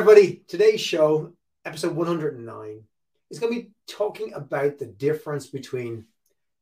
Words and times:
everybody. 0.00 0.42
Today's 0.48 0.80
show, 0.80 1.34
episode 1.66 1.94
109, 1.94 2.82
is 3.30 3.38
going 3.38 3.52
to 3.52 3.60
be 3.60 3.70
talking 3.86 4.32
about 4.32 4.78
the 4.78 4.86
difference 4.86 5.46
between 5.46 6.06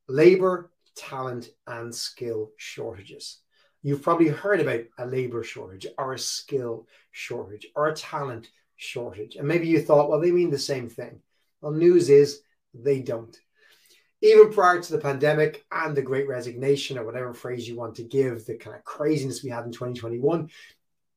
labor, 0.09 0.73
talent, 0.97 1.49
and 1.69 1.95
skill 1.95 2.51
shortages. 2.57 3.39
You've 3.85 4.03
probably 4.03 4.27
heard 4.27 4.61
about 4.61 4.81
a 4.99 5.07
labor 5.07 5.45
shortage 5.45 5.87
or 5.97 6.15
a 6.15 6.19
skill 6.19 6.89
shortage 7.13 7.69
or 7.77 7.87
a 7.87 7.95
talent 7.95 8.51
shortage. 8.75 9.37
And 9.37 9.47
maybe 9.47 9.69
you 9.69 9.81
thought, 9.83 10.11
well, 10.11 10.21
they 10.21 10.33
mean 10.33 10.51
the 10.51 10.59
same 10.59 10.89
thing. 10.89 11.21
Well, 11.61 11.71
news 11.71 12.11
is 12.11 12.41
they 12.75 12.99
don't. 12.99 13.39
Even 14.21 14.53
prior 14.53 14.83
to 14.83 14.93
the 14.93 14.99
pandemic 14.99 15.65
and 15.71 15.97
the 15.97 16.03
great 16.03 16.27
resignation, 16.27 16.99
or 16.99 17.05
whatever 17.05 17.33
phrase 17.33 17.69
you 17.69 17.77
want 17.77 17.95
to 17.95 18.03
give, 18.03 18.47
the 18.47 18.57
kind 18.57 18.75
of 18.75 18.83
craziness 18.83 19.45
we 19.45 19.51
had 19.51 19.65
in 19.65 19.71
2021, 19.71 20.51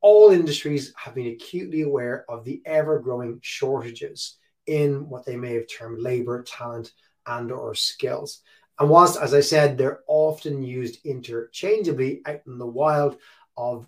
all 0.01 0.31
industries 0.31 0.93
have 0.97 1.15
been 1.15 1.27
acutely 1.27 1.81
aware 1.81 2.25
of 2.29 2.43
the 2.43 2.61
ever 2.65 2.99
growing 2.99 3.39
shortages 3.41 4.37
in 4.67 5.07
what 5.09 5.25
they 5.25 5.37
may 5.37 5.53
have 5.53 5.67
termed 5.67 6.01
labor, 6.01 6.43
talent, 6.43 6.91
and 7.25 7.51
or 7.51 7.75
skills. 7.75 8.41
And 8.79 8.89
whilst, 8.89 9.19
as 9.21 9.33
I 9.33 9.41
said, 9.41 9.77
they're 9.77 10.01
often 10.07 10.63
used 10.63 11.05
interchangeably 11.05 12.21
out 12.25 12.41
in 12.47 12.57
the 12.57 12.65
wild 12.65 13.17
of 13.55 13.87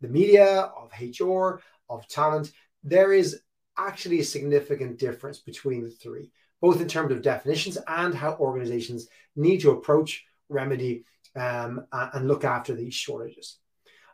the 0.00 0.08
media, 0.08 0.70
of 0.76 0.92
HR, 1.00 1.60
of 1.90 2.06
talent, 2.06 2.52
there 2.84 3.12
is 3.12 3.40
actually 3.76 4.20
a 4.20 4.24
significant 4.24 4.98
difference 4.98 5.38
between 5.38 5.82
the 5.82 5.90
three, 5.90 6.30
both 6.60 6.80
in 6.80 6.88
terms 6.88 7.10
of 7.12 7.22
definitions 7.22 7.78
and 7.88 8.14
how 8.14 8.36
organizations 8.36 9.08
need 9.34 9.60
to 9.62 9.72
approach, 9.72 10.24
remedy, 10.48 11.04
um, 11.34 11.84
and 11.92 12.28
look 12.28 12.44
after 12.44 12.74
these 12.74 12.94
shortages. 12.94 13.58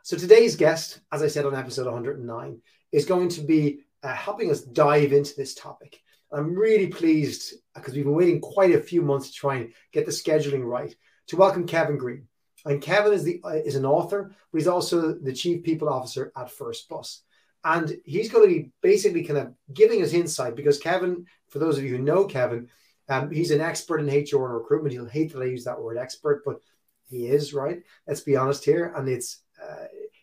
So 0.05 0.15
today's 0.15 0.55
guest, 0.55 0.99
as 1.11 1.23
I 1.23 1.27
said 1.27 1.47
on 1.47 1.55
episode 1.55 1.87
109, 1.87 2.61
is 2.91 3.07
going 3.07 3.27
to 3.29 3.41
be 3.41 3.79
uh, 4.03 4.13
helping 4.13 4.51
us 4.51 4.61
dive 4.61 5.13
into 5.13 5.35
this 5.35 5.55
topic. 5.55 5.99
I'm 6.31 6.53
really 6.53 6.89
pleased 6.89 7.55
because 7.73 7.95
we've 7.95 8.03
been 8.03 8.13
waiting 8.13 8.39
quite 8.39 8.75
a 8.75 8.79
few 8.79 9.01
months 9.01 9.29
to 9.29 9.33
try 9.33 9.55
and 9.55 9.73
get 9.93 10.05
the 10.05 10.11
scheduling 10.11 10.63
right 10.63 10.95
to 11.29 11.37
welcome 11.37 11.65
Kevin 11.65 11.97
Green. 11.97 12.27
And 12.65 12.83
Kevin 12.83 13.13
is 13.13 13.23
the 13.23 13.41
uh, 13.43 13.55
is 13.65 13.73
an 13.73 13.83
author, 13.87 14.31
but 14.51 14.57
he's 14.59 14.67
also 14.67 15.11
the 15.11 15.33
chief 15.33 15.63
people 15.63 15.89
officer 15.89 16.31
at 16.37 16.51
First 16.51 16.87
Bus. 16.87 17.23
And 17.63 17.97
he's 18.05 18.31
going 18.31 18.47
to 18.47 18.53
be 18.53 18.71
basically 18.83 19.23
kind 19.23 19.39
of 19.39 19.53
giving 19.73 20.03
us 20.03 20.13
insight 20.13 20.55
because 20.55 20.77
Kevin, 20.77 21.25
for 21.49 21.57
those 21.57 21.79
of 21.79 21.83
you 21.83 21.97
who 21.97 22.03
know 22.03 22.25
Kevin, 22.25 22.69
um, 23.09 23.31
he's 23.31 23.49
an 23.49 23.59
expert 23.59 24.01
in 24.01 24.05
HR 24.05 24.45
and 24.45 24.53
recruitment. 24.53 24.93
He'll 24.93 25.07
hate 25.07 25.33
that 25.33 25.41
I 25.41 25.45
use 25.45 25.63
that 25.63 25.81
word 25.81 25.97
expert, 25.97 26.43
but 26.45 26.59
he 27.09 27.25
is 27.25 27.55
right. 27.55 27.81
Let's 28.07 28.21
be 28.21 28.35
honest 28.35 28.63
here, 28.63 28.93
and 28.95 29.09
it's 29.09 29.37
uh, 29.37 29.44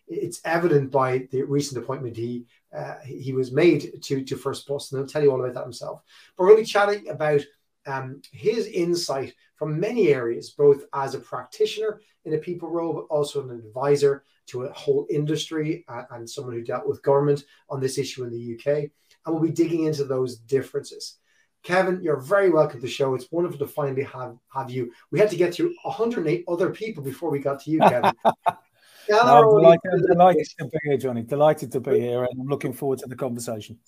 it's 0.09 0.41
evident 0.45 0.91
by 0.91 1.27
the 1.31 1.43
recent 1.43 1.83
appointment 1.83 2.17
he 2.17 2.47
uh, 2.77 2.97
he 3.05 3.33
was 3.33 3.53
made 3.53 4.03
to 4.03 4.25
to 4.25 4.37
First 4.37 4.69
and 4.69 4.81
he'll 4.93 5.07
tell 5.07 5.23
you 5.23 5.31
all 5.31 5.41
about 5.41 5.55
that 5.55 5.65
himself. 5.65 6.03
But 6.37 6.49
to 6.49 6.57
be 6.57 6.65
chatting 6.65 7.09
about 7.09 7.43
um, 7.87 8.23
his 8.33 8.67
insight 8.67 9.35
from 9.57 9.79
many 9.79 10.09
areas, 10.09 10.51
both 10.51 10.85
as 10.95 11.15
a 11.15 11.21
practitioner 11.21 12.01
in 12.25 12.35
a 12.35 12.39
people 12.39 12.71
role, 12.71 12.93
but 12.93 13.15
also 13.15 13.43
an 13.43 13.51
advisor 13.51 14.25
to 14.47 14.65
a 14.65 14.73
whole 14.73 15.07
industry 15.11 15.85
uh, 15.89 16.03
and 16.13 16.29
someone 16.29 16.55
who 16.55 16.63
dealt 16.63 16.87
with 16.87 17.03
government 17.03 17.45
on 17.69 17.81
this 17.81 17.99
issue 17.99 18.25
in 18.25 18.31
the 18.31 18.55
UK. 18.55 18.91
And 19.25 19.35
we'll 19.35 19.43
be 19.43 19.51
digging 19.51 19.85
into 19.85 20.05
those 20.05 20.37
differences. 20.37 21.19
Kevin, 21.63 22.01
you're 22.03 22.21
very 22.21 22.51
welcome 22.51 22.81
to 22.81 22.87
the 22.87 22.91
show. 22.91 23.15
It's 23.15 23.31
wonderful 23.31 23.59
to 23.59 23.69
finally 23.69 24.03
have, 24.03 24.37
have 24.53 24.69
you. 24.69 24.93
We 25.13 25.21
had 25.21 25.31
to 25.31 25.37
get 25.37 25.55
through 25.55 25.75
108 25.85 26.45
other 26.49 26.71
people 26.71 27.05
before 27.05 27.31
we 27.31 27.39
got 27.39 27.63
to 27.63 27.71
you, 27.71 27.79
Kevin. 27.79 28.13
no, 29.09 29.21
I'm 29.21 29.43
delighted, 29.45 30.07
delighted 30.07 30.47
to 30.59 30.65
be 30.67 30.79
here, 30.85 30.97
Johnny. 30.97 31.23
Delighted 31.23 31.73
to 31.73 31.81
be 31.81 32.01
here, 32.01 32.25
and 32.25 32.41
I'm 32.41 32.47
looking 32.47 32.73
forward 32.73 32.99
to 33.01 33.07
the 33.07 33.17
conversation. 33.17 33.79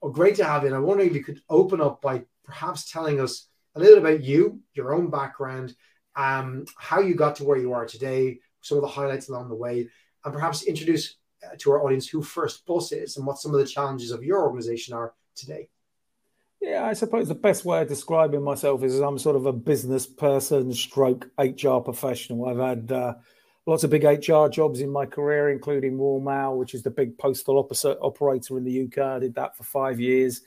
Well, 0.00 0.12
great 0.12 0.36
to 0.36 0.44
have 0.44 0.62
you. 0.62 0.68
And 0.68 0.76
I'm 0.76 0.84
wondering 0.84 1.10
if 1.10 1.16
you 1.16 1.24
could 1.24 1.40
open 1.48 1.80
up 1.80 2.00
by 2.00 2.24
perhaps 2.44 2.90
telling 2.90 3.20
us 3.20 3.48
a 3.74 3.80
little 3.80 3.98
about 3.98 4.22
you, 4.22 4.60
your 4.74 4.94
own 4.94 5.10
background, 5.10 5.74
um, 6.16 6.66
how 6.76 7.00
you 7.00 7.14
got 7.14 7.36
to 7.36 7.44
where 7.44 7.58
you 7.58 7.72
are 7.72 7.86
today, 7.86 8.40
some 8.60 8.78
of 8.78 8.82
the 8.82 8.88
highlights 8.88 9.28
along 9.28 9.48
the 9.48 9.54
way, 9.54 9.88
and 10.24 10.34
perhaps 10.34 10.62
introduce 10.62 11.16
uh, 11.44 11.54
to 11.58 11.70
our 11.72 11.84
audience 11.84 12.08
who 12.08 12.22
First 12.22 12.66
Bus 12.66 12.92
is 12.92 13.16
and 13.16 13.26
what 13.26 13.38
some 13.38 13.54
of 13.54 13.60
the 13.60 13.66
challenges 13.66 14.10
of 14.10 14.24
your 14.24 14.42
organization 14.42 14.94
are 14.94 15.14
today. 15.34 15.68
Yeah, 16.60 16.84
I 16.84 16.94
suppose 16.94 17.28
the 17.28 17.36
best 17.36 17.64
way 17.64 17.82
of 17.82 17.88
describing 17.88 18.42
myself 18.42 18.82
is 18.82 18.98
I'm 18.98 19.18
sort 19.18 19.36
of 19.36 19.46
a 19.46 19.52
business 19.52 20.06
person, 20.06 20.72
stroke 20.72 21.30
HR 21.38 21.78
professional. 21.78 22.48
I've 22.48 22.58
had 22.58 22.90
uh, 22.90 23.14
lots 23.68 23.84
of 23.84 23.90
big 23.90 24.04
HR 24.04 24.48
jobs 24.48 24.80
in 24.80 24.88
my 24.88 25.04
career, 25.04 25.50
including 25.50 25.98
Mail, 26.24 26.56
which 26.56 26.72
is 26.72 26.82
the 26.82 26.90
big 26.90 27.18
postal 27.18 27.58
operator 27.58 28.56
in 28.56 28.64
the 28.64 28.84
UK. 28.84 28.98
I 28.98 29.18
did 29.18 29.34
that 29.34 29.54
for 29.54 29.62
five 29.62 30.00
years 30.00 30.40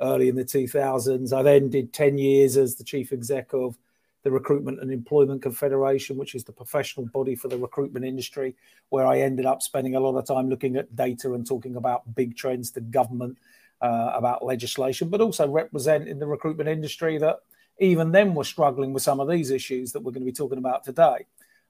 early 0.00 0.28
in 0.28 0.36
the 0.36 0.44
2000s. 0.44 1.32
I 1.32 1.42
then 1.42 1.70
did 1.70 1.92
10 1.92 2.18
years 2.18 2.56
as 2.56 2.76
the 2.76 2.84
chief 2.84 3.12
exec 3.12 3.52
of 3.52 3.76
the 4.22 4.30
Recruitment 4.30 4.80
and 4.80 4.92
Employment 4.92 5.42
Confederation, 5.42 6.16
which 6.16 6.36
is 6.36 6.44
the 6.44 6.52
professional 6.52 7.06
body 7.06 7.34
for 7.34 7.48
the 7.48 7.58
recruitment 7.58 8.04
industry, 8.04 8.54
where 8.90 9.06
I 9.06 9.22
ended 9.22 9.44
up 9.44 9.60
spending 9.60 9.96
a 9.96 10.00
lot 10.00 10.16
of 10.16 10.24
time 10.24 10.48
looking 10.48 10.76
at 10.76 10.94
data 10.94 11.34
and 11.34 11.44
talking 11.44 11.74
about 11.74 12.14
big 12.14 12.36
trends 12.36 12.70
to 12.72 12.80
government, 12.80 13.38
uh, 13.80 14.12
about 14.14 14.44
legislation, 14.44 15.08
but 15.08 15.20
also 15.20 15.48
representing 15.48 16.20
the 16.20 16.26
recruitment 16.28 16.68
industry 16.68 17.18
that 17.18 17.40
even 17.80 18.12
then 18.12 18.34
were 18.34 18.44
struggling 18.44 18.92
with 18.92 19.02
some 19.02 19.18
of 19.18 19.28
these 19.28 19.50
issues 19.50 19.90
that 19.92 20.00
we're 20.00 20.12
going 20.12 20.24
to 20.24 20.30
be 20.30 20.32
talking 20.32 20.58
about 20.58 20.84
today. 20.84 21.26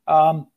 Um, 0.07 0.49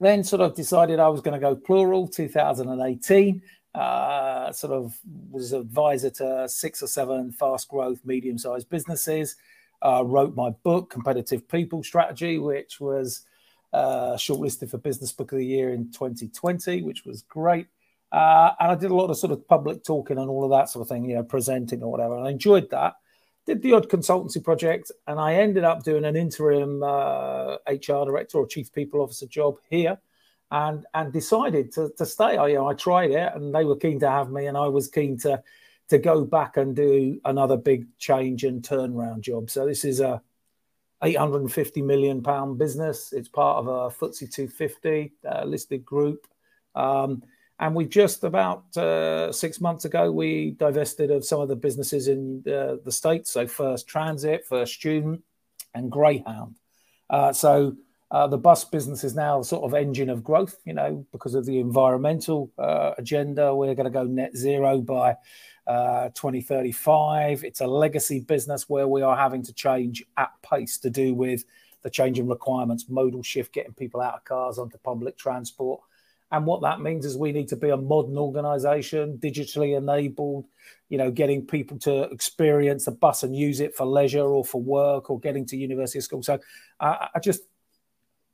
then 0.00 0.24
sort 0.24 0.42
of 0.42 0.54
decided 0.54 1.00
I 1.00 1.08
was 1.08 1.20
going 1.20 1.38
to 1.38 1.40
go 1.40 1.54
plural 1.54 2.08
2018. 2.08 3.42
Uh, 3.74 4.52
sort 4.52 4.72
of 4.72 4.96
was 5.30 5.52
advisor 5.52 6.08
to 6.08 6.48
six 6.48 6.80
or 6.82 6.86
seven 6.86 7.32
fast 7.32 7.68
growth, 7.68 8.00
medium 8.04 8.38
sized 8.38 8.68
businesses 8.68 9.36
uh, 9.84 10.02
wrote 10.04 10.34
my 10.34 10.50
book, 10.62 10.90
Competitive 10.90 11.46
People 11.48 11.82
Strategy, 11.82 12.38
which 12.38 12.80
was 12.80 13.22
uh, 13.72 14.14
shortlisted 14.14 14.70
for 14.70 14.78
Business 14.78 15.12
Book 15.12 15.32
of 15.32 15.38
the 15.38 15.46
Year 15.46 15.72
in 15.72 15.90
2020, 15.92 16.82
which 16.82 17.04
was 17.04 17.22
great. 17.22 17.66
Uh, 18.10 18.52
and 18.60 18.70
I 18.70 18.74
did 18.76 18.90
a 18.90 18.94
lot 18.94 19.10
of 19.10 19.18
sort 19.18 19.32
of 19.32 19.46
public 19.46 19.84
talking 19.84 20.18
and 20.18 20.30
all 20.30 20.44
of 20.44 20.50
that 20.50 20.70
sort 20.70 20.82
of 20.82 20.88
thing, 20.88 21.04
you 21.04 21.16
know, 21.16 21.22
presenting 21.22 21.82
or 21.82 21.90
whatever. 21.90 22.16
And 22.16 22.26
I 22.26 22.30
enjoyed 22.30 22.70
that. 22.70 22.94
Did 23.46 23.62
the 23.62 23.74
odd 23.74 23.88
consultancy 23.88 24.42
project, 24.42 24.90
and 25.06 25.20
I 25.20 25.34
ended 25.34 25.64
up 25.64 25.82
doing 25.82 26.04
an 26.04 26.16
interim 26.16 26.82
uh, 26.82 27.56
HR 27.66 28.06
director 28.06 28.38
or 28.38 28.46
chief 28.46 28.72
people 28.72 29.02
officer 29.02 29.26
job 29.26 29.56
here, 29.68 29.98
and 30.50 30.86
and 30.94 31.12
decided 31.12 31.72
to, 31.72 31.90
to 31.98 32.06
stay. 32.06 32.36
I 32.38 32.48
you 32.48 32.54
know 32.54 32.68
I 32.68 32.74
tried 32.74 33.10
it, 33.10 33.32
and 33.34 33.54
they 33.54 33.64
were 33.64 33.76
keen 33.76 34.00
to 34.00 34.10
have 34.10 34.30
me, 34.30 34.46
and 34.46 34.56
I 34.56 34.68
was 34.68 34.88
keen 34.88 35.18
to 35.18 35.42
to 35.88 35.98
go 35.98 36.24
back 36.24 36.56
and 36.56 36.74
do 36.74 37.20
another 37.24 37.56
big 37.58 37.86
change 37.98 38.44
and 38.44 38.62
turnaround 38.62 39.20
job. 39.20 39.50
So 39.50 39.66
this 39.66 39.84
is 39.84 40.00
a 40.00 40.22
850 41.02 41.82
million 41.82 42.22
pound 42.22 42.58
business. 42.58 43.12
It's 43.12 43.28
part 43.28 43.58
of 43.58 43.66
a 43.66 43.94
FTSE 43.94 44.32
250 44.32 45.12
uh, 45.30 45.44
listed 45.44 45.84
group. 45.84 46.26
Um, 46.74 47.22
and 47.60 47.74
we 47.74 47.86
just 47.86 48.24
about 48.24 48.76
uh, 48.76 49.30
six 49.32 49.60
months 49.60 49.84
ago, 49.84 50.10
we 50.10 50.52
divested 50.52 51.10
of 51.10 51.24
some 51.24 51.40
of 51.40 51.48
the 51.48 51.56
businesses 51.56 52.08
in 52.08 52.42
uh, 52.46 52.76
the 52.84 52.92
States. 52.92 53.30
So 53.30 53.46
First 53.46 53.86
Transit, 53.86 54.44
First 54.46 54.74
Student, 54.74 55.22
and 55.74 55.90
Greyhound. 55.90 56.56
Uh, 57.08 57.32
so 57.32 57.76
uh, 58.10 58.26
the 58.26 58.38
bus 58.38 58.64
business 58.64 59.04
is 59.04 59.14
now 59.14 59.42
sort 59.42 59.64
of 59.64 59.74
engine 59.74 60.10
of 60.10 60.24
growth, 60.24 60.56
you 60.64 60.72
know, 60.72 61.06
because 61.12 61.34
of 61.34 61.46
the 61.46 61.58
environmental 61.58 62.50
uh, 62.58 62.92
agenda. 62.98 63.54
We're 63.54 63.74
going 63.74 63.84
to 63.84 63.90
go 63.90 64.04
net 64.04 64.36
zero 64.36 64.80
by 64.80 65.16
uh, 65.66 66.08
2035. 66.10 67.44
It's 67.44 67.60
a 67.60 67.66
legacy 67.66 68.20
business 68.20 68.68
where 68.68 68.88
we 68.88 69.02
are 69.02 69.16
having 69.16 69.42
to 69.44 69.52
change 69.52 70.04
at 70.16 70.30
pace 70.42 70.78
to 70.78 70.90
do 70.90 71.14
with 71.14 71.44
the 71.82 71.90
changing 71.90 72.26
requirements, 72.26 72.88
modal 72.88 73.22
shift, 73.22 73.52
getting 73.52 73.74
people 73.74 74.00
out 74.00 74.14
of 74.14 74.24
cars 74.24 74.58
onto 74.58 74.78
public 74.78 75.16
transport. 75.16 75.80
And 76.30 76.46
what 76.46 76.62
that 76.62 76.80
means 76.80 77.04
is 77.04 77.16
we 77.16 77.32
need 77.32 77.48
to 77.48 77.56
be 77.56 77.70
a 77.70 77.76
modern 77.76 78.18
organization, 78.18 79.18
digitally 79.18 79.76
enabled, 79.76 80.46
you 80.88 80.98
know, 80.98 81.10
getting 81.10 81.46
people 81.46 81.78
to 81.80 82.04
experience 82.04 82.86
the 82.86 82.90
bus 82.90 83.22
and 83.22 83.36
use 83.36 83.60
it 83.60 83.76
for 83.76 83.86
leisure 83.86 84.26
or 84.26 84.44
for 84.44 84.60
work 84.60 85.10
or 85.10 85.20
getting 85.20 85.46
to 85.46 85.56
university 85.56 86.00
school. 86.00 86.22
So 86.22 86.40
I, 86.80 87.08
I 87.14 87.20
just, 87.20 87.42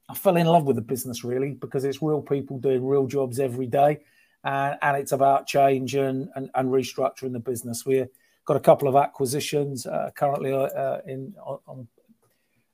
I 0.08 0.14
fell 0.14 0.36
in 0.36 0.46
love 0.46 0.64
with 0.64 0.76
the 0.76 0.82
business 0.82 1.24
really 1.24 1.52
because 1.52 1.84
it's 1.84 2.02
real 2.02 2.22
people 2.22 2.58
doing 2.58 2.84
real 2.84 3.06
jobs 3.06 3.38
every 3.38 3.66
day 3.66 4.00
and, 4.44 4.78
and 4.82 4.96
it's 4.96 5.12
about 5.12 5.46
change 5.46 5.94
and, 5.94 6.28
and, 6.34 6.50
and, 6.54 6.70
restructuring 6.70 7.32
the 7.32 7.40
business. 7.40 7.84
We've 7.84 8.08
got 8.44 8.56
a 8.56 8.60
couple 8.60 8.88
of 8.88 8.96
acquisitions 8.96 9.86
uh, 9.86 10.10
currently 10.16 10.52
uh, 10.52 10.98
in 11.06 11.34
on, 11.44 11.86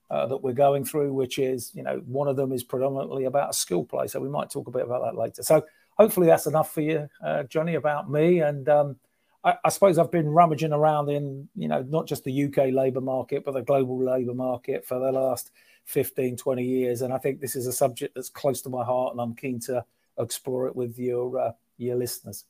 uh, 0.09 0.25
that 0.27 0.37
we're 0.37 0.53
going 0.53 0.85
through, 0.85 1.13
which 1.13 1.39
is 1.39 1.71
you 1.73 1.83
know 1.83 2.01
one 2.05 2.27
of 2.27 2.35
them 2.35 2.51
is 2.51 2.63
predominantly 2.63 3.25
about 3.25 3.49
a 3.49 3.53
skill 3.53 3.83
play, 3.83 4.07
so 4.07 4.19
we 4.19 4.29
might 4.29 4.49
talk 4.49 4.67
a 4.67 4.71
bit 4.71 4.83
about 4.83 5.03
that 5.03 5.19
later. 5.19 5.43
So 5.43 5.65
hopefully 5.97 6.27
that's 6.27 6.47
enough 6.47 6.73
for 6.73 6.81
you, 6.81 7.09
uh, 7.23 7.43
Johnny, 7.43 7.75
about 7.75 8.09
me 8.09 8.41
and. 8.41 8.67
Um, 8.69 8.95
I, 9.43 9.55
I 9.63 9.69
suppose 9.69 9.99
I've 9.99 10.11
been 10.11 10.29
rummaging 10.29 10.73
around 10.73 11.09
in, 11.09 11.47
you 11.55 11.67
know, 11.67 11.83
not 11.83 12.07
just 12.07 12.23
the 12.23 12.45
UK 12.45 12.73
labour 12.73 13.01
market, 13.01 13.45
but 13.45 13.53
the 13.53 13.61
global 13.61 14.03
labour 14.03 14.33
market 14.33 14.83
for 14.83 14.97
the 14.99 15.11
last 15.11 15.51
15, 15.85 16.37
20 16.37 16.63
years. 16.63 17.01
And 17.01 17.13
I 17.13 17.17
think 17.17 17.39
this 17.39 17.55
is 17.55 17.67
a 17.67 17.71
subject 17.71 18.15
that's 18.15 18.29
close 18.29 18.61
to 18.63 18.69
my 18.69 18.83
heart 18.83 19.13
and 19.13 19.21
I'm 19.21 19.35
keen 19.35 19.59
to 19.61 19.85
explore 20.19 20.67
it 20.67 20.75
with 20.75 20.97
your 20.97 21.39
uh, 21.39 21.51
your 21.77 21.95
listeners. 21.95 22.45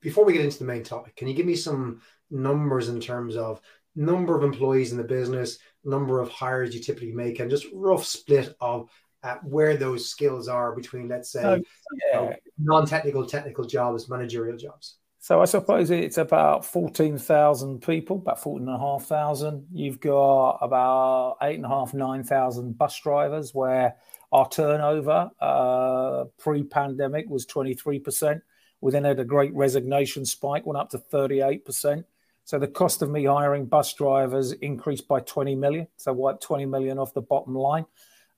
before 0.00 0.24
we 0.24 0.32
get 0.32 0.44
into 0.44 0.58
the 0.58 0.64
main 0.64 0.84
topic, 0.84 1.16
can 1.16 1.26
you 1.26 1.34
give 1.34 1.46
me 1.46 1.56
some 1.56 2.00
numbers 2.30 2.88
in 2.88 3.00
terms 3.00 3.34
of 3.34 3.60
number 3.96 4.36
of 4.36 4.44
employees 4.44 4.92
in 4.92 4.98
the 4.98 5.04
business, 5.04 5.58
number 5.84 6.20
of 6.20 6.28
hires 6.28 6.74
you 6.74 6.80
typically 6.80 7.12
make, 7.12 7.40
and 7.40 7.50
just 7.50 7.66
rough 7.72 8.04
split 8.04 8.54
of 8.60 8.88
uh, 9.22 9.36
where 9.42 9.76
those 9.76 10.08
skills 10.08 10.46
are 10.46 10.74
between, 10.74 11.08
let's 11.08 11.32
say, 11.32 11.42
yeah. 11.42 11.56
you 11.56 12.12
know, 12.12 12.34
non-technical, 12.58 13.26
technical 13.26 13.64
jobs, 13.64 14.08
managerial 14.08 14.56
jobs? 14.56 14.98
So 15.18 15.40
I 15.40 15.46
suppose 15.46 15.90
it's 15.90 16.18
about 16.18 16.64
14,000 16.64 17.82
people, 17.82 18.18
about 18.18 18.40
14,500. 18.40 19.66
You've 19.72 19.98
got 19.98 20.58
about 20.62 21.38
eight 21.42 21.56
and 21.56 21.64
a 21.64 21.68
half, 21.68 21.92
9,000 21.92 22.78
bus 22.78 23.00
drivers 23.00 23.52
where 23.52 23.96
our 24.30 24.48
turnover 24.48 25.30
uh, 25.40 26.26
pre-pandemic 26.38 27.28
was 27.28 27.44
23%. 27.46 28.40
We 28.80 28.92
then 28.92 29.02
had 29.02 29.18
a 29.18 29.24
great 29.24 29.52
resignation 29.54 30.24
spike, 30.24 30.64
went 30.64 30.78
up 30.78 30.90
to 30.90 30.98
38%. 30.98 32.04
So 32.46 32.60
the 32.60 32.68
cost 32.68 33.02
of 33.02 33.10
me 33.10 33.24
hiring 33.24 33.66
bus 33.66 33.92
drivers 33.92 34.52
increased 34.52 35.08
by 35.08 35.18
20 35.18 35.56
million. 35.56 35.88
So 35.96 36.12
wiped 36.12 36.44
20 36.44 36.64
million 36.64 36.96
off 36.96 37.12
the 37.12 37.20
bottom 37.20 37.56
line. 37.56 37.86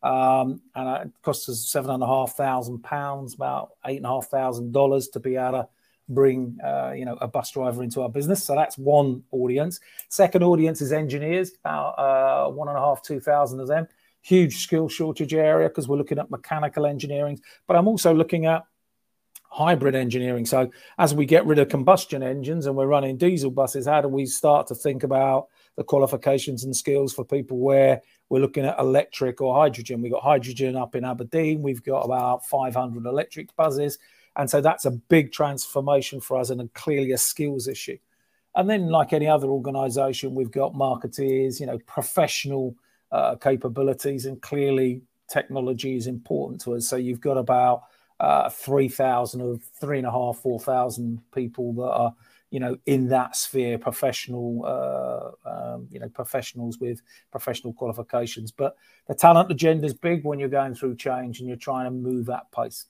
Um, 0.03 0.63
and 0.75 1.09
it 1.09 1.13
cost 1.23 1.47
us 1.51 1.69
seven 1.69 1.91
and 1.91 2.03
a 2.03 2.07
half 2.07 2.35
thousand 2.35 2.83
pounds, 2.83 3.35
about 3.35 3.73
eight 3.85 3.99
and 3.99 4.07
a 4.07 4.09
half 4.09 4.29
thousand 4.29 4.73
dollars 4.73 5.09
to 5.09 5.21
be 5.21 5.37
able 5.37 5.53
to 5.53 5.69
bring 6.09 6.57
uh, 6.65 6.93
you 6.97 7.05
know 7.05 7.19
a 7.21 7.29
bus 7.29 7.51
driver 7.51 7.83
into 7.83 8.01
our 8.01 8.09
business. 8.09 8.43
So 8.43 8.55
that's 8.55 8.79
one 8.79 9.25
audience. 9.31 9.79
Second 10.09 10.43
audience 10.43 10.81
is 10.81 10.91
engineers, 10.91 11.53
about 11.63 11.99
uh, 11.99 12.51
one 12.51 12.69
and 12.69 12.79
a 12.79 12.81
half, 12.81 13.03
two 13.03 13.21
thousand 13.21 13.61
of 13.61 13.69
them. 13.69 13.89
Huge 14.23 14.57
skill 14.59 14.89
shortage 14.89 15.35
area 15.35 15.69
because 15.69 15.87
we're 15.87 15.99
looking 15.99 16.19
at 16.19 16.31
mechanical 16.31 16.87
engineering, 16.87 17.41
but 17.67 17.77
I'm 17.77 17.89
also 17.89 18.15
looking 18.15 18.47
at 18.47 18.65
hybrid 19.49 19.95
engineering. 19.95 20.47
So 20.47 20.71
as 20.99 21.15
we 21.15 21.27
get 21.27 21.47
rid 21.47 21.59
of 21.59 21.69
combustion 21.69 22.23
engines 22.23 22.67
and 22.67 22.77
we're 22.77 22.87
running 22.87 23.17
diesel 23.17 23.51
buses, 23.51 23.87
how 23.87 24.01
do 24.01 24.09
we 24.09 24.27
start 24.27 24.67
to 24.69 24.75
think 24.75 25.03
about 25.03 25.49
the 25.77 25.85
qualifications 25.85 26.65
and 26.65 26.77
skills 26.77 27.13
for 27.13 27.25
people 27.25 27.59
where 27.59 28.03
we're 28.29 28.41
looking 28.41 28.65
at 28.65 28.79
electric 28.79 29.41
or 29.41 29.55
hydrogen? 29.55 30.03
We've 30.03 30.13
got 30.13 30.23
hydrogen 30.23 30.77
up 30.77 30.95
in 30.95 31.05
Aberdeen. 31.05 31.63
We've 31.63 31.83
got 31.83 32.01
about 32.03 32.47
500 32.47 33.07
electric 33.07 33.55
buses. 33.57 33.99
And 34.37 34.49
so 34.49 34.61
that's 34.61 34.85
a 34.85 34.93
big 34.93 35.33
transformation 35.33 36.21
for 36.21 36.39
us 36.39 36.51
and 36.51 36.61
a, 36.61 36.69
clearly 36.69 37.13
a 37.13 37.19
skills 37.19 37.67
issue. 37.67 37.99
And 38.55 38.69
then, 38.69 38.89
like 38.89 39.13
any 39.13 39.29
other 39.29 39.49
organization, 39.49 40.35
we've 40.35 40.51
got 40.51 40.75
marketeers, 40.75 41.61
you 41.61 41.67
know, 41.67 41.79
professional 41.87 42.75
uh, 43.13 43.37
capabilities, 43.37 44.27
and 44.27 44.41
clearly 44.41 45.03
technology 45.29 45.97
is 45.97 46.07
important 46.07 46.61
to 46.63 46.75
us. 46.75 46.89
So 46.89 46.97
you've 46.97 47.21
got 47.21 47.37
about 47.37 47.83
uh, 48.21 48.51
3,000 48.51 49.41
or 49.41 49.57
three 49.81 49.99
and 49.99 50.07
a 50.07 50.11
half, 50.11 50.39
4,000 50.39 51.21
people 51.33 51.73
that 51.75 51.91
are, 51.91 52.15
you 52.51 52.61
know, 52.61 52.77
in 52.87 53.09
that 53.09 53.37
sphere, 53.37 53.79
professional, 53.79 54.65
uh, 54.65 55.75
um, 55.75 55.89
you 55.91 56.01
know, 56.01 56.09
professionals 56.09 56.79
with 56.79 57.01
professional 57.31 57.73
qualifications. 57.73 58.51
But 58.51 58.77
the 59.07 59.15
talent 59.15 59.51
agenda 59.51 59.87
is 59.87 59.95
big 59.95 60.25
when 60.25 60.39
you're 60.39 60.49
going 60.49 60.75
through 60.75 60.97
change 60.97 61.41
and 61.41 61.49
you're 61.49 61.57
trying 61.57 61.85
to 61.85 61.91
move 61.91 62.29
at 62.31 62.51
pace. 62.53 62.87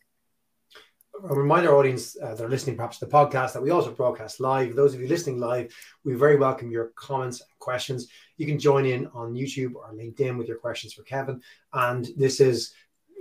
I 1.29 1.33
remind 1.33 1.67
our 1.67 1.75
audience 1.75 2.17
uh, 2.23 2.35
that 2.35 2.45
are 2.45 2.49
listening 2.49 2.77
perhaps 2.77 2.99
to 2.99 3.07
the 3.07 3.11
podcast 3.11 3.53
that 3.53 3.63
we 3.63 3.71
also 3.71 3.91
broadcast 3.91 4.39
live. 4.39 4.77
Those 4.77 4.95
of 4.95 5.01
you 5.01 5.09
listening 5.09 5.41
live, 5.41 5.75
we 6.05 6.15
very 6.15 6.37
welcome 6.37 6.71
your 6.71 6.93
comments 6.95 7.41
and 7.41 7.59
questions. 7.59 8.09
You 8.37 8.47
can 8.47 8.59
join 8.59 8.87
in 8.87 9.09
on 9.09 9.35
YouTube 9.35 9.75
or 9.75 9.93
LinkedIn 9.93 10.39
with 10.39 10.47
your 10.47 10.59
questions 10.59 10.93
for 10.93 11.03
Kevin. 11.03 11.43
And 11.73 12.09
this 12.17 12.41
is 12.41 12.73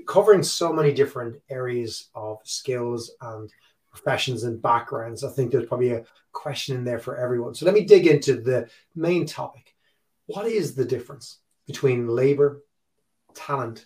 covering 0.08 0.42
so 0.42 0.74
many 0.74 0.92
different 0.94 1.40
areas 1.50 2.10
of 2.16 2.40
skills 2.44 3.12
and 3.22 3.52
professions 3.92 4.44
and 4.44 4.62
backgrounds. 4.62 5.24
I 5.24 5.30
think 5.30 5.52
there's 5.52 5.68
probably 5.68 5.92
a 5.92 6.06
question 6.32 6.78
in 6.78 6.84
there 6.84 7.00
for 7.00 7.18
everyone. 7.18 7.54
So 7.54 7.66
let 7.66 7.76
me 7.76 7.86
dig 7.86 8.08
into 8.08 8.42
the 8.42 8.70
main 8.96 9.26
topic. 9.26 9.76
What 10.28 10.48
is 10.48 10.76
the 10.76 10.86
difference 10.86 11.40
between 11.66 12.08
labor, 12.08 12.64
talent, 13.34 13.86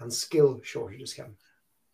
and 0.00 0.12
skill 0.12 0.60
shortages, 0.62 1.14
Kevin? 1.14 1.36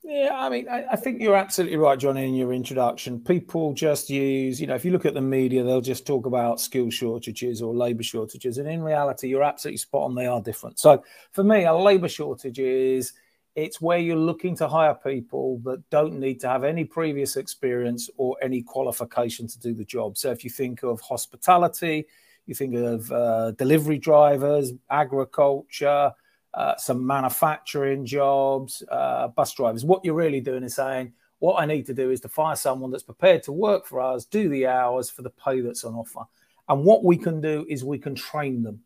Yeah, 0.05 0.31
I 0.35 0.49
mean, 0.49 0.69
I, 0.69 0.85
I, 0.91 0.97
think 0.97 1.23
you're 1.23 1.37
absolutely 1.37 1.77
right, 1.77 1.97
Johnny, 1.97 2.27
in 2.27 2.35
your 2.35 2.53
introduction. 2.53 3.21
People 3.21 3.73
just 3.73 4.11
use, 4.11 4.61
you 4.61 4.67
know, 4.67 4.75
if 4.75 4.85
you 4.85 4.91
look 4.91 5.07
at 5.07 5.15
the 5.15 5.21
media, 5.21 5.63
they'll 5.63 5.81
just 5.81 6.05
talk 6.05 6.27
about 6.27 6.61
skill 6.61 6.91
shortages 6.91 7.63
or 7.63 7.73
labor 7.73 8.03
shortages. 8.03 8.59
And 8.59 8.69
in 8.69 8.83
reality, 8.83 9.29
you're 9.29 9.45
absolutely 9.45 9.77
spot 9.77 10.03
on. 10.03 10.17
They 10.17 10.27
are 10.27 10.41
different. 10.41 10.81
So 10.81 11.05
for 11.31 11.45
me, 11.45 11.67
a 11.67 11.73
labor 11.73 12.09
shortage 12.09 12.59
is 12.59 13.13
it's 13.55 13.81
where 13.81 13.99
you're 13.99 14.17
looking 14.17 14.57
to 14.57 14.69
hire 14.69 14.95
people 14.95 15.59
that 15.65 15.89
don't 15.91 16.19
need 16.19 16.41
to 16.41 16.49
have 16.49 16.65
any 16.65 16.85
previous 16.85 17.37
experience 17.37 18.09
or 18.17 18.37
any 18.43 18.63
qualification 18.63 19.47
to 19.47 19.59
do 19.59 19.75
the 19.75 19.85
job. 19.85 20.17
So 20.17 20.31
if 20.31 20.43
you 20.43 20.51
think 20.51 20.83
of 20.83 21.01
hospitality, 21.01 22.07
you 22.47 22.55
think 22.55 22.75
of 22.75 23.13
uh, 23.13 23.51
delivery 23.53 23.99
drivers, 23.99 24.73
agriculture, 24.91 26.13
uh, 26.55 26.77
some 26.77 27.07
manufacturing 27.07 28.05
jobs, 28.05 28.83
uh, 28.91 29.29
bus 29.29 29.53
drivers. 29.55 29.85
What 29.85 30.05
you're 30.05 30.15
really 30.15 30.41
doing 30.41 30.65
is 30.65 30.75
saying, 30.75 31.13
what 31.39 31.61
I 31.61 31.67
need 31.67 31.87
to 31.87 31.95
do 31.95 32.11
is 32.11 32.21
to 32.21 32.29
fire 32.29 32.57
someone 32.57 32.91
that's 32.91 33.03
prepared 33.03 33.43
to 33.45 33.53
work 33.53 33.87
for 33.87 34.01
us, 34.01 34.25
do 34.25 34.49
the 34.49 34.67
hours 34.67 35.11
for 35.11 35.23
the 35.23 35.31
pay 35.31 35.61
that's 35.61 35.85
on 35.85 35.95
offer. 35.95 36.25
And 36.69 36.85
what 36.85 37.05
we 37.05 37.17
can 37.17 37.41
do 37.41 37.67
is 37.69 37.85
we 37.85 37.99
can 37.99 38.15
train 38.15 38.63
them. 38.63 38.81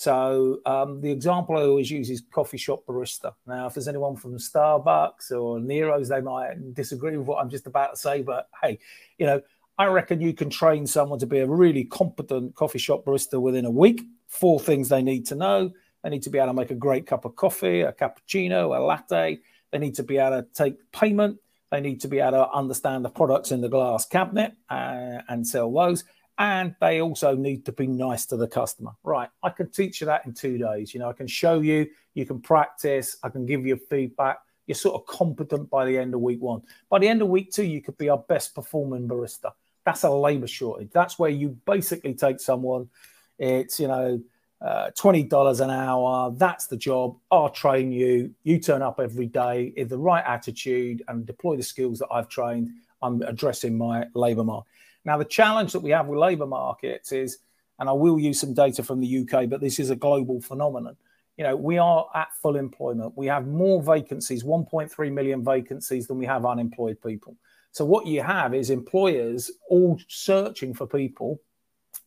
So 0.00 0.60
um, 0.64 1.02
the 1.02 1.10
example 1.12 1.58
I 1.58 1.62
always 1.62 1.90
use 1.90 2.08
is 2.08 2.22
coffee 2.32 2.56
shop 2.56 2.86
barista. 2.86 3.34
Now, 3.46 3.66
if 3.66 3.74
there's 3.74 3.86
anyone 3.86 4.16
from 4.16 4.38
Starbucks 4.38 5.30
or 5.30 5.60
Nero's, 5.60 6.08
they 6.08 6.22
might 6.22 6.72
disagree 6.72 7.18
with 7.18 7.26
what 7.26 7.36
I'm 7.36 7.50
just 7.50 7.66
about 7.66 7.90
to 7.90 7.96
say, 7.96 8.22
but 8.22 8.48
hey, 8.62 8.78
you 9.18 9.26
know, 9.26 9.42
I 9.76 9.86
reckon 9.86 10.20
you 10.22 10.32
can 10.32 10.48
train 10.48 10.86
someone 10.86 11.18
to 11.18 11.26
be 11.26 11.40
a 11.40 11.46
really 11.46 11.84
competent 11.84 12.54
coffee 12.54 12.78
shop 12.78 13.04
barista 13.04 13.38
within 13.38 13.66
a 13.66 13.70
week. 13.70 14.00
Four 14.26 14.58
things 14.58 14.88
they 14.88 15.02
need 15.02 15.26
to 15.26 15.34
know 15.34 15.72
they 16.02 16.10
need 16.10 16.22
to 16.22 16.30
be 16.30 16.38
able 16.38 16.48
to 16.48 16.54
make 16.54 16.70
a 16.70 16.74
great 16.74 17.06
cup 17.06 17.24
of 17.24 17.36
coffee, 17.36 17.82
a 17.82 17.92
cappuccino, 17.92 18.76
a 18.76 18.80
latte. 18.80 19.38
They 19.70 19.78
need 19.78 19.94
to 19.96 20.02
be 20.02 20.16
able 20.16 20.42
to 20.42 20.48
take 20.54 20.76
payment. 20.92 21.38
They 21.70 21.80
need 21.80 22.00
to 22.00 22.08
be 22.08 22.18
able 22.20 22.32
to 22.32 22.50
understand 22.50 23.04
the 23.04 23.10
products 23.10 23.52
in 23.52 23.60
the 23.60 23.68
glass 23.68 24.06
cabinet 24.06 24.54
uh, 24.68 25.20
and 25.28 25.46
sell 25.46 25.72
those. 25.72 26.04
And 26.40 26.74
they 26.80 27.02
also 27.02 27.36
need 27.36 27.66
to 27.66 27.72
be 27.72 27.86
nice 27.86 28.24
to 28.26 28.36
the 28.38 28.48
customer. 28.48 28.92
Right. 29.04 29.28
I 29.42 29.50
can 29.50 29.70
teach 29.70 30.00
you 30.00 30.06
that 30.06 30.24
in 30.24 30.32
two 30.32 30.56
days. 30.56 30.94
You 30.94 31.00
know, 31.00 31.10
I 31.10 31.12
can 31.12 31.26
show 31.26 31.60
you, 31.60 31.86
you 32.14 32.24
can 32.24 32.40
practice, 32.40 33.18
I 33.22 33.28
can 33.28 33.44
give 33.44 33.66
you 33.66 33.76
feedback. 33.76 34.38
You're 34.66 34.74
sort 34.74 34.94
of 34.94 35.06
competent 35.06 35.68
by 35.68 35.84
the 35.84 35.98
end 35.98 36.14
of 36.14 36.22
week 36.22 36.40
one. 36.40 36.62
By 36.88 36.98
the 36.98 37.08
end 37.08 37.20
of 37.20 37.28
week 37.28 37.52
two, 37.52 37.64
you 37.64 37.82
could 37.82 37.98
be 37.98 38.08
our 38.08 38.16
best 38.16 38.54
performing 38.54 39.06
barista. 39.06 39.52
That's 39.84 40.04
a 40.04 40.10
labor 40.10 40.46
shortage. 40.46 40.88
That's 40.92 41.18
where 41.18 41.28
you 41.28 41.58
basically 41.66 42.14
take 42.14 42.40
someone, 42.40 42.88
it's, 43.38 43.78
you 43.78 43.88
know, 43.88 44.22
uh, 44.62 44.90
$20 44.98 45.60
an 45.60 45.70
hour. 45.70 46.32
That's 46.34 46.68
the 46.68 46.76
job. 46.78 47.18
I'll 47.30 47.50
train 47.50 47.92
you. 47.92 48.34
You 48.44 48.58
turn 48.58 48.80
up 48.80 48.98
every 48.98 49.26
day 49.26 49.74
in 49.76 49.88
the 49.88 49.98
right 49.98 50.24
attitude 50.26 51.02
and 51.08 51.26
deploy 51.26 51.56
the 51.56 51.62
skills 51.62 51.98
that 51.98 52.08
I've 52.10 52.28
trained. 52.28 52.70
I'm 53.02 53.20
addressing 53.22 53.76
my 53.76 54.06
labor 54.14 54.44
market. 54.44 54.70
Now, 55.04 55.18
the 55.18 55.24
challenge 55.24 55.72
that 55.72 55.80
we 55.80 55.90
have 55.90 56.06
with 56.06 56.18
labor 56.18 56.46
markets 56.46 57.12
is, 57.12 57.38
and 57.78 57.88
I 57.88 57.92
will 57.92 58.18
use 58.18 58.40
some 58.40 58.54
data 58.54 58.82
from 58.82 59.00
the 59.00 59.18
UK, 59.20 59.48
but 59.48 59.60
this 59.60 59.78
is 59.78 59.90
a 59.90 59.96
global 59.96 60.40
phenomenon. 60.40 60.96
You 61.36 61.44
know, 61.44 61.56
we 61.56 61.78
are 61.78 62.06
at 62.14 62.34
full 62.42 62.56
employment. 62.56 63.16
We 63.16 63.26
have 63.28 63.46
more 63.46 63.82
vacancies, 63.82 64.44
1.3 64.44 65.12
million 65.12 65.42
vacancies, 65.42 66.06
than 66.06 66.18
we 66.18 66.26
have 66.26 66.44
unemployed 66.44 66.98
people. 67.04 67.36
So, 67.72 67.84
what 67.84 68.06
you 68.06 68.22
have 68.22 68.52
is 68.54 68.68
employers 68.68 69.50
all 69.68 69.98
searching 70.08 70.74
for 70.74 70.86
people 70.86 71.40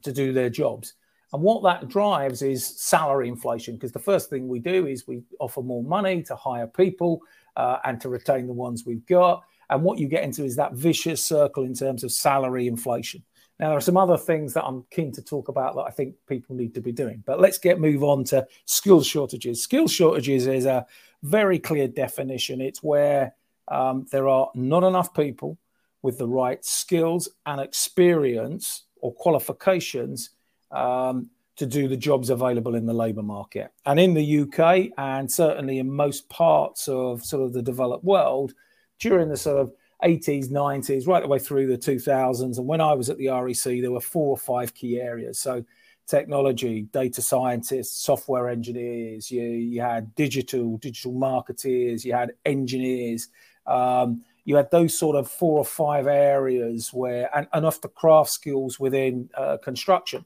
to 0.03 0.11
do 0.11 0.33
their 0.33 0.49
jobs. 0.49 0.93
And 1.31 1.41
what 1.41 1.63
that 1.63 1.89
drives 1.89 2.43
is 2.43 2.63
salary 2.79 3.27
inflation, 3.27 3.73
because 3.73 3.91
the 3.91 3.97
first 3.97 4.29
thing 4.29 4.47
we 4.47 4.59
do 4.59 4.85
is 4.85 5.07
we 5.07 5.23
offer 5.39 5.63
more 5.63 5.83
money 5.83 6.21
to 6.23 6.35
hire 6.35 6.67
people 6.67 7.21
uh, 7.55 7.79
and 7.85 7.99
to 8.01 8.09
retain 8.09 8.45
the 8.45 8.53
ones 8.53 8.83
we've 8.85 9.05
got. 9.07 9.43
And 9.69 9.83
what 9.83 9.99
you 9.99 10.07
get 10.07 10.23
into 10.23 10.43
is 10.43 10.55
that 10.55 10.73
vicious 10.73 11.23
circle 11.23 11.63
in 11.63 11.73
terms 11.73 12.03
of 12.03 12.11
salary 12.11 12.67
inflation. 12.67 13.23
Now, 13.59 13.69
there 13.69 13.77
are 13.77 13.81
some 13.81 13.97
other 13.97 14.17
things 14.17 14.53
that 14.53 14.65
I'm 14.65 14.83
keen 14.91 15.11
to 15.13 15.21
talk 15.21 15.47
about 15.47 15.75
that 15.75 15.83
I 15.83 15.91
think 15.91 16.15
people 16.27 16.55
need 16.55 16.73
to 16.73 16.81
be 16.81 16.91
doing. 16.91 17.23
But 17.25 17.39
let's 17.39 17.59
get 17.59 17.79
move 17.79 18.03
on 18.03 18.23
to 18.25 18.45
skills 18.65 19.05
shortages. 19.05 19.61
Skills 19.61 19.91
shortages 19.91 20.47
is 20.47 20.65
a 20.65 20.85
very 21.21 21.59
clear 21.59 21.87
definition. 21.87 22.61
It's 22.61 22.81
where 22.81 23.35
um, 23.67 24.05
there 24.11 24.27
are 24.27 24.49
not 24.55 24.83
enough 24.83 25.13
people 25.13 25.57
with 26.01 26.17
the 26.17 26.27
right 26.27 26.63
skills 26.65 27.29
and 27.45 27.61
experience 27.61 28.83
or 28.97 29.13
qualifications 29.13 30.31
um, 30.71 31.29
to 31.55 31.65
do 31.65 31.87
the 31.87 31.97
jobs 31.97 32.29
available 32.29 32.75
in 32.75 32.85
the 32.85 32.93
labour 32.93 33.23
market. 33.23 33.71
And 33.85 33.99
in 33.99 34.13
the 34.13 34.41
UK, 34.41 34.91
and 34.97 35.31
certainly 35.31 35.79
in 35.79 35.91
most 35.91 36.27
parts 36.29 36.87
of 36.87 37.23
sort 37.23 37.43
of 37.43 37.53
the 37.53 37.61
developed 37.61 38.03
world, 38.03 38.53
during 38.99 39.29
the 39.29 39.37
sort 39.37 39.59
of 39.59 39.73
80s, 40.03 40.49
90s, 40.49 41.07
right 41.07 41.21
the 41.21 41.27
way 41.27 41.39
through 41.39 41.67
the 41.67 41.77
2000s, 41.77 42.57
and 42.57 42.67
when 42.67 42.81
I 42.81 42.93
was 42.93 43.09
at 43.09 43.17
the 43.17 43.29
REC, 43.29 43.81
there 43.81 43.91
were 43.91 44.01
four 44.01 44.29
or 44.29 44.37
five 44.37 44.73
key 44.73 44.99
areas. 44.99 45.39
So 45.39 45.63
technology, 46.07 46.83
data 46.91 47.21
scientists, 47.21 47.97
software 47.97 48.49
engineers, 48.49 49.31
you, 49.31 49.43
you 49.43 49.81
had 49.81 50.13
digital, 50.15 50.77
digital 50.77 51.13
marketeers, 51.13 52.03
you 52.03 52.13
had 52.13 52.33
engineers, 52.45 53.29
um, 53.65 54.23
you 54.45 54.57
had 54.57 54.69
those 54.71 54.97
sort 54.97 55.15
of 55.15 55.29
four 55.29 55.57
or 55.57 55.65
five 55.65 56.07
areas 56.07 56.89
where, 56.91 57.29
and 57.35 57.47
enough 57.53 57.79
the 57.79 57.87
craft 57.87 58.31
skills 58.31 58.79
within 58.79 59.29
uh, 59.35 59.57
construction, 59.63 60.25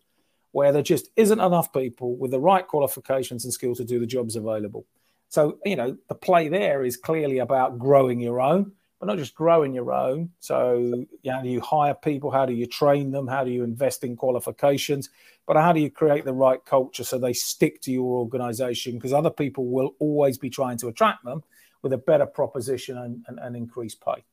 where 0.52 0.72
there 0.72 0.82
just 0.82 1.10
isn't 1.16 1.40
enough 1.40 1.72
people 1.72 2.16
with 2.16 2.32
the 2.32 2.40
right 2.40 2.68
qualifications 2.68 3.44
and 3.44 3.54
skills 3.54 3.78
to 3.78 3.86
do 3.86 4.00
the 4.00 4.08
jobs 4.08 4.36
available. 4.36 4.86
So, 5.30 5.60
you 5.66 5.76
know, 5.76 5.98
the 6.08 6.16
play 6.16 6.48
there 6.48 6.84
is 6.84 6.98
clearly 6.98 7.40
about 7.40 7.80
growing 7.80 8.20
your 8.20 8.40
own, 8.40 8.72
but 9.00 9.08
not 9.08 9.18
just 9.18 9.36
growing 9.36 9.74
your 9.74 9.92
own. 9.92 10.32
So, 10.40 11.06
how 11.28 11.42
do 11.42 11.50
you 11.50 11.62
hire 11.62 11.94
people? 11.94 12.32
How 12.32 12.46
do 12.46 12.54
you 12.54 12.66
train 12.66 13.12
them? 13.12 13.28
How 13.28 13.44
do 13.44 13.52
you 13.52 13.64
invest 13.64 14.04
in 14.04 14.16
qualifications? 14.16 15.10
But 15.46 15.58
how 15.58 15.72
do 15.72 15.80
you 15.80 15.90
create 15.90 16.26
the 16.26 16.34
right 16.34 16.64
culture 16.66 17.04
so 17.04 17.18
they 17.18 17.34
stick 17.34 17.82
to 17.82 17.92
your 17.92 18.20
organization? 18.20 18.94
Because 18.94 19.14
other 19.14 19.30
people 19.30 19.66
will 19.66 19.96
always 20.00 20.38
be 20.38 20.50
trying 20.50 20.78
to 20.80 20.88
attract 20.88 21.24
them 21.24 21.44
with 21.82 21.94
a 21.94 21.98
better 21.98 22.26
proposition 22.26 22.98
and, 22.98 23.24
and, 23.28 23.40
and 23.40 23.56
increased 23.56 24.04
pay. 24.04 24.24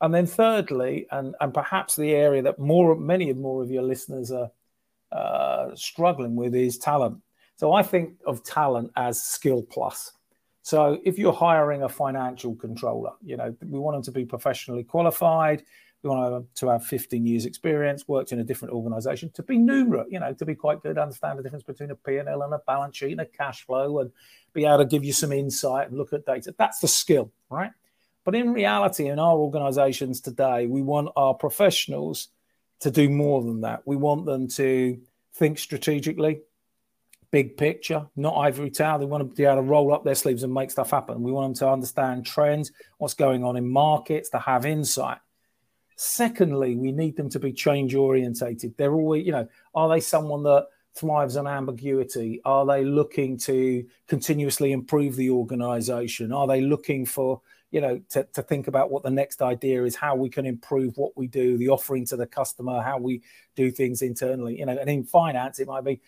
And 0.00 0.14
then 0.14 0.26
thirdly, 0.26 1.06
and, 1.10 1.34
and 1.40 1.52
perhaps 1.52 1.96
the 1.96 2.12
area 2.12 2.42
that 2.42 2.58
more 2.58 2.96
many 2.96 3.30
of 3.30 3.36
more 3.36 3.62
of 3.62 3.70
your 3.70 3.82
listeners 3.82 4.32
are 4.32 4.50
uh, 5.12 5.74
struggling 5.74 6.36
with 6.36 6.54
is 6.54 6.78
talent. 6.78 7.20
So 7.56 7.72
I 7.72 7.82
think 7.82 8.14
of 8.26 8.42
talent 8.42 8.92
as 8.96 9.22
skill 9.22 9.62
plus. 9.62 10.12
So 10.62 11.00
if 11.04 11.18
you're 11.18 11.32
hiring 11.32 11.82
a 11.82 11.88
financial 11.88 12.54
controller, 12.54 13.12
you 13.22 13.36
know, 13.36 13.54
we 13.66 13.78
want 13.78 13.96
them 13.96 14.02
to 14.02 14.12
be 14.12 14.24
professionally 14.24 14.84
qualified. 14.84 15.62
We 16.02 16.10
want 16.10 16.30
them 16.32 16.48
to 16.56 16.68
have 16.68 16.84
15 16.84 17.26
years 17.26 17.44
experience, 17.44 18.08
worked 18.08 18.32
in 18.32 18.40
a 18.40 18.44
different 18.44 18.72
organization, 18.72 19.30
to 19.34 19.42
be 19.42 19.58
numerate, 19.58 20.06
you 20.08 20.18
know, 20.18 20.32
to 20.32 20.46
be 20.46 20.54
quite 20.54 20.82
good, 20.82 20.96
understand 20.96 21.38
the 21.38 21.42
difference 21.42 21.64
between 21.64 21.90
a 21.90 21.94
P&L 21.94 22.42
and 22.42 22.54
a 22.54 22.60
balance 22.66 22.96
sheet 22.96 23.12
and 23.12 23.20
a 23.20 23.26
cash 23.26 23.66
flow 23.66 23.98
and 23.98 24.10
be 24.54 24.64
able 24.64 24.78
to 24.78 24.86
give 24.86 25.04
you 25.04 25.12
some 25.12 25.32
insight 25.32 25.88
and 25.88 25.98
look 25.98 26.12
at 26.12 26.24
data. 26.24 26.54
That's 26.56 26.80
the 26.80 26.88
skill, 26.88 27.30
right? 27.50 27.70
But 28.24 28.34
in 28.34 28.52
reality, 28.52 29.08
in 29.08 29.18
our 29.18 29.36
organizations 29.36 30.20
today, 30.20 30.66
we 30.66 30.82
want 30.82 31.10
our 31.16 31.34
professionals 31.34 32.28
to 32.80 32.90
do 32.90 33.08
more 33.08 33.42
than 33.42 33.62
that. 33.62 33.82
We 33.86 33.96
want 33.96 34.26
them 34.26 34.48
to 34.48 34.98
think 35.34 35.58
strategically, 35.58 36.42
big 37.30 37.56
picture, 37.56 38.06
not 38.16 38.34
ivory 38.34 38.70
tower. 38.70 38.98
They 38.98 39.04
want 39.04 39.28
to 39.28 39.34
be 39.34 39.44
able 39.44 39.56
to 39.56 39.62
roll 39.62 39.92
up 39.94 40.04
their 40.04 40.14
sleeves 40.14 40.42
and 40.42 40.52
make 40.52 40.70
stuff 40.70 40.90
happen. 40.90 41.22
We 41.22 41.32
want 41.32 41.54
them 41.54 41.66
to 41.66 41.72
understand 41.72 42.26
trends, 42.26 42.72
what's 42.98 43.14
going 43.14 43.44
on 43.44 43.56
in 43.56 43.68
markets, 43.68 44.30
to 44.30 44.38
have 44.38 44.66
insight. 44.66 45.18
Secondly, 45.96 46.76
we 46.76 46.92
need 46.92 47.16
them 47.16 47.28
to 47.30 47.38
be 47.38 47.52
change 47.52 47.94
orientated. 47.94 48.76
They're 48.76 48.94
always, 48.94 49.26
you 49.26 49.32
know, 49.32 49.48
are 49.74 49.88
they 49.88 50.00
someone 50.00 50.42
that 50.44 50.66
thrives 50.94 51.36
on 51.36 51.46
ambiguity? 51.46 52.40
Are 52.44 52.66
they 52.66 52.84
looking 52.84 53.36
to 53.38 53.86
continuously 54.08 54.72
improve 54.72 55.14
the 55.16 55.30
organization? 55.30 56.32
Are 56.32 56.46
they 56.46 56.62
looking 56.62 57.06
for, 57.06 57.42
you 57.70 57.80
know, 57.80 58.00
to, 58.10 58.24
to 58.32 58.42
think 58.42 58.66
about 58.66 58.90
what 58.90 59.02
the 59.02 59.10
next 59.10 59.42
idea 59.42 59.84
is, 59.84 59.94
how 59.94 60.16
we 60.16 60.28
can 60.30 60.46
improve 60.46 60.96
what 60.96 61.16
we 61.16 61.26
do, 61.26 61.56
the 61.58 61.68
offering 61.68 62.06
to 62.06 62.16
the 62.16 62.26
customer, 62.26 62.80
how 62.80 62.98
we 62.98 63.22
do 63.54 63.70
things 63.70 64.02
internally, 64.02 64.58
you 64.58 64.66
know, 64.66 64.76
and 64.76 64.90
in 64.90 65.04
finance, 65.04 65.60
it 65.60 65.68
might 65.68 65.84
be, 65.84 66.00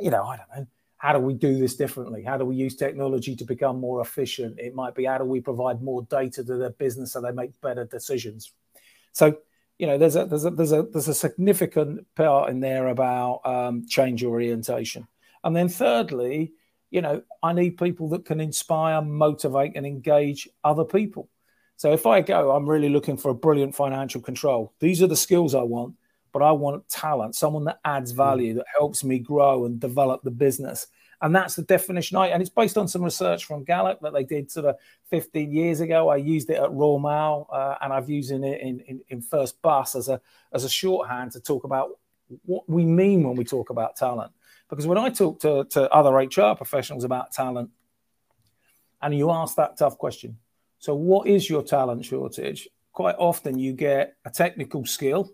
you 0.00 0.10
know, 0.10 0.24
I 0.24 0.36
don't 0.36 0.48
know, 0.56 0.66
how 1.00 1.14
do 1.14 1.18
we 1.18 1.32
do 1.32 1.58
this 1.58 1.76
differently? 1.76 2.22
How 2.22 2.36
do 2.36 2.44
we 2.44 2.56
use 2.56 2.76
technology 2.76 3.34
to 3.36 3.44
become 3.44 3.80
more 3.80 4.02
efficient? 4.02 4.58
It 4.58 4.74
might 4.74 4.94
be 4.94 5.06
how 5.06 5.16
do 5.16 5.24
we 5.24 5.40
provide 5.40 5.82
more 5.82 6.02
data 6.10 6.44
to 6.44 6.56
their 6.56 6.70
business 6.70 7.12
so 7.12 7.22
they 7.22 7.32
make 7.32 7.58
better 7.62 7.86
decisions? 7.86 8.52
So, 9.12 9.38
you 9.78 9.86
know, 9.86 9.96
there's 9.96 10.16
a 10.16 10.26
there's 10.26 10.44
a 10.44 10.50
there's 10.50 10.72
a 10.72 10.82
there's 10.82 11.08
a 11.08 11.14
significant 11.14 12.06
part 12.14 12.50
in 12.50 12.60
there 12.60 12.88
about 12.88 13.40
um, 13.46 13.86
change 13.88 14.22
orientation, 14.22 15.08
and 15.42 15.56
then 15.56 15.70
thirdly, 15.70 16.52
you 16.90 17.00
know, 17.00 17.22
I 17.42 17.54
need 17.54 17.78
people 17.78 18.10
that 18.10 18.26
can 18.26 18.40
inspire, 18.40 19.00
motivate, 19.00 19.72
and 19.76 19.86
engage 19.86 20.48
other 20.64 20.84
people. 20.84 21.30
So 21.76 21.92
if 21.94 22.04
I 22.04 22.20
go, 22.20 22.50
I'm 22.50 22.68
really 22.68 22.90
looking 22.90 23.16
for 23.16 23.30
a 23.30 23.34
brilliant 23.34 23.74
financial 23.74 24.20
control. 24.20 24.74
These 24.80 25.02
are 25.02 25.06
the 25.06 25.16
skills 25.16 25.54
I 25.54 25.62
want 25.62 25.94
but 26.32 26.42
I 26.42 26.52
want 26.52 26.88
talent, 26.88 27.34
someone 27.34 27.64
that 27.64 27.80
adds 27.84 28.12
hmm. 28.12 28.16
value, 28.16 28.54
that 28.54 28.66
helps 28.78 29.04
me 29.04 29.18
grow 29.18 29.64
and 29.64 29.80
develop 29.80 30.22
the 30.22 30.30
business. 30.30 30.86
And 31.22 31.36
that's 31.36 31.54
the 31.54 31.62
definition 31.62 32.16
I, 32.16 32.28
and 32.28 32.40
it's 32.40 32.50
based 32.50 32.78
on 32.78 32.88
some 32.88 33.02
research 33.02 33.44
from 33.44 33.62
Gallup 33.64 34.00
that 34.00 34.14
they 34.14 34.24
did 34.24 34.50
sort 34.50 34.66
of 34.66 34.76
15 35.10 35.52
years 35.52 35.80
ago. 35.80 36.08
I 36.08 36.16
used 36.16 36.48
it 36.48 36.54
at 36.56 36.72
Royal 36.72 36.98
Mail 36.98 37.46
uh, 37.52 37.74
and 37.82 37.92
I've 37.92 38.08
used 38.08 38.30
it 38.30 38.36
in, 38.42 38.80
in, 38.80 39.00
in 39.08 39.20
First 39.20 39.60
Bus 39.60 39.94
as 39.94 40.08
a, 40.08 40.20
as 40.52 40.64
a 40.64 40.68
shorthand 40.70 41.32
to 41.32 41.40
talk 41.40 41.64
about 41.64 41.98
what 42.46 42.66
we 42.68 42.86
mean 42.86 43.22
when 43.24 43.36
we 43.36 43.44
talk 43.44 43.68
about 43.68 43.96
talent. 43.96 44.32
Because 44.70 44.86
when 44.86 44.96
I 44.96 45.10
talk 45.10 45.40
to, 45.40 45.64
to 45.64 45.92
other 45.92 46.12
HR 46.12 46.54
professionals 46.54 47.04
about 47.04 47.32
talent, 47.32 47.70
and 49.02 49.16
you 49.16 49.30
ask 49.30 49.56
that 49.56 49.76
tough 49.76 49.98
question, 49.98 50.38
so 50.78 50.94
what 50.94 51.26
is 51.26 51.50
your 51.50 51.62
talent 51.62 52.04
shortage? 52.04 52.68
Quite 52.92 53.16
often 53.18 53.58
you 53.58 53.74
get 53.74 54.16
a 54.24 54.30
technical 54.30 54.86
skill 54.86 55.30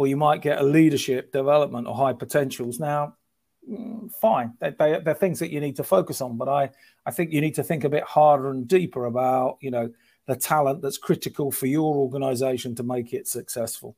or 0.00 0.06
you 0.06 0.16
might 0.16 0.40
get 0.40 0.58
a 0.58 0.62
leadership 0.62 1.30
development 1.30 1.86
or 1.86 1.94
high 1.94 2.14
potentials. 2.14 2.80
Now, 2.80 3.16
mm, 3.70 4.10
fine, 4.18 4.54
they, 4.58 4.70
they, 4.70 4.98
they're 5.04 5.12
things 5.12 5.38
that 5.40 5.50
you 5.50 5.60
need 5.60 5.76
to 5.76 5.84
focus 5.84 6.22
on, 6.22 6.38
but 6.38 6.48
I, 6.48 6.70
I 7.04 7.10
think 7.10 7.32
you 7.32 7.42
need 7.42 7.56
to 7.56 7.62
think 7.62 7.84
a 7.84 7.90
bit 7.90 8.04
harder 8.04 8.48
and 8.48 8.66
deeper 8.66 9.04
about, 9.04 9.58
you 9.60 9.70
know, 9.70 9.90
the 10.26 10.36
talent 10.36 10.80
that's 10.80 10.96
critical 10.96 11.52
for 11.52 11.66
your 11.66 11.96
organization 11.96 12.74
to 12.76 12.82
make 12.82 13.12
it 13.12 13.28
successful. 13.28 13.94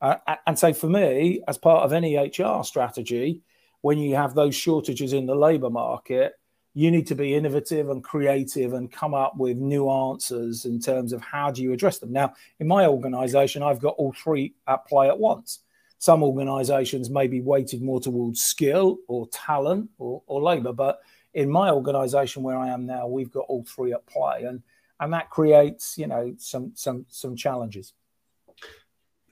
Uh, 0.00 0.14
and 0.46 0.58
so 0.58 0.72
for 0.72 0.88
me, 0.88 1.42
as 1.46 1.58
part 1.58 1.84
of 1.84 1.92
any 1.92 2.16
HR 2.16 2.64
strategy, 2.64 3.42
when 3.82 3.98
you 3.98 4.16
have 4.16 4.34
those 4.34 4.54
shortages 4.54 5.12
in 5.12 5.26
the 5.26 5.34
labor 5.34 5.68
market, 5.68 6.32
you 6.74 6.90
need 6.90 7.06
to 7.08 7.14
be 7.14 7.34
innovative 7.34 7.90
and 7.90 8.02
creative 8.02 8.72
and 8.72 8.90
come 8.90 9.14
up 9.14 9.36
with 9.36 9.58
new 9.58 9.90
answers 9.90 10.64
in 10.64 10.80
terms 10.80 11.12
of 11.12 11.20
how 11.20 11.50
do 11.50 11.62
you 11.62 11.72
address 11.72 11.98
them. 11.98 12.12
Now, 12.12 12.34
in 12.60 12.66
my 12.66 12.86
organization, 12.86 13.62
I've 13.62 13.80
got 13.80 13.94
all 13.98 14.12
three 14.12 14.54
at 14.66 14.86
play 14.86 15.08
at 15.08 15.18
once. 15.18 15.60
Some 15.98 16.22
organizations 16.22 17.10
may 17.10 17.26
be 17.26 17.40
weighted 17.40 17.82
more 17.82 18.00
towards 18.00 18.40
skill 18.40 18.98
or 19.06 19.28
talent 19.28 19.90
or, 19.98 20.22
or 20.26 20.40
labor, 20.40 20.72
but 20.72 21.00
in 21.34 21.50
my 21.50 21.70
organization 21.70 22.42
where 22.42 22.56
I 22.56 22.68
am 22.70 22.86
now, 22.86 23.06
we've 23.06 23.30
got 23.30 23.46
all 23.48 23.64
three 23.64 23.92
at 23.92 24.06
play. 24.06 24.44
And 24.44 24.62
and 25.00 25.12
that 25.12 25.30
creates, 25.30 25.98
you 25.98 26.06
know, 26.06 26.34
some 26.38 26.72
some 26.74 27.06
some 27.08 27.34
challenges. 27.34 27.92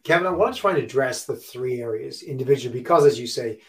Kevin, 0.02 0.26
I 0.26 0.30
want 0.30 0.54
to 0.54 0.60
try 0.60 0.72
and 0.72 0.82
address 0.82 1.26
the 1.26 1.36
three 1.36 1.80
areas 1.80 2.22
individually 2.22 2.78
because, 2.78 3.04
as 3.04 3.20
you 3.20 3.26
say, 3.26 3.60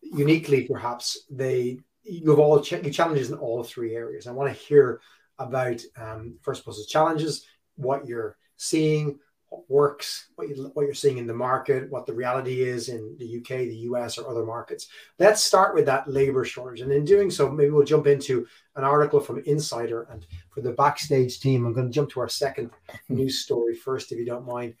uniquely 0.00 0.66
perhaps 0.66 1.26
they 1.28 1.80
you 2.02 2.30
have 2.30 2.38
all 2.38 2.60
ch- 2.60 2.92
challenges 2.92 3.30
in 3.30 3.38
all 3.38 3.62
three 3.62 3.94
areas. 3.94 4.26
I 4.26 4.32
want 4.32 4.52
to 4.52 4.58
hear 4.58 5.00
about 5.38 5.80
um, 5.96 6.38
First 6.42 6.64
Bus 6.64 6.84
challenges, 6.86 7.46
what 7.76 8.06
you're 8.06 8.36
seeing, 8.56 9.18
what 9.48 9.68
works, 9.68 10.28
what, 10.36 10.48
you, 10.48 10.70
what 10.74 10.84
you're 10.84 10.94
seeing 10.94 11.18
in 11.18 11.26
the 11.26 11.34
market, 11.34 11.90
what 11.90 12.06
the 12.06 12.12
reality 12.12 12.62
is 12.62 12.88
in 12.88 13.16
the 13.18 13.38
UK, 13.38 13.66
the 13.66 13.88
US, 13.90 14.16
or 14.16 14.28
other 14.28 14.44
markets. 14.44 14.88
Let's 15.18 15.42
start 15.42 15.74
with 15.74 15.86
that 15.86 16.08
labor 16.08 16.44
shortage. 16.44 16.82
And 16.82 16.92
in 16.92 17.04
doing 17.04 17.30
so, 17.30 17.50
maybe 17.50 17.70
we'll 17.70 17.84
jump 17.84 18.06
into 18.06 18.46
an 18.76 18.84
article 18.84 19.18
from 19.18 19.42
Insider. 19.46 20.06
And 20.10 20.26
for 20.50 20.60
the 20.60 20.72
backstage 20.72 21.40
team, 21.40 21.66
I'm 21.66 21.72
going 21.72 21.86
to 21.86 21.92
jump 21.92 22.10
to 22.10 22.20
our 22.20 22.28
second 22.28 22.70
news 23.08 23.40
story 23.40 23.74
first, 23.74 24.12
if 24.12 24.18
you 24.18 24.26
don't 24.26 24.46
mind. 24.46 24.74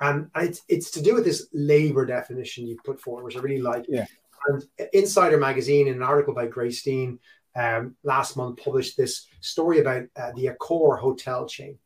And 0.00 0.30
it's, 0.36 0.62
it's 0.68 0.90
to 0.92 1.02
do 1.02 1.14
with 1.14 1.24
this 1.24 1.48
labor 1.52 2.06
definition 2.06 2.66
you 2.66 2.76
put 2.84 3.00
forward, 3.00 3.24
which 3.24 3.36
I 3.36 3.40
really 3.40 3.60
like. 3.60 3.84
Yeah. 3.88 4.06
And 4.46 4.64
Insider 4.92 5.38
Magazine, 5.38 5.88
in 5.88 5.94
an 5.94 6.02
article 6.02 6.34
by 6.34 6.46
Grace 6.46 6.82
Dean 6.82 7.18
um, 7.56 7.96
last 8.04 8.36
month, 8.36 8.62
published 8.62 8.96
this 8.96 9.26
story 9.40 9.80
about 9.80 10.04
uh, 10.16 10.32
the 10.36 10.46
Accor 10.46 10.98
hotel 10.98 11.46
chain. 11.46 11.78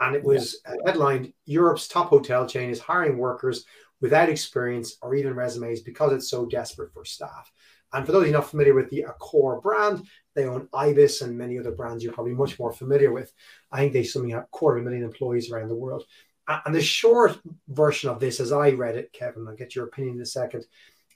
And 0.00 0.16
it 0.16 0.24
was 0.24 0.60
uh, 0.66 0.72
headlined 0.86 1.32
Europe's 1.44 1.88
top 1.88 2.08
hotel 2.08 2.46
chain 2.46 2.70
is 2.70 2.80
hiring 2.80 3.18
workers 3.18 3.66
without 4.00 4.30
experience 4.30 4.96
or 5.02 5.14
even 5.14 5.34
resumes 5.34 5.82
because 5.82 6.12
it's 6.12 6.30
so 6.30 6.46
desperate 6.46 6.92
for 6.92 7.04
staff. 7.04 7.52
And 7.92 8.06
for 8.06 8.12
those 8.12 8.22
of 8.22 8.26
you 8.28 8.32
not 8.32 8.48
familiar 8.48 8.74
with 8.74 8.88
the 8.88 9.06
Accor 9.08 9.60
brand, 9.62 10.06
they 10.34 10.44
own 10.44 10.68
Ibis 10.72 11.22
and 11.22 11.36
many 11.36 11.58
other 11.58 11.72
brands 11.72 12.04
you're 12.04 12.12
probably 12.12 12.34
much 12.34 12.58
more 12.58 12.72
familiar 12.72 13.12
with. 13.12 13.32
I 13.70 13.78
think 13.78 13.92
they 13.92 14.04
something 14.04 14.32
a 14.32 14.46
quarter 14.52 14.78
of 14.78 14.82
a 14.82 14.88
million 14.88 15.04
employees 15.04 15.50
around 15.50 15.68
the 15.68 15.76
world. 15.76 16.04
And 16.48 16.74
the 16.74 16.80
short 16.80 17.38
version 17.68 18.10
of 18.10 18.18
this, 18.18 18.40
as 18.40 18.52
I 18.52 18.70
read 18.70 18.96
it, 18.96 19.12
Kevin, 19.12 19.46
I'll 19.46 19.56
get 19.56 19.76
your 19.76 19.86
opinion 19.86 20.16
in 20.16 20.22
a 20.22 20.26
second, 20.26 20.64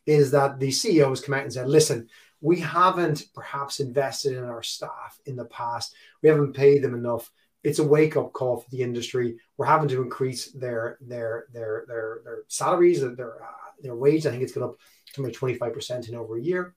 is 0.06 0.30
that 0.32 0.58
the 0.58 0.68
CEO 0.68 1.08
has 1.08 1.20
come 1.20 1.34
out 1.34 1.42
and 1.42 1.52
said, 1.52 1.68
listen, 1.68 2.08
we 2.40 2.61
haven't 2.61 3.25
perhaps 3.34 3.80
invested 3.80 4.37
in 4.37 4.44
our 4.44 4.62
staff 4.62 5.18
in 5.25 5.37
the 5.37 5.46
past. 5.46 5.94
We 6.23 6.28
haven't 6.28 6.52
paid 6.52 6.82
them 6.82 6.94
enough. 6.94 7.30
It's 7.62 7.78
a 7.78 7.84
wake 7.84 8.16
up 8.18 8.34
call 8.34 8.58
for 8.58 8.68
the 8.70 8.82
industry. 8.82 9.38
We're 9.56 9.64
having 9.64 9.88
to 9.88 10.02
increase 10.02 10.52
their 10.52 10.99
their 11.00 11.46
their 11.54 11.84
their, 11.88 12.20
their 12.23 12.38
salaries, 12.49 13.00
their 13.00 13.42
uh, 13.42 13.70
their 13.80 13.96
wage. 13.96 14.26
I 14.26 14.30
think 14.30 14.42
it's 14.42 14.52
gone 14.52 14.64
up 14.64 14.76
to 15.14 15.30
twenty 15.30 15.54
five 15.54 15.73
percent 15.73 16.08
in 16.08 16.14
over 16.14 16.37
a 16.37 16.42
year, 16.42 16.75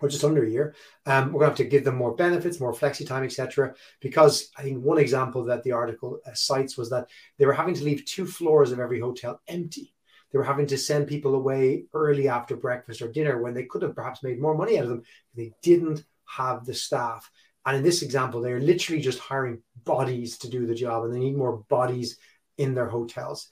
or 0.00 0.08
just 0.08 0.24
under 0.24 0.44
a 0.44 0.50
year. 0.50 0.74
Um, 1.06 1.26
we're 1.26 1.38
going 1.38 1.42
to 1.42 1.50
have 1.50 1.56
to 1.58 1.64
give 1.64 1.84
them 1.84 1.94
more 1.94 2.16
benefits, 2.16 2.58
more 2.58 2.72
flexi 2.72 3.06
time, 3.06 3.22
etc. 3.22 3.76
Because 4.00 4.50
I 4.56 4.62
think 4.62 4.82
one 4.82 4.98
example 4.98 5.44
that 5.44 5.62
the 5.62 5.70
article 5.70 6.18
uh, 6.26 6.34
cites 6.34 6.76
was 6.76 6.90
that 6.90 7.08
they 7.38 7.46
were 7.46 7.52
having 7.52 7.74
to 7.74 7.84
leave 7.84 8.04
two 8.04 8.26
floors 8.26 8.72
of 8.72 8.80
every 8.80 8.98
hotel 8.98 9.40
empty 9.46 9.94
they 10.32 10.38
were 10.38 10.44
having 10.44 10.66
to 10.66 10.78
send 10.78 11.06
people 11.06 11.34
away 11.34 11.84
early 11.94 12.28
after 12.28 12.56
breakfast 12.56 13.02
or 13.02 13.10
dinner 13.10 13.40
when 13.40 13.54
they 13.54 13.64
could 13.64 13.82
have 13.82 13.94
perhaps 13.94 14.22
made 14.22 14.40
more 14.40 14.56
money 14.56 14.78
out 14.78 14.84
of 14.84 14.90
them. 14.90 15.02
They 15.34 15.52
didn't 15.62 16.04
have 16.24 16.64
the 16.64 16.74
staff. 16.74 17.30
And 17.64 17.76
in 17.76 17.82
this 17.82 18.02
example, 18.02 18.40
they're 18.40 18.60
literally 18.60 19.00
just 19.00 19.18
hiring 19.18 19.62
bodies 19.84 20.38
to 20.38 20.50
do 20.50 20.66
the 20.66 20.74
job, 20.74 21.04
and 21.04 21.14
they 21.14 21.18
need 21.18 21.36
more 21.36 21.64
bodies 21.68 22.18
in 22.58 22.74
their 22.74 22.88
hotels. 22.88 23.48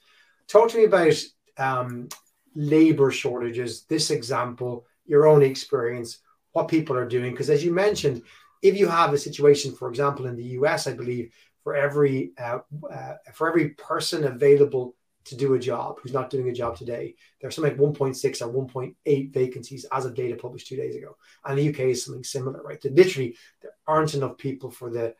Talk 0.47 0.69
to 0.69 0.77
me 0.77 0.85
about 0.85 1.13
um, 1.57 2.07
labor 2.55 3.11
shortages, 3.11 3.83
this 3.85 4.11
example, 4.11 4.85
your 5.05 5.27
own 5.27 5.43
experience, 5.43 6.19
what 6.53 6.67
people 6.67 6.95
are 6.95 7.07
doing. 7.07 7.31
Because 7.31 7.49
as 7.49 7.63
you 7.63 7.73
mentioned, 7.73 8.21
if 8.61 8.77
you 8.77 8.87
have 8.87 9.13
a 9.13 9.17
situation, 9.17 9.75
for 9.75 9.89
example, 9.89 10.25
in 10.25 10.35
the 10.35 10.55
US, 10.59 10.87
I 10.87 10.93
believe 10.93 11.33
for 11.63 11.75
every 11.75 12.31
uh, 12.41 12.59
uh, 12.91 13.15
for 13.33 13.49
every 13.49 13.69
person 13.69 14.23
available 14.23 14.95
to 15.25 15.35
do 15.35 15.53
a 15.53 15.59
job 15.59 15.97
who's 16.01 16.13
not 16.13 16.29
doing 16.29 16.49
a 16.49 16.53
job 16.53 16.77
today, 16.77 17.15
there's 17.41 17.55
something 17.55 17.77
like 17.77 17.95
1.6 17.97 18.41
or 18.41 18.65
1.8 18.67 19.33
vacancies 19.33 19.85
as 19.91 20.05
of 20.05 20.15
data 20.15 20.35
published 20.35 20.67
two 20.67 20.75
days 20.75 20.95
ago. 20.95 21.17
And 21.43 21.57
the 21.57 21.69
UK 21.69 21.79
is 21.79 22.05
something 22.05 22.23
similar, 22.23 22.61
right? 22.61 22.79
That 22.81 22.95
literally 22.95 23.35
there 23.61 23.71
aren't 23.87 24.13
enough 24.13 24.37
people 24.37 24.71
for 24.71 24.89
the 24.89 25.15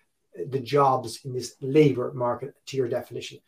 the 0.50 0.60
jobs 0.60 1.22
in 1.24 1.34
this 1.34 1.56
labor 1.62 2.12
market 2.14 2.54
to 2.66 2.78
your 2.78 2.90
definition. 2.90 3.40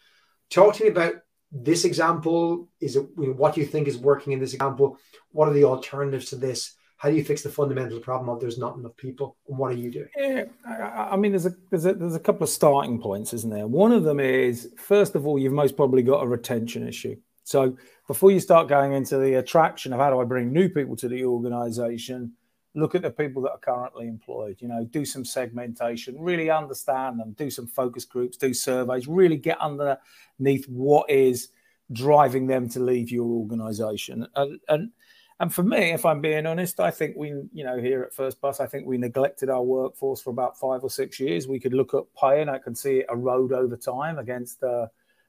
Talk 0.49 0.75
to 0.75 0.83
me 0.83 0.89
about 0.89 1.15
this 1.51 1.85
example. 1.85 2.69
Is 2.79 2.95
it 2.95 3.05
you 3.17 3.27
know, 3.27 3.33
what 3.33 3.57
you 3.57 3.65
think 3.65 3.87
is 3.87 3.97
working 3.97 4.33
in 4.33 4.39
this 4.39 4.53
example? 4.53 4.97
What 5.31 5.49
are 5.49 5.53
the 5.53 5.65
alternatives 5.65 6.29
to 6.29 6.37
this? 6.37 6.75
How 6.97 7.09
do 7.09 7.15
you 7.15 7.23
fix 7.23 7.43
the 7.43 7.49
fundamental 7.49 7.99
problem 7.99 8.29
of 8.29 8.39
there's 8.39 8.57
not 8.57 8.75
enough 8.75 8.97
people? 8.97 9.37
And 9.47 9.57
what 9.57 9.71
are 9.71 9.75
you 9.75 9.91
doing? 9.91 10.09
Yeah 10.17 10.45
i, 10.65 11.15
mean 11.15 11.31
there's 11.31 11.45
a, 11.45 11.53
there's 11.69 11.85
a 11.85 11.93
there's 11.93 12.15
a 12.15 12.19
couple 12.19 12.43
of 12.43 12.49
starting 12.49 12.99
points 12.99 13.33
isn't 13.33 13.49
there? 13.49 13.67
One 13.67 13.91
of 13.91 14.03
them 14.03 14.19
is 14.19 14.73
first 14.77 15.15
of 15.15 15.25
all 15.25 15.39
you've 15.39 15.53
most 15.53 15.75
probably 15.75 16.03
got 16.03 16.23
a 16.23 16.27
retention 16.27 16.87
issue. 16.87 17.15
So 17.43 17.77
before 18.07 18.31
you 18.31 18.39
start 18.39 18.67
going 18.67 18.93
into 18.93 19.17
the 19.17 19.35
attraction 19.35 19.93
of 19.93 19.99
how 19.99 20.09
do 20.09 20.19
i 20.19 20.23
bring 20.23 20.51
new 20.51 20.69
people 20.69 20.95
to 20.97 21.07
the 21.07 21.23
organization 21.23 22.33
look 22.75 22.93
at 22.93 23.01
the 23.01 23.09
people 23.09 23.41
that 23.41 23.51
are 23.51 23.59
currently 23.59 24.07
employed 24.07 24.57
you 24.59 24.67
know 24.67 24.85
do 24.91 25.03
some 25.03 25.25
segmentation 25.25 26.15
really 26.19 26.49
understand 26.49 27.19
them 27.19 27.33
do 27.37 27.49
some 27.49 27.65
focus 27.65 28.05
groups 28.05 28.37
do 28.37 28.53
surveys 28.53 29.07
really 29.07 29.37
get 29.37 29.57
underneath 29.59 30.65
what 30.67 31.09
is 31.09 31.49
driving 31.91 32.47
them 32.47 32.67
to 32.69 32.79
leave 32.79 33.11
your 33.11 33.25
organization. 33.25 34.27
And, 34.35 34.59
and 34.67 34.91
and 35.39 35.53
for 35.53 35.63
me, 35.63 35.91
if 35.91 36.05
I'm 36.05 36.19
being 36.19 36.45
honest, 36.45 36.79
I 36.79 36.89
think 36.89 37.15
we, 37.15 37.29
you 37.53 37.63
know, 37.63 37.79
here 37.79 38.01
at 38.01 38.13
First 38.13 38.41
Bus, 38.41 38.59
I 38.59 38.65
think 38.65 38.87
we 38.87 38.97
neglected 38.97 39.49
our 39.49 39.61
workforce 39.61 40.21
for 40.21 40.31
about 40.31 40.59
five 40.59 40.83
or 40.83 40.89
six 40.89 41.19
years. 41.19 41.47
We 41.47 41.59
could 41.59 41.73
look 41.73 41.93
at 41.93 42.03
pay, 42.19 42.41
and 42.41 42.49
I 42.49 42.57
can 42.57 42.73
see 42.73 42.99
it 42.99 43.05
erode 43.11 43.53
over 43.53 43.77
time 43.77 44.17
against 44.17 44.63
uh, 44.63 44.87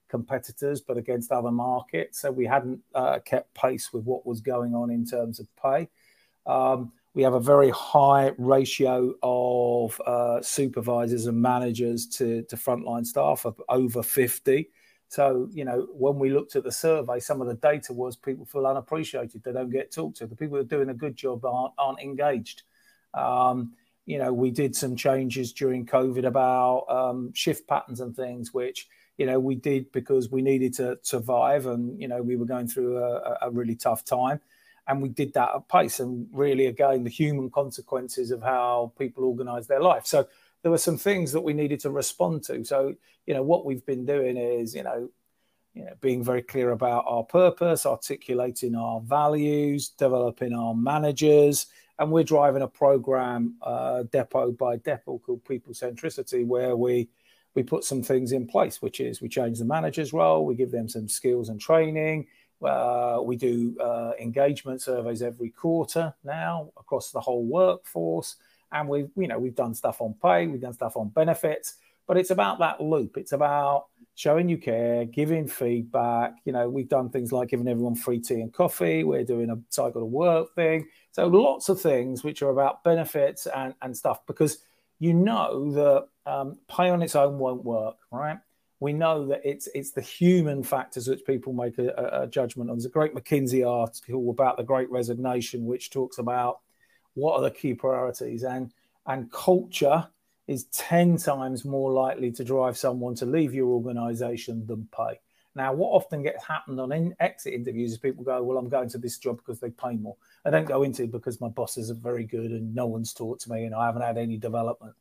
competitors, 0.09 0.81
but 0.81 0.97
against 0.97 1.31
other 1.31 1.51
markets. 1.51 2.21
So 2.21 2.31
we 2.31 2.47
hadn't 2.47 2.81
uh, 2.95 3.19
kept 3.19 3.53
pace 3.53 3.93
with 3.93 4.05
what 4.05 4.27
was 4.27 4.41
going 4.41 4.75
on 4.75 4.91
in 4.91 5.05
terms 5.05 5.41
of 5.41 5.47
pay. 5.63 5.89
Um, 6.47 6.93
we 7.13 7.23
have 7.23 7.35
a 7.35 7.41
very 7.41 7.71
high 7.71 8.33
ratio 8.39 9.13
of 9.23 10.01
uh, 10.07 10.41
supervisors 10.41 11.27
and 11.27 11.41
managers 11.41 12.07
to, 12.07 12.43
to 12.45 12.57
frontline 12.57 13.05
staff 13.05 13.45
of 13.45 13.61
over 13.69 14.03
50. 14.03 14.71
So, 15.09 15.49
you 15.53 15.65
know, 15.65 15.89
when 15.93 16.19
we 16.19 16.31
looked 16.31 16.55
at 16.55 16.65
the 16.65 16.73
survey, 16.73 17.19
some 17.19 17.41
of 17.41 17.47
the 17.47 17.55
data 17.55 17.95
was 17.95 18.15
people 18.15 18.45
feel 18.45 18.67
unappreciated. 18.67 19.43
They 19.43 19.53
don't 19.53 19.71
get 19.71 19.91
talked 19.91 20.19
to. 20.19 20.27
The 20.27 20.37
people 20.37 20.57
who 20.57 20.63
are 20.63 20.67
doing 20.67 20.91
a 20.91 20.95
good 20.95 21.17
job 21.17 21.45
aren't, 21.45 21.73
aren't 21.79 22.01
engaged. 22.01 22.63
Um, 23.15 23.73
you 24.05 24.19
know, 24.19 24.33
we 24.33 24.51
did 24.51 24.77
some 24.77 24.97
changes 24.97 25.53
during 25.53 25.87
COVID 25.87 26.27
about 26.27 26.85
um, 26.89 27.33
shift 27.33 27.67
patterns 27.67 28.01
and 28.01 28.15
things, 28.15 28.53
which, 28.53 28.89
you 29.17 29.25
know, 29.25 29.41
we 29.41 29.55
did 29.55 29.91
because 29.93 30.31
we 30.31 30.43
needed 30.43 30.75
to 30.75 30.99
survive 31.03 31.67
and, 31.67 32.01
you 32.01 32.09
know, 32.09 32.23
we 32.23 32.37
were 32.37 32.47
going 32.47 32.69
through 32.69 32.99
a, 32.99 33.39
a 33.43 33.51
really 33.51 33.75
tough 33.77 34.05
time. 34.05 34.41
And 34.87 35.03
we 35.03 35.11
did 35.11 35.35
that 35.35 35.51
at 35.55 35.69
pace 35.69 36.01
and 36.01 36.27
really, 36.33 36.67
again, 36.67 37.05
the 37.05 37.11
human 37.11 37.51
consequences 37.51 38.31
of 38.31 38.43
how 38.43 38.93
people 38.99 39.25
organize 39.25 39.67
their 39.67 39.81
life. 39.81 40.07
So, 40.07 40.27
there 40.63 40.71
were 40.71 40.79
some 40.79 40.99
things 40.99 41.33
that 41.33 41.41
we 41.41 41.53
needed 41.53 41.81
to 41.81 41.91
respond 41.91 42.43
to. 42.45 42.65
So, 42.65 42.95
you 43.27 43.35
know, 43.35 43.43
what 43.43 43.65
we've 43.65 43.85
been 43.87 44.05
doing 44.05 44.37
is, 44.37 44.75
you 44.75 44.83
know, 44.83 45.09
you 45.75 45.85
know, 45.85 45.93
being 46.01 46.25
very 46.25 46.43
clear 46.43 46.73
about 46.73 47.05
our 47.07 47.23
purpose, 47.23 47.87
articulating 47.87 48.75
our 48.75 49.01
values, 49.01 49.91
developing 49.91 50.53
our 50.53 50.75
managers, 50.75 51.67
and 51.99 52.11
we're 52.11 52.25
driving 52.25 52.63
a 52.63 52.69
program 52.69 53.55
uh, 53.63 54.05
depot 54.05 54.53
by 54.53 54.77
depot 54.77 55.19
called 55.19 55.45
People 55.45 55.73
Centricity, 55.73 56.47
where 56.47 56.77
we 56.77 57.09
we 57.55 57.63
put 57.63 57.83
some 57.83 58.03
things 58.03 58.33
in 58.33 58.47
place, 58.47 58.81
which 58.81 59.01
is 59.01 59.21
we 59.21 59.29
change 59.29 59.59
the 59.59 59.65
manager's 59.65 60.13
role, 60.13 60.45
we 60.45 60.55
give 60.55 60.71
them 60.71 60.89
some 60.89 61.09
skills 61.09 61.49
and 61.49 61.61
training. 61.61 62.27
Uh, 62.63 63.21
we 63.23 63.37
do 63.37 63.77
uh, 63.81 64.13
engagement 64.21 64.83
surveys 64.83 65.23
every 65.23 65.51
quarter 65.51 66.13
now 66.25 66.71
across 66.77 67.11
the 67.11 67.21
whole 67.21 67.45
workforce 67.45 68.37
and 68.73 68.89
we've 68.89 69.11
you 69.17 69.29
know 69.29 69.39
we've 69.39 69.55
done 69.55 69.75
stuff 69.75 70.01
on 70.01 70.15
pay 70.23 70.47
we've 70.47 70.61
done 70.61 70.73
stuff 70.73 70.97
on 70.97 71.09
benefits 71.09 71.77
but 72.09 72.17
it's 72.17 72.31
about 72.31 72.59
that 72.61 72.81
loop. 72.81 73.19
It's 73.19 73.33
about 73.33 73.89
showing 74.15 74.49
you 74.49 74.57
care 74.57 75.05
giving 75.05 75.47
feedback. 75.47 76.37
You 76.47 76.53
know 76.53 76.69
we've 76.69 76.89
done 76.89 77.11
things 77.11 77.31
like 77.31 77.51
giving 77.51 77.69
everyone 77.69 77.95
free 77.95 78.19
tea 78.19 78.41
and 78.41 78.53
coffee. 78.53 79.05
We're 79.05 79.25
doing 79.25 79.51
a 79.51 79.59
cycle 79.69 80.01
to 80.01 80.07
work 80.07 80.55
thing. 80.57 80.89
So 81.13 81.27
lots 81.29 81.69
of 81.69 81.81
things 81.81 82.25
which 82.25 82.43
are 82.43 82.49
about 82.49 82.83
benefits 82.83 83.47
and, 83.47 83.75
and 83.83 83.97
stuff 83.97 84.27
because 84.27 84.59
you 84.99 85.13
know 85.13 85.71
that 85.73 86.33
um, 86.33 86.59
pay 86.67 86.89
on 86.89 87.03
its 87.03 87.15
own 87.15 87.39
won't 87.39 87.65
work 87.65 87.97
right? 88.11 88.39
We 88.81 88.93
know 88.93 89.27
that 89.27 89.43
it's 89.45 89.69
it's 89.75 89.91
the 89.91 90.01
human 90.01 90.63
factors 90.63 91.09
which 91.09 91.25
people 91.27 91.53
make 91.53 91.79
a, 91.79 92.23
a, 92.23 92.27
judgment 92.27 92.71
on. 92.71 92.77
There's 92.77 92.87
a 92.87 92.91
great 92.91 93.15
McKinsey 93.15 93.69
article 93.69 94.31
about 94.31 94.57
the 94.57 94.63
Great 94.63 94.89
Resignation, 94.91 95.67
which 95.67 95.91
talks 95.91 96.19
about 96.19 96.61
what 97.19 97.35
are 97.35 97.43
the 97.43 97.51
key 97.51 97.75
priorities? 97.75 98.45
And 98.45 98.73
and 99.07 99.31
culture 99.33 100.07
is 100.47 100.65
10 100.67 101.19
times 101.19 101.65
more 101.65 101.93
likely 101.93 102.31
to 102.33 102.45
drive 102.45 102.77
someone 102.77 103.15
to 103.17 103.27
leave 103.27 103.55
your 103.55 103.69
organization 103.69 104.67
than 104.67 104.89
pay. 104.97 105.21
Now 105.55 105.73
what 105.73 105.89
often 105.89 106.23
gets 106.23 106.45
happened 106.47 106.81
on 106.81 106.93
in 106.93 107.15
exit 107.21 107.53
interviews 107.53 107.93
is 107.93 107.99
people 107.99 108.23
go 108.25 108.43
well 108.43 108.59
i'm 108.59 108.69
going 108.69 108.89
to 108.91 108.99
this 108.99 109.19
job 109.19 109.39
because 109.39 109.61
they 109.61 109.71
pay 109.71 109.97
more. 109.97 110.17
I 110.45 110.51
don't 110.51 110.67
go 110.67 110.85
into 110.85 111.03
it 111.03 111.13
because 111.13 111.41
my 111.41 111.49
bosses 111.49 111.91
are 111.91 111.95
very 111.95 112.25
good 112.25 112.53
and 112.53 112.75
no 112.75 112.87
one's 112.87 113.13
taught 113.13 113.41
to 113.41 113.51
me 113.51 113.65
and 113.65 113.75
i 113.75 113.87
haven't 113.87 114.03
had 114.03 114.19
any 114.19 114.37
development. 114.37 114.95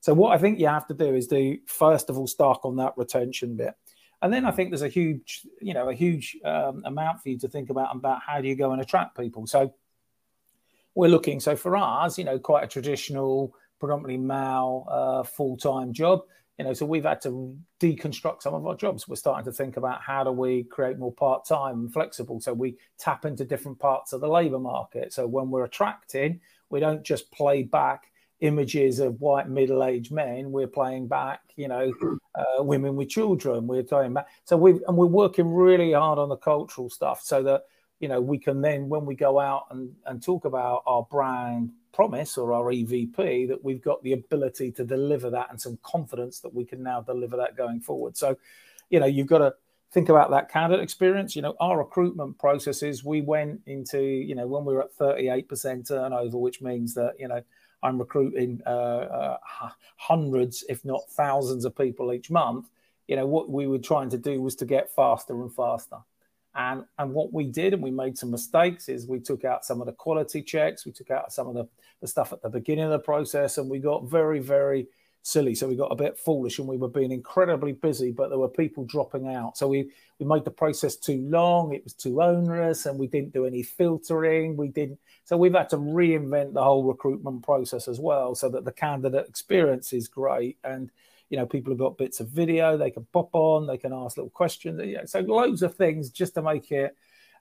So 0.00 0.14
what 0.14 0.32
i 0.32 0.38
think 0.38 0.60
you 0.60 0.68
have 0.68 0.86
to 0.88 0.94
do 0.94 1.14
is 1.14 1.26
do 1.26 1.58
first 1.66 2.08
of 2.10 2.18
all 2.18 2.26
start 2.26 2.60
on 2.64 2.76
that 2.76 2.96
retention 2.96 3.56
bit. 3.56 3.74
And 4.22 4.32
then 4.32 4.46
I 4.46 4.52
think 4.52 4.70
there's 4.70 4.80
a 4.80 4.88
huge, 4.88 5.46
you 5.60 5.74
know, 5.74 5.90
a 5.90 5.94
huge 5.94 6.38
um, 6.46 6.82
amount 6.86 7.20
for 7.20 7.28
you 7.28 7.38
to 7.40 7.48
think 7.48 7.68
about 7.68 7.94
about 7.94 8.22
how 8.26 8.40
do 8.40 8.48
you 8.48 8.56
go 8.56 8.72
and 8.72 8.80
attract 8.80 9.18
people. 9.18 9.46
So 9.46 9.74
we're 10.94 11.08
looking. 11.08 11.40
So 11.40 11.56
for 11.56 11.76
us, 11.76 12.18
you 12.18 12.24
know, 12.24 12.38
quite 12.38 12.64
a 12.64 12.68
traditional, 12.68 13.54
predominantly 13.80 14.18
male, 14.18 14.86
uh, 14.88 15.22
full 15.22 15.56
time 15.56 15.92
job. 15.92 16.22
You 16.58 16.64
know, 16.64 16.72
so 16.72 16.86
we've 16.86 17.04
had 17.04 17.20
to 17.22 17.56
deconstruct 17.80 18.42
some 18.42 18.54
of 18.54 18.64
our 18.64 18.76
jobs. 18.76 19.08
We're 19.08 19.16
starting 19.16 19.44
to 19.44 19.52
think 19.52 19.76
about 19.76 20.00
how 20.02 20.22
do 20.22 20.30
we 20.30 20.62
create 20.64 20.98
more 20.98 21.12
part 21.12 21.44
time 21.44 21.80
and 21.80 21.92
flexible. 21.92 22.40
So 22.40 22.52
we 22.52 22.76
tap 22.96 23.24
into 23.24 23.44
different 23.44 23.80
parts 23.80 24.12
of 24.12 24.20
the 24.20 24.28
labour 24.28 24.60
market. 24.60 25.12
So 25.12 25.26
when 25.26 25.50
we're 25.50 25.64
attracting, 25.64 26.40
we 26.70 26.78
don't 26.78 27.02
just 27.02 27.32
play 27.32 27.64
back 27.64 28.04
images 28.40 28.98
of 28.98 29.20
white 29.20 29.48
middle-aged 29.48 30.12
men 30.12 30.50
we're 30.50 30.66
playing 30.66 31.06
back 31.06 31.40
you 31.56 31.68
know 31.68 31.92
uh, 32.34 32.62
women 32.62 32.96
with 32.96 33.08
children 33.08 33.66
we're 33.66 33.82
playing 33.82 34.12
back 34.12 34.26
so 34.44 34.56
we 34.56 34.72
and 34.86 34.96
we're 34.96 35.06
working 35.06 35.48
really 35.48 35.92
hard 35.92 36.18
on 36.18 36.28
the 36.28 36.36
cultural 36.36 36.90
stuff 36.90 37.22
so 37.22 37.42
that 37.42 37.62
you 38.04 38.08
know, 38.08 38.20
we 38.20 38.36
can 38.36 38.60
then, 38.60 38.90
when 38.90 39.06
we 39.06 39.14
go 39.14 39.40
out 39.40 39.64
and, 39.70 39.90
and 40.04 40.22
talk 40.22 40.44
about 40.44 40.82
our 40.86 41.06
brand 41.10 41.72
promise 41.90 42.36
or 42.36 42.52
our 42.52 42.64
EVP, 42.64 43.48
that 43.48 43.64
we've 43.64 43.80
got 43.80 44.02
the 44.02 44.12
ability 44.12 44.70
to 44.72 44.84
deliver 44.84 45.30
that 45.30 45.46
and 45.48 45.58
some 45.58 45.78
confidence 45.82 46.40
that 46.40 46.52
we 46.52 46.66
can 46.66 46.82
now 46.82 47.00
deliver 47.00 47.34
that 47.38 47.56
going 47.56 47.80
forward. 47.80 48.14
So, 48.14 48.36
you 48.90 49.00
know, 49.00 49.06
you've 49.06 49.26
got 49.26 49.38
to 49.38 49.54
think 49.90 50.10
about 50.10 50.30
that 50.32 50.50
candidate 50.50 50.84
experience. 50.84 51.34
You 51.34 51.40
know, 51.40 51.54
our 51.60 51.78
recruitment 51.78 52.38
processes, 52.38 53.02
we 53.02 53.22
went 53.22 53.62
into, 53.64 54.02
you 54.02 54.34
know, 54.34 54.46
when 54.46 54.66
we 54.66 54.74
were 54.74 54.82
at 54.82 54.94
38% 54.98 55.88
turnover, 55.88 56.36
which 56.36 56.60
means 56.60 56.92
that, 56.92 57.14
you 57.18 57.28
know, 57.28 57.42
I'm 57.82 57.98
recruiting 57.98 58.60
uh, 58.66 58.68
uh, 58.68 59.38
hundreds, 59.96 60.62
if 60.68 60.84
not 60.84 61.08
thousands 61.08 61.64
of 61.64 61.74
people 61.74 62.12
each 62.12 62.30
month. 62.30 62.66
You 63.08 63.16
know, 63.16 63.26
what 63.26 63.48
we 63.48 63.66
were 63.66 63.78
trying 63.78 64.10
to 64.10 64.18
do 64.18 64.42
was 64.42 64.56
to 64.56 64.66
get 64.66 64.94
faster 64.94 65.40
and 65.40 65.50
faster. 65.50 66.00
And, 66.56 66.84
and 66.98 67.12
what 67.12 67.32
we 67.32 67.46
did, 67.46 67.74
and 67.74 67.82
we 67.82 67.90
made 67.90 68.16
some 68.16 68.30
mistakes, 68.30 68.88
is 68.88 69.08
we 69.08 69.20
took 69.20 69.44
out 69.44 69.64
some 69.64 69.80
of 69.80 69.86
the 69.86 69.92
quality 69.92 70.42
checks, 70.42 70.86
we 70.86 70.92
took 70.92 71.10
out 71.10 71.32
some 71.32 71.48
of 71.48 71.54
the, 71.54 71.66
the 72.00 72.06
stuff 72.06 72.32
at 72.32 72.42
the 72.42 72.48
beginning 72.48 72.84
of 72.84 72.90
the 72.90 72.98
process, 72.98 73.58
and 73.58 73.68
we 73.68 73.78
got 73.78 74.04
very, 74.04 74.38
very 74.38 74.86
silly. 75.24 75.54
So 75.54 75.66
we 75.66 75.74
got 75.74 75.90
a 75.90 75.96
bit 75.96 76.18
foolish 76.18 76.58
and 76.58 76.68
we 76.68 76.76
were 76.76 76.88
being 76.88 77.10
incredibly 77.10 77.72
busy, 77.72 78.12
but 78.12 78.28
there 78.28 78.38
were 78.38 78.48
people 78.48 78.84
dropping 78.84 79.26
out. 79.34 79.56
So 79.56 79.66
we, 79.66 79.90
we 80.20 80.26
made 80.26 80.44
the 80.44 80.50
process 80.50 80.96
too 80.96 81.26
long, 81.28 81.72
it 81.72 81.82
was 81.82 81.94
too 81.94 82.22
onerous, 82.22 82.84
and 82.86 82.98
we 82.98 83.06
didn't 83.06 83.32
do 83.32 83.46
any 83.46 83.62
filtering. 83.62 84.56
We 84.56 84.68
didn't. 84.68 84.98
So 85.24 85.38
we've 85.38 85.54
had 85.54 85.70
to 85.70 85.78
reinvent 85.78 86.52
the 86.52 86.62
whole 86.62 86.84
recruitment 86.84 87.42
process 87.42 87.88
as 87.88 87.98
well 87.98 88.34
so 88.34 88.50
that 88.50 88.66
the 88.66 88.72
candidate 88.72 89.26
experience 89.26 89.94
is 89.94 90.08
great. 90.08 90.58
And 90.62 90.90
you 91.30 91.38
know, 91.38 91.46
people 91.46 91.72
have 91.72 91.78
got 91.78 91.98
bits 91.98 92.20
of 92.20 92.28
video 92.28 92.76
they 92.76 92.90
can 92.90 93.06
pop 93.12 93.30
on, 93.32 93.66
they 93.66 93.78
can 93.78 93.92
ask 93.92 94.16
little 94.16 94.30
questions. 94.30 94.80
You 94.84 94.98
know, 94.98 95.04
so 95.06 95.20
loads 95.20 95.62
of 95.62 95.74
things 95.76 96.10
just 96.10 96.34
to 96.34 96.42
make 96.42 96.70
it 96.70 96.96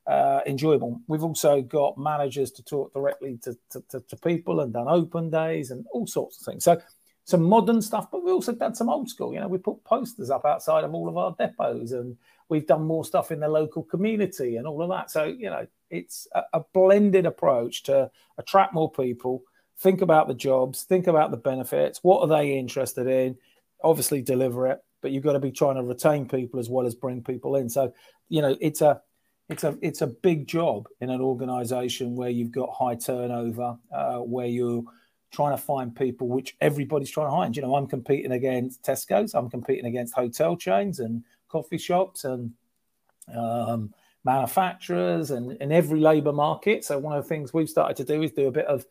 uh, 0.07 0.41
enjoyable. 0.45 1.01
We've 1.07 1.23
also 1.23 1.61
got 1.61 1.97
managers 1.97 2.51
to 2.51 2.63
talk 2.63 2.93
directly 2.93 3.37
to, 3.43 3.57
to, 3.71 3.83
to, 3.89 3.99
to, 4.01 4.17
people 4.17 4.59
and 4.59 4.73
done 4.73 4.87
open 4.89 5.29
days 5.29 5.71
and 5.71 5.85
all 5.93 6.07
sorts 6.07 6.39
of 6.39 6.45
things. 6.45 6.65
So 6.65 6.81
some 7.25 7.43
modern 7.43 7.81
stuff, 7.81 8.11
but 8.11 8.23
we've 8.23 8.33
also 8.33 8.51
done 8.51 8.75
some 8.75 8.89
old 8.89 9.09
school. 9.09 9.33
You 9.33 9.39
know, 9.39 9.47
we 9.47 9.57
put 9.57 9.83
posters 9.85 10.29
up 10.29 10.45
outside 10.45 10.83
of 10.83 10.93
all 10.93 11.07
of 11.07 11.17
our 11.17 11.33
depots, 11.39 11.93
and 11.93 12.17
we've 12.49 12.67
done 12.67 12.83
more 12.83 13.05
stuff 13.05 13.31
in 13.31 13.39
the 13.39 13.47
local 13.47 13.83
community 13.83 14.57
and 14.57 14.67
all 14.67 14.81
of 14.81 14.89
that. 14.89 15.09
So 15.09 15.23
you 15.23 15.49
know, 15.49 15.65
it's 15.89 16.27
a, 16.33 16.43
a 16.53 16.61
blended 16.73 17.25
approach 17.25 17.83
to 17.83 18.11
attract 18.37 18.73
more 18.73 18.91
people. 18.91 19.43
Think 19.77 20.01
about 20.01 20.27
the 20.27 20.33
jobs, 20.33 20.83
think 20.83 21.07
about 21.07 21.31
the 21.31 21.37
benefits. 21.37 22.03
What 22.03 22.21
are 22.21 22.37
they 22.37 22.57
interested 22.57 23.07
in? 23.07 23.37
Obviously, 23.83 24.21
deliver 24.21 24.67
it, 24.67 24.79
but 25.01 25.11
you've 25.11 25.23
got 25.23 25.33
to 25.33 25.39
be 25.39 25.51
trying 25.51 25.75
to 25.75 25.83
retain 25.83 26.27
people 26.27 26.59
as 26.59 26.69
well 26.69 26.85
as 26.85 26.95
bring 26.95 27.21
people 27.23 27.55
in. 27.55 27.69
So, 27.69 27.93
you 28.29 28.41
know, 28.41 28.55
it's 28.61 28.81
a 28.81 29.01
it's 29.49 29.63
a 29.63 29.77
it's 29.81 30.01
a 30.01 30.07
big 30.07 30.47
job 30.47 30.87
in 31.01 31.09
an 31.09 31.21
organization 31.21 32.15
where 32.15 32.29
you've 32.29 32.51
got 32.51 32.69
high 32.73 32.95
turnover, 32.95 33.77
uh, 33.93 34.19
where 34.19 34.47
you're 34.47 34.83
trying 35.31 35.55
to 35.55 35.61
find 35.61 35.95
people 35.95 36.27
which 36.27 36.55
everybody's 36.61 37.09
trying 37.09 37.27
to 37.27 37.31
find. 37.31 37.55
You 37.55 37.63
know, 37.63 37.75
I'm 37.75 37.87
competing 37.87 38.31
against 38.31 38.83
Tesco's, 38.83 39.33
I'm 39.33 39.49
competing 39.49 39.85
against 39.85 40.13
hotel 40.13 40.55
chains 40.55 40.99
and 40.99 41.23
coffee 41.49 41.77
shops 41.77 42.23
and 42.23 42.53
um, 43.35 43.93
manufacturers 44.23 45.31
and 45.31 45.57
in 45.61 45.71
every 45.71 45.99
labour 45.99 46.33
market. 46.33 46.85
So 46.85 46.97
one 46.97 47.17
of 47.17 47.23
the 47.23 47.27
things 47.27 47.53
we've 47.53 47.69
started 47.69 47.97
to 47.97 48.03
do 48.03 48.21
is 48.21 48.31
do 48.31 48.47
a 48.47 48.51
bit 48.51 48.65
of 48.67 48.85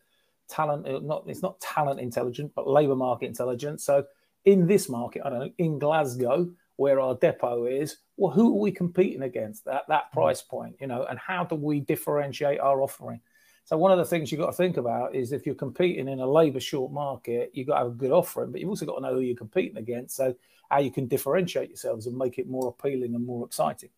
talent. 0.49 0.87
Uh, 0.87 0.99
not 0.99 1.23
it's 1.27 1.41
not 1.41 1.59
talent 1.59 1.99
intelligence, 1.99 2.51
but 2.55 2.67
labour 2.67 2.95
market 2.95 3.27
intelligence. 3.27 3.83
So 3.83 4.05
in 4.45 4.67
this 4.67 4.89
market, 4.89 5.21
I 5.25 5.29
don't 5.29 5.39
know, 5.39 5.51
in 5.57 5.79
Glasgow, 5.79 6.51
where 6.75 6.99
our 6.99 7.15
depot 7.15 7.65
is, 7.65 7.97
well, 8.17 8.31
who 8.31 8.55
are 8.55 8.59
we 8.59 8.71
competing 8.71 9.23
against 9.23 9.67
at 9.67 9.87
that 9.87 10.09
mm. 10.09 10.11
price 10.11 10.41
point? 10.41 10.75
You 10.79 10.87
know, 10.87 11.05
and 11.05 11.19
how 11.19 11.43
do 11.43 11.55
we 11.55 11.79
differentiate 11.79 12.59
our 12.59 12.81
offering? 12.81 13.21
So 13.65 13.77
one 13.77 13.91
of 13.91 13.97
the 13.97 14.05
things 14.05 14.31
you've 14.31 14.41
got 14.41 14.47
to 14.47 14.57
think 14.57 14.75
about 14.75 15.15
is 15.15 15.31
if 15.31 15.45
you're 15.45 15.55
competing 15.55 16.09
in 16.09 16.19
a 16.19 16.29
labour 16.29 16.59
short 16.59 16.91
market, 16.91 17.51
you've 17.53 17.67
got 17.67 17.75
to 17.75 17.85
have 17.85 17.93
a 17.93 17.95
good 17.95 18.11
offering, 18.11 18.51
but 18.51 18.59
you've 18.59 18.69
also 18.69 18.85
got 18.85 18.95
to 18.95 19.01
know 19.01 19.13
who 19.13 19.21
you're 19.21 19.37
competing 19.37 19.77
against. 19.77 20.17
So 20.17 20.35
how 20.69 20.79
you 20.79 20.91
can 20.91 21.07
differentiate 21.07 21.69
yourselves 21.69 22.07
and 22.07 22.17
make 22.17 22.39
it 22.39 22.49
more 22.49 22.67
appealing 22.67 23.15
and 23.15 23.25
more 23.25 23.45
exciting. 23.45 23.89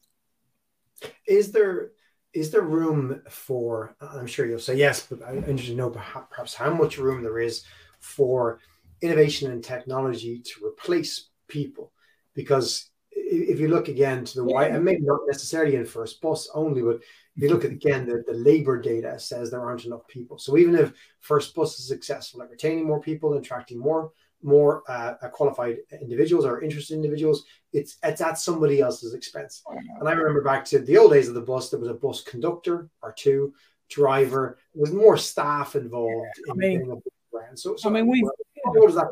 Is 1.28 1.52
there 1.52 1.92
is 2.34 2.52
there 2.52 2.62
room 2.62 3.22
for? 3.30 3.96
I'm 4.02 4.28
sure 4.28 4.46
you'll 4.46 4.60
say 4.60 4.76
yes, 4.76 5.08
but 5.10 5.26
I'm 5.26 5.38
interested 5.38 5.72
to 5.72 5.78
know 5.78 5.90
perhaps 5.90 6.54
how 6.54 6.74
much 6.74 6.98
room 6.98 7.24
there 7.24 7.40
is 7.40 7.64
for 8.00 8.60
innovation 9.02 9.52
and 9.52 9.64
technology 9.64 10.40
to 10.40 10.66
replace 10.66 11.30
people, 11.48 11.92
because 12.34 12.90
if 13.12 13.60
you 13.60 13.70
look 13.70 13.88
again 13.88 14.24
to 14.26 14.36
the 14.36 14.44
why, 14.44 14.68
and 14.68 14.84
maybe 14.84 15.02
not 15.02 15.20
necessarily 15.28 15.76
in 15.76 15.86
first 15.86 16.22
bus 16.22 16.50
only, 16.54 16.82
but 16.82 16.98
if 17.36 17.44
you 17.44 17.50
look 17.50 17.66
at 17.66 17.72
again 17.72 18.06
the, 18.06 18.24
the 18.28 18.38
labor 18.38 18.80
data 18.80 19.18
says 19.20 19.50
there 19.50 19.62
aren't 19.62 19.86
enough 19.86 20.08
people. 20.08 20.38
So 20.38 20.58
even 20.58 20.76
if 20.76 20.94
first 21.20 21.56
bus 21.56 21.80
is 21.80 21.88
successful 21.88 22.42
at 22.42 22.50
retaining 22.50 22.86
more 22.86 23.02
people, 23.02 23.34
attracting 23.34 23.80
more 23.80 24.12
more 24.44 24.84
uh, 24.88 25.14
qualified 25.30 25.78
individuals 26.02 26.46
or 26.46 26.62
interested 26.62 26.94
individuals, 26.94 27.46
it's 27.74 27.98
it's 28.04 28.22
at 28.22 28.38
somebody 28.38 28.80
else's 28.80 29.14
expense. 29.14 29.64
And 30.00 30.08
I 30.08 30.12
remember 30.12 30.44
back 30.44 30.64
to 30.66 30.80
the 30.80 30.98
old 30.98 31.12
days 31.12 31.28
of 31.28 31.34
the 31.34 31.42
bus, 31.42 31.70
there 31.70 31.80
was 31.80 31.90
a 31.90 31.96
bus 31.96 32.22
conductor 32.22 32.90
or 33.02 33.14
two, 33.14 33.54
driver. 33.90 34.60
There 34.74 34.82
was 34.82 34.94
more 34.94 35.18
staff 35.18 35.76
involved 35.76 36.28
yeah, 36.46 36.54
in, 36.54 36.58
mean, 36.60 36.82
in 36.82 36.90
the 36.90 37.02
brand. 37.32 37.58
So, 37.58 37.76
so 37.76 37.90
I 37.90 37.94
mean, 37.94 38.08
we. 38.08 38.28
That? 38.73 39.10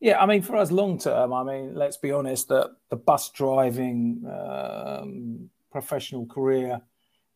Yeah, 0.00 0.20
I 0.20 0.26
mean, 0.26 0.42
for 0.42 0.56
us 0.56 0.70
long 0.70 0.98
term, 0.98 1.32
I 1.32 1.44
mean, 1.44 1.74
let's 1.74 1.96
be 1.96 2.12
honest 2.12 2.48
that 2.48 2.70
the 2.90 2.96
bus 2.96 3.30
driving 3.30 4.22
um, 4.30 5.48
professional 5.70 6.26
career, 6.26 6.80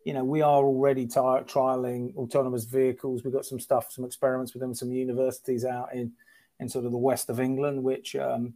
you 0.04 0.12
know, 0.12 0.24
we 0.24 0.42
are 0.42 0.62
already 0.62 1.06
trialing 1.06 2.14
autonomous 2.16 2.64
vehicles. 2.64 3.24
We've 3.24 3.32
got 3.32 3.46
some 3.46 3.60
stuff, 3.60 3.90
some 3.90 4.04
experiments 4.04 4.54
with 4.54 4.60
them, 4.60 4.74
some 4.74 4.92
universities 4.92 5.64
out 5.64 5.94
in 5.94 6.12
in 6.60 6.68
sort 6.68 6.84
of 6.84 6.92
the 6.92 6.98
west 6.98 7.30
of 7.30 7.40
England, 7.40 7.82
which 7.82 8.16
um, 8.16 8.54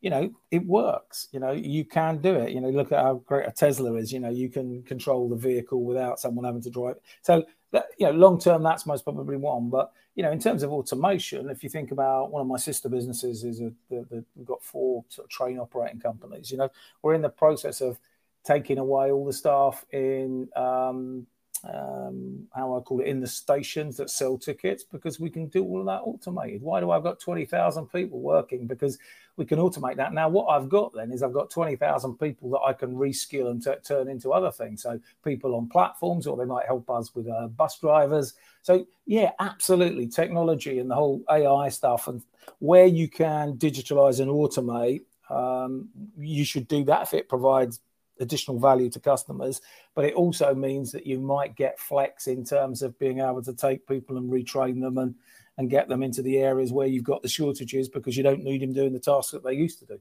you 0.00 0.10
know 0.10 0.30
it 0.50 0.66
works. 0.66 1.28
You 1.32 1.40
know 1.40 1.52
you 1.52 1.84
can 1.84 2.18
do 2.18 2.34
it. 2.34 2.50
You 2.50 2.60
know 2.60 2.70
look 2.70 2.92
at 2.92 3.02
how 3.02 3.22
great 3.26 3.46
a 3.46 3.52
Tesla 3.52 3.94
is. 3.94 4.12
You 4.12 4.20
know 4.20 4.30
you 4.30 4.48
can 4.48 4.82
control 4.82 5.28
the 5.28 5.36
vehicle 5.36 5.84
without 5.84 6.18
someone 6.20 6.44
having 6.44 6.62
to 6.62 6.70
drive. 6.70 6.96
So 7.22 7.44
that, 7.70 7.86
you 7.98 8.06
know 8.06 8.12
long 8.12 8.40
term 8.40 8.62
that's 8.62 8.86
most 8.86 9.04
probably 9.04 9.36
one. 9.36 9.70
But 9.70 9.92
you 10.14 10.22
know 10.22 10.30
in 10.30 10.38
terms 10.38 10.62
of 10.62 10.72
automation, 10.72 11.50
if 11.50 11.62
you 11.62 11.70
think 11.70 11.90
about 11.90 12.30
one 12.30 12.40
of 12.40 12.46
my 12.46 12.58
sister 12.58 12.88
businesses 12.88 13.44
is 13.44 13.60
a, 13.60 13.72
the, 13.88 14.06
the, 14.10 14.24
we've 14.36 14.46
got 14.46 14.62
four 14.62 15.04
sort 15.08 15.26
of 15.26 15.30
train 15.30 15.58
operating 15.58 16.00
companies. 16.00 16.50
You 16.50 16.58
know 16.58 16.70
we're 17.02 17.14
in 17.14 17.22
the 17.22 17.28
process 17.28 17.80
of 17.80 17.98
taking 18.44 18.78
away 18.78 19.10
all 19.10 19.24
the 19.24 19.32
staff 19.32 19.84
in 19.92 20.48
um, 20.56 21.26
um, 21.64 22.46
how 22.54 22.76
I 22.76 22.80
call 22.80 23.00
it, 23.00 23.06
in 23.06 23.20
the 23.20 23.26
stations 23.26 23.96
that 23.96 24.10
sell 24.10 24.36
tickets 24.36 24.84
because 24.84 25.20
we 25.20 25.30
can 25.30 25.46
do 25.46 25.64
all 25.64 25.80
of 25.80 25.86
that 25.86 26.02
automated. 26.04 26.62
Why 26.62 26.80
do 26.80 26.90
I've 26.90 27.02
got 27.02 27.20
20,000 27.20 27.86
people 27.86 28.20
working? 28.20 28.66
Because 28.66 28.98
we 29.36 29.44
can 29.44 29.58
automate 29.58 29.96
that. 29.96 30.12
Now, 30.12 30.28
what 30.28 30.46
I've 30.46 30.68
got 30.68 30.92
then 30.94 31.12
is 31.12 31.22
I've 31.22 31.32
got 31.32 31.50
20,000 31.50 32.18
people 32.18 32.50
that 32.50 32.60
I 32.60 32.72
can 32.72 32.94
reskill 32.94 33.50
and 33.50 33.62
t- 33.62 33.70
turn 33.84 34.08
into 34.08 34.32
other 34.32 34.50
things. 34.50 34.82
So 34.82 35.00
people 35.24 35.54
on 35.54 35.68
platforms, 35.68 36.26
or 36.26 36.36
they 36.36 36.44
might 36.44 36.66
help 36.66 36.90
us 36.90 37.14
with 37.14 37.28
uh, 37.28 37.48
bus 37.48 37.78
drivers. 37.78 38.34
So, 38.62 38.86
yeah, 39.06 39.30
absolutely. 39.38 40.08
Technology 40.08 40.78
and 40.80 40.90
the 40.90 40.94
whole 40.94 41.22
AI 41.30 41.68
stuff 41.68 42.08
and 42.08 42.22
where 42.58 42.86
you 42.86 43.08
can 43.08 43.54
digitalize 43.54 44.20
and 44.20 44.30
automate, 44.30 45.02
um, 45.30 45.88
you 46.18 46.44
should 46.44 46.68
do 46.68 46.84
that 46.84 47.02
if 47.02 47.14
it 47.14 47.28
provides 47.28 47.80
additional 48.22 48.58
value 48.58 48.88
to 48.90 49.00
customers, 49.00 49.60
but 49.94 50.04
it 50.04 50.14
also 50.14 50.54
means 50.54 50.92
that 50.92 51.06
you 51.06 51.18
might 51.20 51.54
get 51.56 51.78
flex 51.78 52.26
in 52.26 52.44
terms 52.44 52.82
of 52.82 52.98
being 52.98 53.20
able 53.20 53.42
to 53.42 53.52
take 53.52 53.86
people 53.86 54.16
and 54.16 54.30
retrain 54.30 54.80
them 54.80 54.98
and 54.98 55.14
and 55.58 55.68
get 55.68 55.88
them 55.88 56.02
into 56.02 56.22
the 56.22 56.38
areas 56.38 56.72
where 56.72 56.86
you've 56.86 57.04
got 57.04 57.22
the 57.22 57.28
shortages 57.28 57.88
because 57.88 58.16
you 58.16 58.22
don't 58.22 58.42
need 58.42 58.62
them 58.62 58.72
doing 58.72 58.92
the 58.92 58.98
tasks 58.98 59.32
that 59.32 59.44
they 59.44 59.52
used 59.52 59.78
to 59.78 59.86
do. 59.86 60.00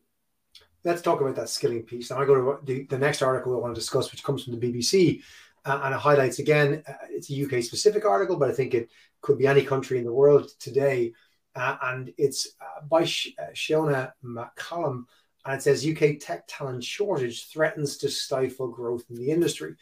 Let's 0.83 1.01
talk 1.01 1.21
about 1.21 1.35
that 1.35 1.49
skilling 1.49 1.83
piece. 1.83 2.09
Now 2.09 2.21
I 2.21 2.25
go 2.25 2.35
to 2.35 2.65
the, 2.65 2.85
the 2.85 2.97
next 2.97 3.21
article 3.21 3.55
I 3.55 3.59
want 3.59 3.75
to 3.75 3.79
discuss, 3.81 4.11
which 4.11 4.23
comes 4.23 4.43
from 4.43 4.57
the 4.57 4.65
BBC, 4.65 5.21
uh, 5.65 5.81
and 5.83 5.93
it 5.93 5.99
highlights 5.99 6.39
again. 6.39 6.83
Uh, 6.87 6.93
it's 7.09 7.29
a 7.29 7.43
UK 7.43 7.63
specific 7.63 8.05
article, 8.05 8.37
but 8.37 8.49
I 8.49 8.53
think 8.53 8.73
it 8.73 8.89
could 9.21 9.37
be 9.37 9.45
any 9.45 9.63
country 9.63 9.99
in 9.99 10.05
the 10.05 10.13
world 10.13 10.49
today, 10.59 11.13
uh, 11.55 11.77
and 11.83 12.11
it's 12.17 12.47
uh, 12.59 12.85
by 12.89 13.03
Sh- 13.03 13.35
uh, 13.37 13.51
Shiona 13.53 14.13
McCallum 14.23 15.05
and 15.45 15.55
it 15.55 15.63
says 15.63 15.85
UK 15.85 16.19
tech 16.19 16.43
talent 16.47 16.83
shortage 16.83 17.47
threatens 17.47 17.97
to 17.97 18.09
stifle 18.09 18.67
growth 18.67 19.03
in 19.09 19.15
the 19.15 19.31
industry. 19.31 19.75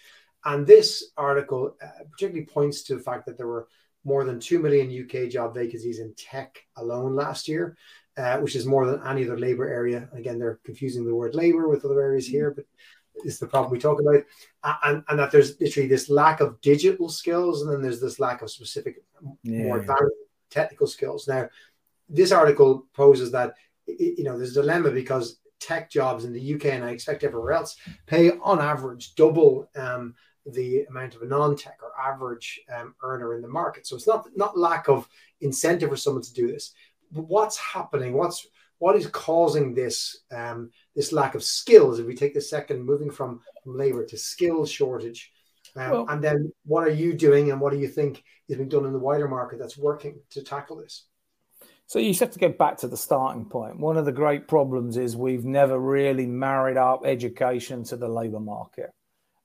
And 0.45 0.65
this 0.65 1.11
article 1.17 1.75
uh, 1.83 2.03
particularly 2.11 2.45
points 2.45 2.83
to 2.83 2.95
the 2.95 3.01
fact 3.01 3.25
that 3.25 3.37
there 3.37 3.47
were 3.47 3.67
more 4.05 4.23
than 4.23 4.39
2 4.39 4.59
million 4.59 5.05
UK 5.05 5.29
job 5.29 5.53
vacancies 5.53 5.99
in 5.99 6.13
tech 6.15 6.63
alone 6.77 7.15
last 7.15 7.47
year, 7.47 7.75
uh, 8.17 8.37
which 8.37 8.55
is 8.55 8.65
more 8.65 8.85
than 8.85 9.05
any 9.05 9.25
other 9.25 9.37
labor 9.37 9.67
area. 9.67 10.07
Again, 10.13 10.39
they're 10.39 10.59
confusing 10.63 11.05
the 11.05 11.15
word 11.15 11.35
labor 11.35 11.67
with 11.67 11.83
other 11.83 12.01
areas 12.01 12.25
here, 12.25 12.51
but 12.51 12.65
it's 13.25 13.39
the 13.39 13.47
problem 13.47 13.71
we 13.71 13.79
talk 13.79 13.99
about. 13.99 14.23
And, 14.83 15.03
and 15.09 15.19
that 15.19 15.31
there's 15.31 15.59
literally 15.59 15.89
this 15.89 16.09
lack 16.09 16.39
of 16.39 16.61
digital 16.61 17.09
skills, 17.09 17.61
and 17.61 17.71
then 17.71 17.81
there's 17.81 17.99
this 17.99 18.19
lack 18.19 18.41
of 18.41 18.49
specific, 18.49 19.03
yeah. 19.43 19.63
more 19.63 19.79
advanced 19.79 20.13
technical 20.49 20.87
skills. 20.87 21.27
Now, 21.27 21.49
this 22.07 22.31
article 22.31 22.87
poses 22.93 23.31
that 23.31 23.53
you 23.87 24.23
know 24.23 24.37
there's 24.37 24.57
a 24.57 24.61
dilemma 24.61 24.91
because 24.91 25.39
tech 25.59 25.89
jobs 25.89 26.25
in 26.25 26.33
the 26.33 26.53
UK 26.55 26.65
and 26.65 26.83
I 26.83 26.91
expect 26.91 27.23
everywhere 27.23 27.53
else 27.53 27.75
pay 28.07 28.31
on 28.31 28.59
average 28.59 29.15
double 29.15 29.69
um, 29.75 30.15
the 30.45 30.83
amount 30.89 31.15
of 31.15 31.21
a 31.21 31.25
non-tech 31.25 31.79
or 31.81 31.91
average 31.99 32.59
um, 32.75 32.95
earner 33.03 33.35
in 33.35 33.41
the 33.41 33.47
market. 33.47 33.85
So 33.87 33.95
it's 33.95 34.07
not 34.07 34.27
not 34.35 34.57
lack 34.57 34.87
of 34.87 35.07
incentive 35.41 35.89
for 35.89 35.97
someone 35.97 36.23
to 36.23 36.33
do 36.33 36.47
this. 36.47 36.73
But 37.11 37.27
what's 37.27 37.57
happening? 37.57 38.13
What's 38.13 38.47
what 38.79 38.95
is 38.95 39.07
causing 39.07 39.73
this 39.73 40.21
um, 40.31 40.71
this 40.95 41.11
lack 41.11 41.35
of 41.35 41.43
skills? 41.43 41.99
If 41.99 42.05
we 42.05 42.15
take 42.15 42.33
the 42.33 42.41
second, 42.41 42.83
moving 42.83 43.11
from, 43.11 43.41
from 43.63 43.77
labor 43.77 44.05
to 44.05 44.17
skill 44.17 44.65
shortage, 44.65 45.31
um, 45.75 45.91
well, 45.91 46.05
and 46.09 46.23
then 46.23 46.51
what 46.65 46.83
are 46.85 46.91
you 46.91 47.13
doing, 47.13 47.51
and 47.51 47.59
what 47.59 47.73
do 47.73 47.79
you 47.79 47.87
think 47.87 48.23
is 48.47 48.57
being 48.57 48.69
done 48.69 48.85
in 48.85 48.93
the 48.93 48.99
wider 48.99 49.27
market 49.27 49.59
that's 49.59 49.77
working 49.77 50.19
to 50.31 50.43
tackle 50.43 50.77
this? 50.77 51.05
So 51.89 51.97
you 51.97 52.09
just 52.09 52.19
have 52.19 52.29
to 52.29 52.39
go 52.39 52.49
back 52.49 52.77
to 52.77 52.87
the 52.87 52.95
starting 52.95 53.45
point. 53.45 53.79
One 53.79 53.97
of 53.97 54.05
the 54.05 54.11
great 54.11 54.47
problems 54.47 54.95
is 54.95 55.17
we've 55.17 55.43
never 55.43 55.79
really 55.79 56.27
married 56.27 56.77
up 56.77 57.01
education 57.03 57.83
to 57.85 57.97
the 57.97 58.07
labour 58.07 58.39
market. 58.39 58.91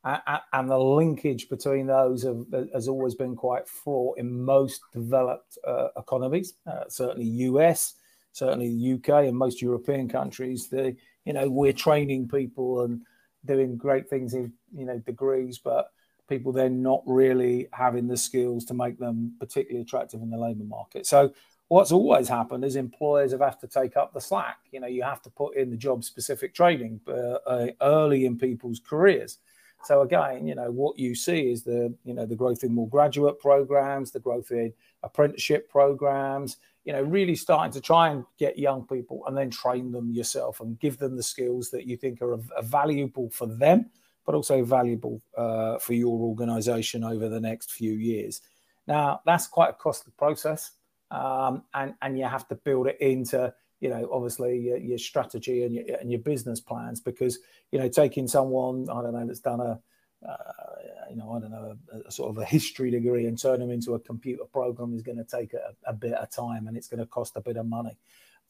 And 0.04 0.70
the 0.70 0.78
linkage 0.78 1.48
between 1.48 1.86
those 1.86 2.26
has 2.74 2.86
always 2.86 3.14
been 3.14 3.34
quite 3.34 3.66
fraught 3.66 4.18
in 4.18 4.44
most 4.44 4.82
developed 4.92 5.56
uh, 5.66 5.88
economies, 5.96 6.52
uh, 6.66 6.84
certainly 6.86 7.24
US, 7.24 7.94
certainly 8.32 8.68
the 8.68 8.92
UK, 8.92 9.24
and 9.24 9.38
most 9.38 9.62
European 9.62 10.06
countries. 10.06 10.68
The 10.68 10.94
you 11.24 11.32
know 11.32 11.48
we're 11.48 11.72
training 11.72 12.28
people 12.28 12.82
and 12.82 13.00
doing 13.46 13.78
great 13.78 14.10
things 14.10 14.34
in 14.34 14.52
you 14.76 14.84
know 14.84 14.98
degrees, 14.98 15.56
but 15.56 15.92
people 16.28 16.52
then 16.52 16.82
not 16.82 17.02
really 17.06 17.68
having 17.72 18.06
the 18.06 18.18
skills 18.18 18.66
to 18.66 18.74
make 18.74 18.98
them 18.98 19.34
particularly 19.40 19.80
attractive 19.80 20.20
in 20.20 20.28
the 20.28 20.36
labour 20.36 20.64
market. 20.64 21.06
So 21.06 21.32
what's 21.68 21.92
always 21.92 22.28
happened 22.28 22.64
is 22.64 22.76
employers 22.76 23.32
have 23.32 23.40
had 23.40 23.58
to 23.60 23.66
take 23.66 23.96
up 23.96 24.12
the 24.12 24.20
slack. 24.20 24.58
You 24.70 24.80
know, 24.80 24.86
you 24.86 25.02
have 25.02 25.22
to 25.22 25.30
put 25.30 25.56
in 25.56 25.70
the 25.70 25.76
job 25.76 26.04
specific 26.04 26.54
training 26.54 27.00
uh, 27.08 27.38
uh, 27.46 27.66
early 27.80 28.26
in 28.26 28.38
people's 28.38 28.80
careers. 28.80 29.38
So 29.82 30.00
again, 30.02 30.46
you 30.46 30.54
know, 30.54 30.70
what 30.70 30.98
you 30.98 31.14
see 31.14 31.50
is 31.50 31.62
the, 31.62 31.94
you 32.04 32.14
know, 32.14 32.26
the 32.26 32.36
growth 32.36 32.64
in 32.64 32.74
more 32.74 32.88
graduate 32.88 33.38
programs, 33.38 34.10
the 34.10 34.20
growth 34.20 34.50
in 34.50 34.72
apprenticeship 35.02 35.68
programs. 35.68 36.56
you 36.84 36.92
know, 36.92 37.02
really 37.02 37.34
starting 37.34 37.72
to 37.72 37.80
try 37.80 38.10
and 38.10 38.24
get 38.38 38.58
young 38.58 38.86
people 38.86 39.24
and 39.26 39.36
then 39.36 39.50
train 39.50 39.90
them 39.90 40.12
yourself 40.12 40.60
and 40.60 40.78
give 40.78 40.98
them 40.98 41.16
the 41.16 41.22
skills 41.22 41.70
that 41.70 41.86
you 41.86 41.96
think 41.96 42.20
are, 42.20 42.34
are 42.34 42.62
valuable 42.62 43.30
for 43.30 43.46
them, 43.46 43.90
but 44.26 44.34
also 44.34 44.62
valuable 44.62 45.22
uh, 45.36 45.78
for 45.78 45.94
your 45.94 46.18
organization 46.20 47.02
over 47.02 47.28
the 47.28 47.40
next 47.40 47.72
few 47.72 47.92
years. 47.92 48.42
Now, 48.86 49.22
that's 49.24 49.46
quite 49.46 49.70
a 49.70 49.74
costly 49.74 50.12
process. 50.18 50.72
Um, 51.10 51.62
and, 51.74 51.94
and 52.02 52.18
you 52.18 52.24
have 52.24 52.48
to 52.48 52.54
build 52.54 52.86
it 52.86 52.98
into, 53.00 53.52
you 53.80 53.90
know, 53.90 54.08
obviously 54.12 54.58
your, 54.58 54.78
your 54.78 54.98
strategy 54.98 55.64
and 55.64 55.74
your, 55.74 55.84
and 56.00 56.10
your 56.10 56.20
business 56.20 56.60
plans 56.60 57.00
because, 57.00 57.38
you 57.70 57.78
know, 57.78 57.88
taking 57.88 58.26
someone, 58.26 58.88
I 58.90 59.02
don't 59.02 59.12
know, 59.12 59.26
that's 59.26 59.40
done 59.40 59.60
a, 59.60 59.80
uh, 60.26 60.36
you 61.10 61.16
know, 61.16 61.32
I 61.32 61.40
don't 61.40 61.50
know, 61.50 61.76
a, 61.92 62.08
a, 62.08 62.10
sort 62.10 62.30
of 62.30 62.38
a 62.38 62.44
history 62.44 62.90
degree 62.90 63.26
and 63.26 63.40
turn 63.40 63.60
them 63.60 63.70
into 63.70 63.94
a 63.94 64.00
computer 64.00 64.44
program 64.44 64.94
is 64.94 65.02
going 65.02 65.18
to 65.18 65.24
take 65.24 65.52
a, 65.52 65.74
a 65.86 65.92
bit 65.92 66.14
of 66.14 66.30
time 66.30 66.66
and 66.66 66.76
it's 66.76 66.88
going 66.88 67.00
to 67.00 67.06
cost 67.06 67.36
a 67.36 67.40
bit 67.40 67.56
of 67.56 67.66
money. 67.66 67.96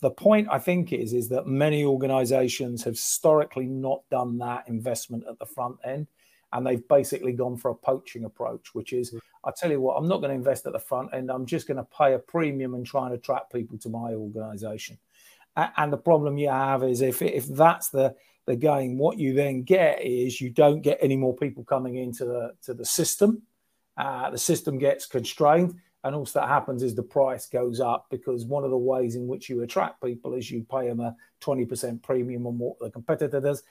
The 0.00 0.10
point 0.10 0.48
I 0.50 0.58
think 0.58 0.92
is 0.92 1.12
is 1.12 1.28
that 1.30 1.46
many 1.46 1.84
organisations 1.84 2.84
have 2.84 2.94
historically 2.94 3.66
not 3.66 4.02
done 4.10 4.38
that 4.38 4.68
investment 4.68 5.24
at 5.28 5.38
the 5.38 5.46
front 5.46 5.76
end, 5.84 6.08
and 6.52 6.66
they've 6.66 6.86
basically 6.88 7.32
gone 7.32 7.56
for 7.56 7.70
a 7.70 7.74
poaching 7.74 8.24
approach, 8.24 8.74
which 8.74 8.92
is. 8.92 9.14
I 9.46 9.52
tell 9.54 9.70
you 9.70 9.80
what, 9.82 9.96
I'm 9.96 10.08
not 10.08 10.22
going 10.22 10.30
to 10.30 10.36
invest 10.36 10.66
at 10.66 10.72
the 10.72 10.78
front 10.78 11.12
end. 11.12 11.30
I'm 11.30 11.44
just 11.44 11.68
going 11.68 11.76
to 11.76 11.84
pay 11.84 12.14
a 12.14 12.18
premium 12.18 12.72
and 12.72 12.86
try 12.86 13.04
and 13.04 13.14
attract 13.14 13.52
people 13.52 13.76
to 13.78 13.90
my 13.90 14.14
organisation. 14.14 14.96
And 15.54 15.92
the 15.92 15.98
problem 15.98 16.38
you 16.38 16.48
have 16.48 16.82
is 16.82 17.02
if 17.02 17.20
if 17.20 17.46
that's 17.48 17.90
the 17.90 18.16
the 18.46 18.56
game, 18.56 18.98
what 18.98 19.18
you 19.18 19.34
then 19.34 19.62
get 19.62 20.02
is 20.02 20.40
you 20.40 20.50
don't 20.50 20.80
get 20.80 20.98
any 21.00 21.16
more 21.16 21.36
people 21.36 21.62
coming 21.64 21.96
into 21.96 22.24
the 22.24 22.54
to 22.62 22.74
the 22.74 22.84
system. 22.84 23.42
Uh, 23.96 24.30
the 24.30 24.38
system 24.38 24.78
gets 24.78 25.06
constrained, 25.06 25.74
and 26.02 26.14
also 26.14 26.40
that 26.40 26.48
happens 26.48 26.82
is 26.82 26.94
the 26.94 27.02
price 27.02 27.46
goes 27.46 27.80
up 27.80 28.06
because 28.10 28.44
one 28.44 28.64
of 28.64 28.70
the 28.70 28.76
ways 28.76 29.14
in 29.14 29.26
which 29.28 29.48
you 29.48 29.62
attract 29.62 30.02
people 30.02 30.34
is 30.34 30.50
you 30.50 30.66
pay 30.68 30.88
them 30.88 31.00
a 31.00 31.14
twenty 31.38 31.64
percent 31.64 32.02
premium 32.02 32.46
on 32.46 32.58
what 32.58 32.78
the 32.80 32.90
competitor 32.90 33.40
does, 33.40 33.62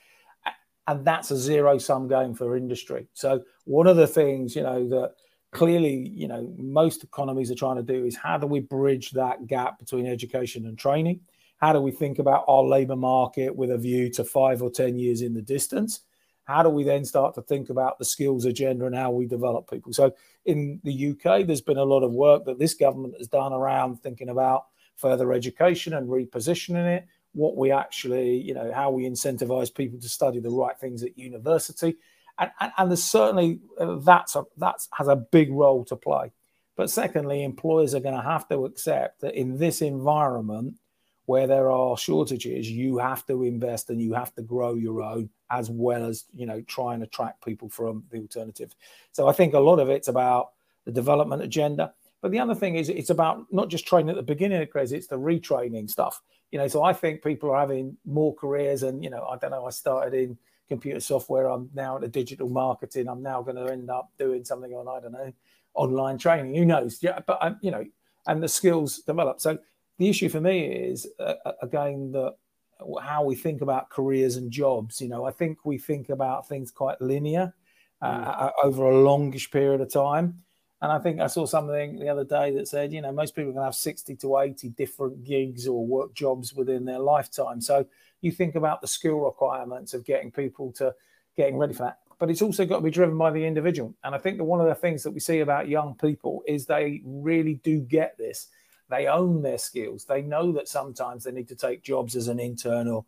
and 0.86 1.04
that's 1.04 1.30
a 1.30 1.36
zero 1.36 1.78
sum 1.78 2.08
game 2.08 2.34
for 2.34 2.56
industry. 2.56 3.06
So 3.14 3.42
one 3.64 3.86
of 3.86 3.96
the 3.96 4.06
things 4.06 4.54
you 4.54 4.62
know 4.62 4.88
that 4.88 5.14
clearly 5.52 6.08
you 6.08 6.28
know 6.28 6.52
most 6.58 7.04
economies 7.04 7.50
are 7.50 7.56
trying 7.56 7.76
to 7.76 7.82
do 7.82 8.04
is 8.04 8.16
how 8.16 8.38
do 8.38 8.46
we 8.46 8.60
bridge 8.60 9.12
that 9.12 9.46
gap 9.46 9.78
between 9.78 10.06
education 10.06 10.66
and 10.66 10.78
training 10.78 11.20
how 11.64 11.72
do 11.72 11.80
we 11.80 11.92
think 11.92 12.18
about 12.18 12.44
our 12.46 12.62
labour 12.62 12.94
market 12.94 13.56
with 13.56 13.70
a 13.70 13.78
view 13.78 14.10
to 14.10 14.24
five 14.24 14.60
or 14.60 14.70
10 14.70 14.98
years 14.98 15.22
in 15.22 15.32
the 15.32 15.40
distance? 15.40 16.00
How 16.44 16.62
do 16.62 16.68
we 16.68 16.84
then 16.84 17.06
start 17.06 17.34
to 17.36 17.42
think 17.42 17.70
about 17.70 17.98
the 17.98 18.04
skills 18.04 18.44
agenda 18.44 18.84
and 18.84 18.94
how 18.94 19.10
we 19.12 19.26
develop 19.26 19.70
people? 19.70 19.92
So, 19.94 20.14
in 20.44 20.78
the 20.84 21.12
UK, 21.12 21.46
there's 21.46 21.62
been 21.62 21.78
a 21.78 21.84
lot 21.84 22.02
of 22.02 22.12
work 22.12 22.44
that 22.44 22.58
this 22.58 22.74
government 22.74 23.14
has 23.16 23.28
done 23.28 23.54
around 23.54 24.02
thinking 24.02 24.28
about 24.28 24.66
further 24.96 25.32
education 25.32 25.94
and 25.94 26.06
repositioning 26.06 26.98
it, 26.98 27.06
what 27.34 27.56
we 27.56 27.70
actually, 27.70 28.36
you 28.36 28.54
know, 28.54 28.72
how 28.72 28.90
we 28.90 29.04
incentivize 29.04 29.74
people 29.74 30.00
to 30.00 30.08
study 30.08 30.40
the 30.40 30.50
right 30.50 30.78
things 30.78 31.02
at 31.02 31.18
university. 31.18 31.96
And, 32.38 32.50
and, 32.60 32.72
and 32.78 32.90
there's 32.90 33.04
certainly 33.04 33.60
uh, 33.78 33.96
that's 33.96 34.34
a, 34.36 34.44
that's 34.56 34.88
has 34.92 35.08
a 35.08 35.16
big 35.16 35.52
role 35.52 35.84
to 35.86 35.96
play. 35.96 36.32
But 36.76 36.90
secondly, 36.90 37.44
employers 37.44 37.94
are 37.94 38.00
going 38.00 38.16
to 38.16 38.22
have 38.22 38.48
to 38.48 38.64
accept 38.64 39.20
that 39.20 39.34
in 39.34 39.58
this 39.58 39.82
environment, 39.82 40.76
where 41.26 41.46
there 41.46 41.70
are 41.70 41.96
shortages, 41.96 42.70
you 42.70 42.98
have 42.98 43.24
to 43.26 43.44
invest 43.44 43.88
and 43.90 44.00
you 44.00 44.12
have 44.12 44.34
to 44.34 44.42
grow 44.42 44.74
your 44.74 45.02
own 45.02 45.30
as 45.50 45.70
well 45.70 46.04
as 46.04 46.24
you 46.34 46.46
know 46.46 46.60
try 46.62 46.94
and 46.94 47.02
attract 47.02 47.44
people 47.44 47.68
from 47.68 48.04
the 48.10 48.18
alternative. 48.18 48.74
So 49.12 49.28
I 49.28 49.32
think 49.32 49.54
a 49.54 49.58
lot 49.58 49.78
of 49.78 49.88
it's 49.88 50.08
about 50.08 50.50
the 50.84 50.92
development 50.92 51.42
agenda. 51.42 51.94
But 52.20 52.30
the 52.30 52.38
other 52.38 52.54
thing 52.54 52.76
is 52.76 52.88
it's 52.88 53.10
about 53.10 53.46
not 53.52 53.68
just 53.68 53.86
training 53.86 54.10
at 54.10 54.16
the 54.16 54.22
beginning 54.22 54.62
of 54.62 54.70
careers, 54.70 54.92
it's 54.92 55.06
the 55.06 55.18
retraining 55.18 55.90
stuff. 55.90 56.22
You 56.54 56.60
know, 56.60 56.68
so 56.68 56.84
I 56.84 56.92
think 56.92 57.24
people 57.24 57.50
are 57.50 57.58
having 57.58 57.96
more 58.04 58.32
careers 58.32 58.84
and 58.84 59.02
you 59.02 59.10
know, 59.10 59.24
I 59.24 59.36
don't 59.38 59.50
know, 59.50 59.66
I 59.66 59.70
started 59.70 60.14
in 60.14 60.38
computer 60.68 61.00
software, 61.00 61.48
I'm 61.48 61.68
now 61.74 61.98
at 61.98 62.12
digital 62.12 62.48
marketing, 62.48 63.08
I'm 63.08 63.24
now 63.24 63.42
going 63.42 63.56
to 63.56 63.72
end 63.72 63.90
up 63.90 64.12
doing 64.20 64.44
something 64.44 64.72
on, 64.72 64.86
I 64.86 65.00
don't 65.00 65.10
know, 65.10 65.32
online 65.74 66.16
training. 66.16 66.54
Who 66.54 66.64
knows? 66.64 67.02
Yeah, 67.02 67.18
but 67.26 67.38
I'm, 67.40 67.58
you 67.60 67.72
know, 67.72 67.84
and 68.28 68.40
the 68.40 68.46
skills 68.46 68.98
develop. 68.98 69.40
So 69.40 69.58
the 69.98 70.08
issue 70.08 70.28
for 70.28 70.40
me 70.40 70.66
is 70.66 71.08
uh, 71.18 71.34
uh, 71.44 71.54
again 71.60 72.12
that 72.12 72.36
how 73.02 73.24
we 73.24 73.34
think 73.34 73.60
about 73.60 73.90
careers 73.90 74.36
and 74.36 74.48
jobs. 74.48 75.00
You 75.00 75.08
know, 75.08 75.24
I 75.24 75.32
think 75.32 75.64
we 75.64 75.76
think 75.76 76.08
about 76.08 76.46
things 76.46 76.70
quite 76.70 77.00
linear 77.00 77.52
uh, 78.00 78.06
mm. 78.06 78.40
Uh, 78.40 78.50
over 78.62 78.84
a 78.84 79.02
longish 79.02 79.50
period 79.50 79.80
of 79.80 79.92
time. 79.92 80.44
And 80.82 80.92
I 80.92 80.98
think 80.98 81.20
I 81.20 81.28
saw 81.28 81.46
something 81.46 81.98
the 81.98 82.08
other 82.08 82.24
day 82.24 82.54
that 82.56 82.68
said, 82.68 82.92
you 82.92 83.00
know, 83.00 83.12
most 83.12 83.34
people 83.34 83.52
can 83.52 83.62
have 83.62 83.74
60 83.74 84.16
to 84.16 84.38
80 84.38 84.68
different 84.70 85.24
gigs 85.24 85.66
or 85.66 85.86
work 85.86 86.14
jobs 86.14 86.52
within 86.52 86.84
their 86.84 86.98
lifetime. 86.98 87.60
So 87.60 87.86
you 88.20 88.32
think 88.32 88.54
about 88.54 88.80
the 88.80 88.88
skill 88.88 89.20
requirements 89.20 89.94
of 89.94 90.04
getting 90.04 90.30
people 90.30 90.72
to 90.72 90.94
getting 91.36 91.56
ready 91.56 91.72
for 91.72 91.84
that. 91.84 91.98
But 92.18 92.30
it's 92.30 92.42
also 92.42 92.66
got 92.66 92.76
to 92.76 92.82
be 92.82 92.90
driven 92.90 93.16
by 93.16 93.30
the 93.30 93.44
individual. 93.44 93.94
And 94.04 94.14
I 94.14 94.18
think 94.18 94.38
that 94.38 94.44
one 94.44 94.60
of 94.60 94.66
the 94.66 94.74
things 94.74 95.02
that 95.04 95.12
we 95.12 95.20
see 95.20 95.40
about 95.40 95.68
young 95.68 95.94
people 95.94 96.42
is 96.46 96.66
they 96.66 97.02
really 97.04 97.54
do 97.54 97.80
get 97.80 98.18
this 98.18 98.48
they 98.88 99.06
own 99.06 99.42
their 99.42 99.58
skills. 99.58 100.04
They 100.04 100.22
know 100.22 100.52
that 100.52 100.68
sometimes 100.68 101.24
they 101.24 101.32
need 101.32 101.48
to 101.48 101.56
take 101.56 101.82
jobs 101.82 102.16
as 102.16 102.28
an 102.28 102.38
internal 102.38 103.06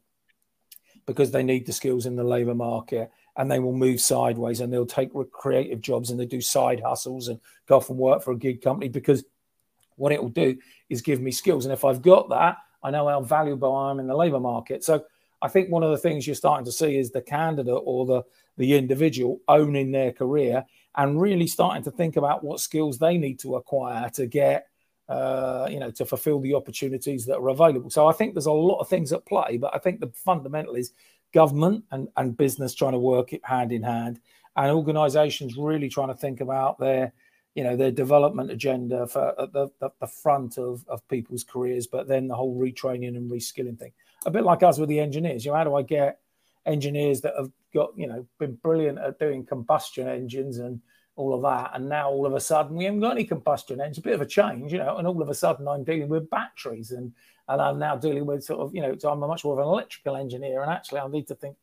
because 1.07 1.31
they 1.31 1.42
need 1.42 1.66
the 1.66 1.72
skills 1.72 2.07
in 2.07 2.16
the 2.16 2.24
labor 2.24 2.55
market 2.55 3.11
and 3.37 3.51
they 3.51 3.59
will 3.59 3.72
move 3.72 4.01
sideways 4.01 4.61
and 4.61 4.72
they'll 4.72 4.87
take 4.87 5.11
creative 5.33 5.81
jobs 5.81 6.11
and 6.11 6.18
they 6.18 6.27
do 6.27 6.40
side 6.40 6.81
hustles 6.81 7.29
and 7.29 7.40
go 7.66 7.77
off 7.77 7.90
and 7.90 7.99
work 7.99 8.22
for 8.22 8.33
a 8.33 8.38
gig 8.38 8.62
company 8.62 8.88
because 8.88 9.25
what 9.96 10.12
it 10.12 10.22
will 10.22 10.31
do 10.31 10.57
is 10.88 11.03
give 11.03 11.20
me 11.20 11.31
skills. 11.31 11.64
And 11.64 11.72
if 11.72 11.85
I've 11.85 12.03
got 12.03 12.29
that, 12.31 12.57
I 12.83 12.90
know 12.90 13.09
how 13.09 13.20
valuable 13.20 13.75
I 13.75 13.90
am 13.90 14.01
in 14.01 14.07
the 14.07 14.16
labor 14.16 14.40
market. 14.40 14.85
So 14.85 15.05
I 15.42 15.49
think 15.49 15.70
one 15.70 15.83
of 15.83 15.90
the 15.90 15.99
things 15.99 16.27
you're 16.27 16.37
starting 16.37 16.64
to 16.64 16.72
see 16.72 16.96
is 16.99 17.11
the 17.11 17.22
candidate 17.22 17.83
or 17.85 18.07
the, 18.07 18.22
the 18.57 18.75
individual 18.75 19.40
owning 19.49 19.92
their 19.92 20.12
career 20.12 20.64
and 20.96 21.20
really 21.20 21.46
starting 21.46 21.83
to 21.85 21.90
think 21.90 22.16
about 22.16 22.42
what 22.42 22.61
skills 22.61 22.99
they 22.99 23.18
need 23.18 23.38
to 23.40 23.57
acquire 23.57 24.09
to 24.11 24.27
get 24.27 24.66
uh, 25.09 25.68
you 25.70 25.79
know, 25.79 25.90
to 25.90 26.05
fulfill 26.05 26.40
the 26.40 26.55
opportunities 26.55 27.27
that 27.27 27.37
are 27.37 27.49
available. 27.49 27.90
So 27.90 28.09
I 28.09 28.12
think 28.12 28.35
there's 28.35 28.46
a 28.46 28.53
lot 28.53 28.81
of 28.81 28.88
things 28.88 29.12
at 29.12 29.25
play, 29.25 29.57
but 29.57 29.72
I 29.75 29.79
think 29.79 30.01
the 30.01 30.11
fundamental 30.14 30.75
is 30.75 30.92
government 31.37 31.85
and, 31.90 32.09
and 32.16 32.35
business 32.35 32.75
trying 32.75 32.92
to 32.92 32.99
work 32.99 33.35
it 33.35 33.44
hand 33.44 33.70
in 33.70 33.83
hand, 33.83 34.18
and 34.57 34.72
organisations 34.72 35.59
really 35.59 35.90
trying 35.90 36.09
to 36.09 36.14
think 36.14 36.40
about 36.40 36.79
their, 36.79 37.12
you 37.55 37.62
know, 37.62 37.77
their 37.77 37.90
development 37.90 38.51
agenda 38.51 39.07
for 39.07 39.38
at 39.38 39.53
the, 39.53 39.68
the, 40.01 40.07
front 40.07 40.57
of, 40.57 40.83
of 40.88 41.07
people's 41.09 41.44
careers, 41.44 41.87
but 41.87 42.09
then 42.09 42.27
the 42.27 42.35
whole 42.35 42.59
retraining 42.59 43.18
and 43.18 43.31
reskilling 43.31 43.79
thing. 43.79 43.92
A 44.25 44.31
bit 44.31 44.44
like 44.44 44.62
us 44.62 44.79
with 44.79 44.88
the 44.88 44.99
engineers. 44.99 45.44
You 45.44 45.51
know, 45.51 45.59
how 45.59 45.64
do 45.64 45.75
I 45.75 45.83
get 45.83 46.20
engineers 46.64 47.20
that 47.20 47.35
have 47.37 47.51
got, 47.75 47.90
you 47.99 48.07
know, 48.07 48.27
been 48.38 48.55
brilliant 48.55 48.99
at 48.99 49.18
doing 49.18 49.44
combustion 49.44 50.09
engines 50.09 50.57
and 50.57 50.81
all 51.16 51.35
of 51.35 51.42
that. 51.42 51.72
And 51.75 51.87
now 51.87 52.09
all 52.09 52.25
of 52.25 52.33
a 52.33 52.40
sudden 52.40 52.77
we 52.77 52.85
haven't 52.87 53.01
got 53.01 53.12
any 53.12 53.25
combustion 53.25 53.79
engines, 53.79 53.99
a 53.99 54.09
bit 54.09 54.14
of 54.14 54.22
a 54.22 54.27
change, 54.27 54.72
you 54.72 54.79
know, 54.79 54.96
and 54.96 55.07
all 55.07 55.20
of 55.20 55.29
a 55.29 55.35
sudden 55.35 55.68
I'm 55.68 55.85
dealing 55.85 56.09
with 56.09 56.31
batteries 56.31 56.92
and, 56.92 57.12
and 57.48 57.61
I'm 57.61 57.78
now 57.78 57.96
dealing 57.96 58.26
with 58.26 58.44
sort 58.44 58.61
of, 58.61 58.74
you 58.74 58.82
know, 58.82 58.96
so 58.98 59.11
I'm 59.11 59.20
much 59.20 59.44
more 59.44 59.54
of 59.54 59.59
an 59.59 59.70
electrical 59.70 60.16
engineer. 60.16 60.62
And 60.62 60.70
actually 60.70 61.00
I 61.00 61.09
need 61.09 61.28
to 61.28 61.35
think, 61.35 61.56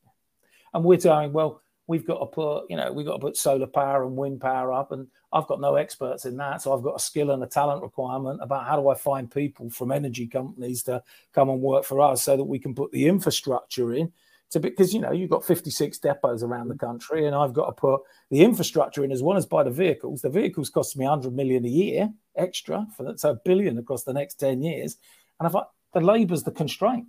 and 0.73 0.83
we're 0.83 0.97
going, 0.97 1.33
well, 1.33 1.61
we've 1.87 2.07
got 2.07 2.19
to 2.19 2.25
put, 2.25 2.65
you 2.69 2.77
know, 2.77 2.91
we've 2.91 3.05
got 3.05 3.13
to 3.13 3.19
put 3.19 3.37
solar 3.37 3.67
power 3.67 4.03
and 4.03 4.15
wind 4.15 4.39
power 4.39 4.71
up. 4.71 4.91
And 4.91 5.07
I've 5.31 5.47
got 5.47 5.59
no 5.59 5.75
experts 5.75 6.25
in 6.25 6.37
that. 6.37 6.61
So 6.61 6.75
I've 6.75 6.83
got 6.83 6.95
a 6.95 6.99
skill 6.99 7.31
and 7.31 7.43
a 7.43 7.47
talent 7.47 7.81
requirement 7.81 8.39
about 8.41 8.65
how 8.65 8.79
do 8.79 8.87
I 8.87 8.95
find 8.95 9.29
people 9.29 9.69
from 9.69 9.91
energy 9.91 10.27
companies 10.27 10.83
to 10.83 11.03
come 11.33 11.49
and 11.49 11.61
work 11.61 11.83
for 11.83 11.99
us 11.99 12.23
so 12.23 12.37
that 12.37 12.43
we 12.43 12.59
can 12.59 12.73
put 12.73 12.91
the 12.91 13.07
infrastructure 13.07 13.93
in 13.93 14.11
to 14.53 14.59
because 14.59 14.93
you 14.93 15.01
know 15.01 15.11
you've 15.11 15.29
got 15.29 15.43
56 15.43 15.97
depots 15.97 16.43
around 16.43 16.67
the 16.67 16.77
country 16.77 17.25
and 17.25 17.35
i've 17.35 17.53
got 17.53 17.65
to 17.65 17.71
put 17.71 18.01
the 18.29 18.41
infrastructure 18.41 19.03
in 19.03 19.11
as 19.11 19.23
well 19.23 19.35
as 19.35 19.45
buy 19.45 19.63
the 19.63 19.71
vehicles 19.71 20.21
the 20.21 20.29
vehicles 20.29 20.69
cost 20.69 20.95
me 20.95 21.05
100 21.05 21.33
million 21.33 21.65
a 21.65 21.69
year 21.69 22.09
extra 22.37 22.85
for 22.95 23.03
that 23.03 23.19
so 23.19 23.31
a 23.31 23.39
billion 23.45 23.77
across 23.79 24.03
the 24.03 24.13
next 24.13 24.35
10 24.35 24.61
years 24.61 24.97
and 25.45 25.55
I, 25.55 25.63
the 25.93 26.01
labor's 26.01 26.43
the 26.43 26.51
constraint 26.51 27.07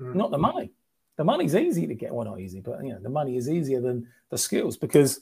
mm. 0.00 0.14
not 0.14 0.30
the 0.30 0.38
money 0.38 0.72
the 1.16 1.24
money's 1.24 1.54
easy 1.54 1.86
to 1.86 1.94
get 1.94 2.12
well 2.12 2.24
not 2.24 2.40
easy 2.40 2.60
but 2.60 2.82
you 2.82 2.90
know 2.90 2.98
the 3.00 3.08
money 3.08 3.36
is 3.36 3.48
easier 3.48 3.80
than 3.80 4.08
the 4.30 4.38
skills 4.38 4.76
because 4.76 5.20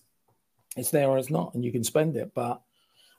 it's 0.77 0.91
there 0.91 1.09
or 1.09 1.19
it's 1.19 1.31
not 1.31 1.55
and 1.55 1.65
you 1.65 1.73
can 1.73 1.85
spend 1.85 2.17
it 2.17 2.33
but 2.35 2.61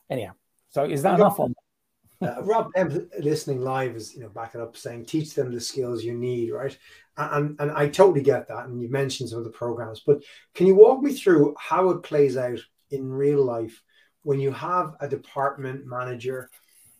anyhow 0.09 0.31
so 0.69 0.83
is 0.85 1.03
that 1.03 1.15
enough 1.15 1.39
on 1.39 1.53
uh, 2.23 2.41
Rob 2.43 2.71
listening 3.19 3.61
live 3.61 3.95
is 3.95 4.15
you 4.15 4.21
know 4.21 4.29
backing 4.29 4.61
up 4.61 4.77
saying 4.77 5.05
teach 5.05 5.33
them 5.33 5.51
the 5.51 5.59
skills 5.59 6.03
you 6.03 6.13
need, 6.13 6.51
right? 6.51 6.77
And 7.17 7.55
and 7.59 7.71
I 7.71 7.89
totally 7.89 8.21
get 8.21 8.47
that. 8.47 8.65
And 8.65 8.81
you 8.81 8.89
mentioned 8.89 9.29
some 9.29 9.39
of 9.39 9.43
the 9.43 9.51
programs, 9.51 10.01
but 10.05 10.23
can 10.53 10.67
you 10.67 10.75
walk 10.75 11.01
me 11.01 11.13
through 11.13 11.55
how 11.59 11.89
it 11.89 12.03
plays 12.03 12.37
out 12.37 12.59
in 12.91 13.11
real 13.11 13.43
life 13.43 13.81
when 14.23 14.39
you 14.39 14.51
have 14.51 14.95
a 14.99 15.07
department 15.07 15.85
manager 15.85 16.49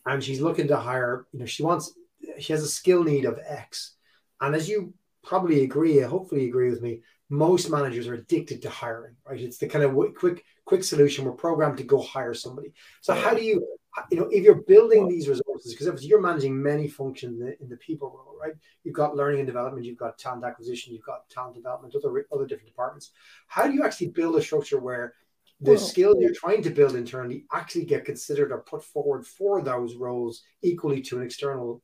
and 0.06 0.22
she's 0.22 0.40
looking 0.40 0.68
to 0.68 0.76
hire, 0.76 1.26
you 1.32 1.38
know, 1.38 1.46
she 1.46 1.62
wants 1.62 1.94
she 2.38 2.52
has 2.52 2.62
a 2.62 2.68
skill 2.68 3.04
need 3.04 3.24
of 3.24 3.38
X. 3.44 3.94
And 4.40 4.54
as 4.54 4.68
you 4.68 4.94
probably 5.22 5.62
agree, 5.62 5.98
hopefully 6.00 6.46
agree 6.46 6.70
with 6.70 6.82
me, 6.82 7.00
most 7.30 7.70
managers 7.70 8.06
are 8.06 8.14
addicted 8.14 8.62
to 8.62 8.70
hiring, 8.70 9.16
right? 9.28 9.40
It's 9.40 9.58
the 9.58 9.66
kind 9.66 9.84
of 9.84 10.14
quick 10.14 10.44
quick 10.64 10.84
solution. 10.84 11.24
We're 11.24 11.32
programmed 11.32 11.78
to 11.78 11.84
go 11.84 12.00
hire 12.00 12.34
somebody. 12.34 12.72
So 13.00 13.14
how 13.14 13.34
do 13.34 13.42
you 13.42 13.66
you 14.10 14.18
know, 14.18 14.28
if 14.30 14.42
you're 14.42 14.62
building 14.62 15.08
these 15.08 15.28
resources, 15.28 15.72
because 15.72 15.86
obviously 15.86 16.08
you're 16.08 16.20
managing 16.20 16.60
many 16.60 16.88
functions 16.88 17.40
in 17.40 17.46
the, 17.46 17.62
in 17.62 17.68
the, 17.68 17.76
people 17.76 18.08
role, 18.08 18.36
right? 18.40 18.54
You've 18.82 18.94
got 18.94 19.16
learning 19.16 19.40
and 19.40 19.46
development, 19.46 19.86
you've 19.86 19.98
got 19.98 20.18
talent 20.18 20.44
acquisition, 20.44 20.92
you've 20.92 21.04
got 21.04 21.28
talent 21.30 21.54
development, 21.54 21.94
other 21.94 22.26
other 22.32 22.46
different 22.46 22.68
departments. 22.68 23.12
How 23.46 23.66
do 23.66 23.72
you 23.72 23.84
actually 23.84 24.08
build 24.08 24.36
a 24.36 24.42
structure 24.42 24.80
where 24.80 25.14
the 25.60 25.72
well, 25.72 25.80
skills 25.80 26.16
you're 26.18 26.34
trying 26.34 26.62
to 26.62 26.70
build 26.70 26.96
internally 26.96 27.44
actually 27.52 27.84
get 27.84 28.04
considered 28.04 28.50
or 28.50 28.58
put 28.62 28.82
forward 28.82 29.26
for 29.26 29.62
those 29.62 29.94
roles 29.94 30.42
equally 30.62 31.00
to 31.02 31.18
an 31.18 31.24
external 31.24 31.80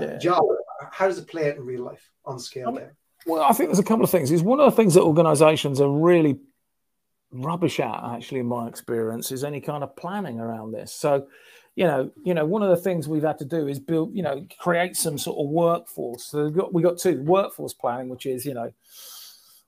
yeah. 0.00 0.06
Uh, 0.06 0.18
job? 0.18 0.42
How 0.90 1.06
does 1.06 1.18
it 1.18 1.28
play 1.28 1.50
out 1.50 1.56
in 1.56 1.64
real 1.64 1.84
life 1.84 2.10
on 2.24 2.38
scale? 2.38 2.68
Um, 2.68 2.76
I 2.76 2.80
mean, 2.80 2.90
well, 3.26 3.42
I 3.42 3.52
think 3.52 3.68
there's 3.68 3.78
a 3.78 3.84
couple 3.84 4.04
of 4.04 4.10
things. 4.10 4.30
Is 4.30 4.42
one 4.42 4.60
of 4.60 4.70
the 4.70 4.76
things 4.76 4.94
that 4.94 5.02
organisations 5.02 5.80
are 5.80 5.90
really 5.90 6.38
rubbish 7.30 7.80
at, 7.80 8.00
actually, 8.04 8.40
in 8.40 8.46
my 8.46 8.68
experience, 8.68 9.32
is 9.32 9.44
any 9.44 9.60
kind 9.60 9.82
of 9.82 9.94
planning 9.96 10.40
around 10.40 10.72
this. 10.72 10.92
So, 10.92 11.26
you 11.76 11.84
know, 11.84 12.10
you 12.24 12.34
know, 12.34 12.44
one 12.44 12.62
of 12.62 12.70
the 12.70 12.76
things 12.76 13.08
we've 13.08 13.22
had 13.22 13.38
to 13.38 13.44
do 13.44 13.68
is 13.68 13.78
build, 13.78 14.14
you 14.14 14.22
know, 14.22 14.46
create 14.58 14.96
some 14.96 15.18
sort 15.18 15.38
of 15.38 15.50
workforce. 15.50 16.24
So 16.24 16.44
we've 16.44 16.54
got 16.54 16.74
we 16.74 16.82
got 16.82 16.98
two 16.98 17.22
workforce 17.22 17.74
planning, 17.74 18.08
which 18.08 18.26
is, 18.26 18.44
you 18.44 18.54
know, 18.54 18.72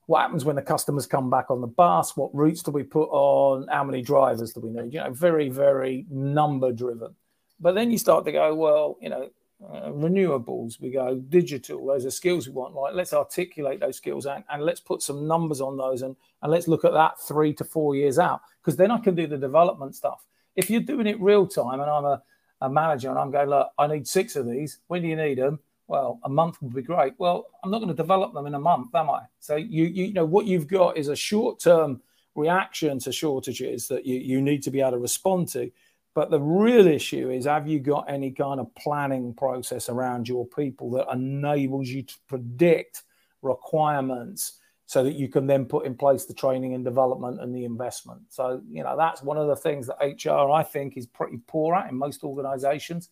what 0.06 0.20
happens 0.20 0.44
when 0.44 0.56
the 0.56 0.62
customers 0.62 1.06
come 1.06 1.30
back 1.30 1.50
on 1.50 1.60
the 1.60 1.66
bus? 1.66 2.16
What 2.16 2.34
routes 2.34 2.62
do 2.62 2.70
we 2.70 2.82
put 2.82 3.08
on? 3.10 3.68
How 3.68 3.84
many 3.84 4.02
drivers 4.02 4.52
do 4.52 4.60
we 4.60 4.70
need? 4.70 4.92
You 4.92 5.00
know, 5.00 5.12
very, 5.12 5.48
very 5.48 6.06
number 6.10 6.72
driven. 6.72 7.14
But 7.60 7.74
then 7.74 7.90
you 7.90 7.98
start 7.98 8.26
to 8.26 8.32
go, 8.32 8.54
well, 8.54 8.98
you 9.00 9.08
know, 9.08 9.30
uh, 9.72 9.90
renewables, 9.90 10.80
we 10.80 10.90
go 10.90 11.16
digital. 11.16 11.86
Those 11.86 12.06
are 12.06 12.10
skills 12.10 12.46
we 12.46 12.54
want. 12.54 12.74
Like, 12.74 12.94
let's 12.94 13.12
articulate 13.12 13.80
those 13.80 13.96
skills 13.96 14.26
and, 14.26 14.44
and 14.50 14.62
let's 14.62 14.80
put 14.80 15.02
some 15.02 15.26
numbers 15.26 15.60
on 15.60 15.76
those 15.76 16.02
and, 16.02 16.16
and 16.42 16.50
let's 16.52 16.68
look 16.68 16.84
at 16.84 16.92
that 16.92 17.20
three 17.20 17.52
to 17.54 17.64
four 17.64 17.94
years 17.94 18.18
out 18.18 18.40
because 18.60 18.76
then 18.76 18.90
I 18.90 18.98
can 18.98 19.14
do 19.14 19.26
the 19.26 19.38
development 19.38 19.94
stuff. 19.94 20.26
If 20.56 20.70
you're 20.70 20.80
doing 20.80 21.06
it 21.06 21.20
real 21.20 21.46
time 21.46 21.80
and 21.80 21.90
I'm 21.90 22.04
a, 22.04 22.22
a 22.60 22.70
manager 22.70 23.10
and 23.10 23.18
I'm 23.18 23.30
going, 23.30 23.48
look, 23.48 23.70
I 23.78 23.86
need 23.86 24.06
six 24.06 24.36
of 24.36 24.46
these. 24.46 24.78
When 24.86 25.02
do 25.02 25.08
you 25.08 25.16
need 25.16 25.38
them? 25.38 25.58
well, 25.86 26.18
a 26.24 26.28
month 26.28 26.62
would 26.62 26.74
be 26.74 26.82
great. 26.82 27.14
Well, 27.18 27.46
I'm 27.62 27.70
not 27.70 27.78
going 27.78 27.88
to 27.88 27.94
develop 27.94 28.32
them 28.32 28.46
in 28.46 28.54
a 28.54 28.58
month, 28.58 28.94
am 28.94 29.10
I? 29.10 29.22
So 29.40 29.56
you 29.56 29.84
you 29.84 30.12
know 30.12 30.24
what 30.24 30.46
you've 30.46 30.66
got 30.66 30.96
is 30.96 31.08
a 31.08 31.16
short 31.16 31.60
term 31.60 32.00
reaction 32.34 32.98
to 33.00 33.12
shortages 33.12 33.86
that 33.88 34.06
you, 34.06 34.18
you 34.18 34.40
need 34.40 34.62
to 34.64 34.70
be 34.70 34.80
able 34.80 34.92
to 34.92 34.98
respond 34.98 35.48
to. 35.48 35.70
But 36.14 36.30
the 36.30 36.40
real 36.40 36.86
issue 36.86 37.30
is 37.30 37.44
have 37.44 37.66
you 37.66 37.80
got 37.80 38.08
any 38.08 38.30
kind 38.30 38.60
of 38.60 38.72
planning 38.76 39.34
process 39.34 39.88
around 39.88 40.28
your 40.28 40.46
people 40.46 40.90
that 40.92 41.08
enables 41.12 41.88
you 41.88 42.02
to 42.02 42.14
predict 42.28 43.02
requirements 43.42 44.60
so 44.86 45.02
that 45.02 45.14
you 45.14 45.28
can 45.28 45.46
then 45.46 45.64
put 45.64 45.86
in 45.86 45.96
place 45.96 46.24
the 46.24 46.34
training 46.34 46.74
and 46.74 46.84
development 46.84 47.40
and 47.40 47.54
the 47.54 47.64
investment. 47.64 48.20
So, 48.28 48.60
you 48.68 48.82
know, 48.82 48.96
that's 48.96 49.22
one 49.22 49.38
of 49.38 49.48
the 49.48 49.56
things 49.56 49.86
that 49.86 50.24
HR 50.24 50.50
I 50.50 50.62
think 50.62 50.96
is 50.96 51.06
pretty 51.06 51.38
poor 51.46 51.74
at 51.74 51.90
in 51.90 51.96
most 51.96 52.22
organizations. 52.22 53.08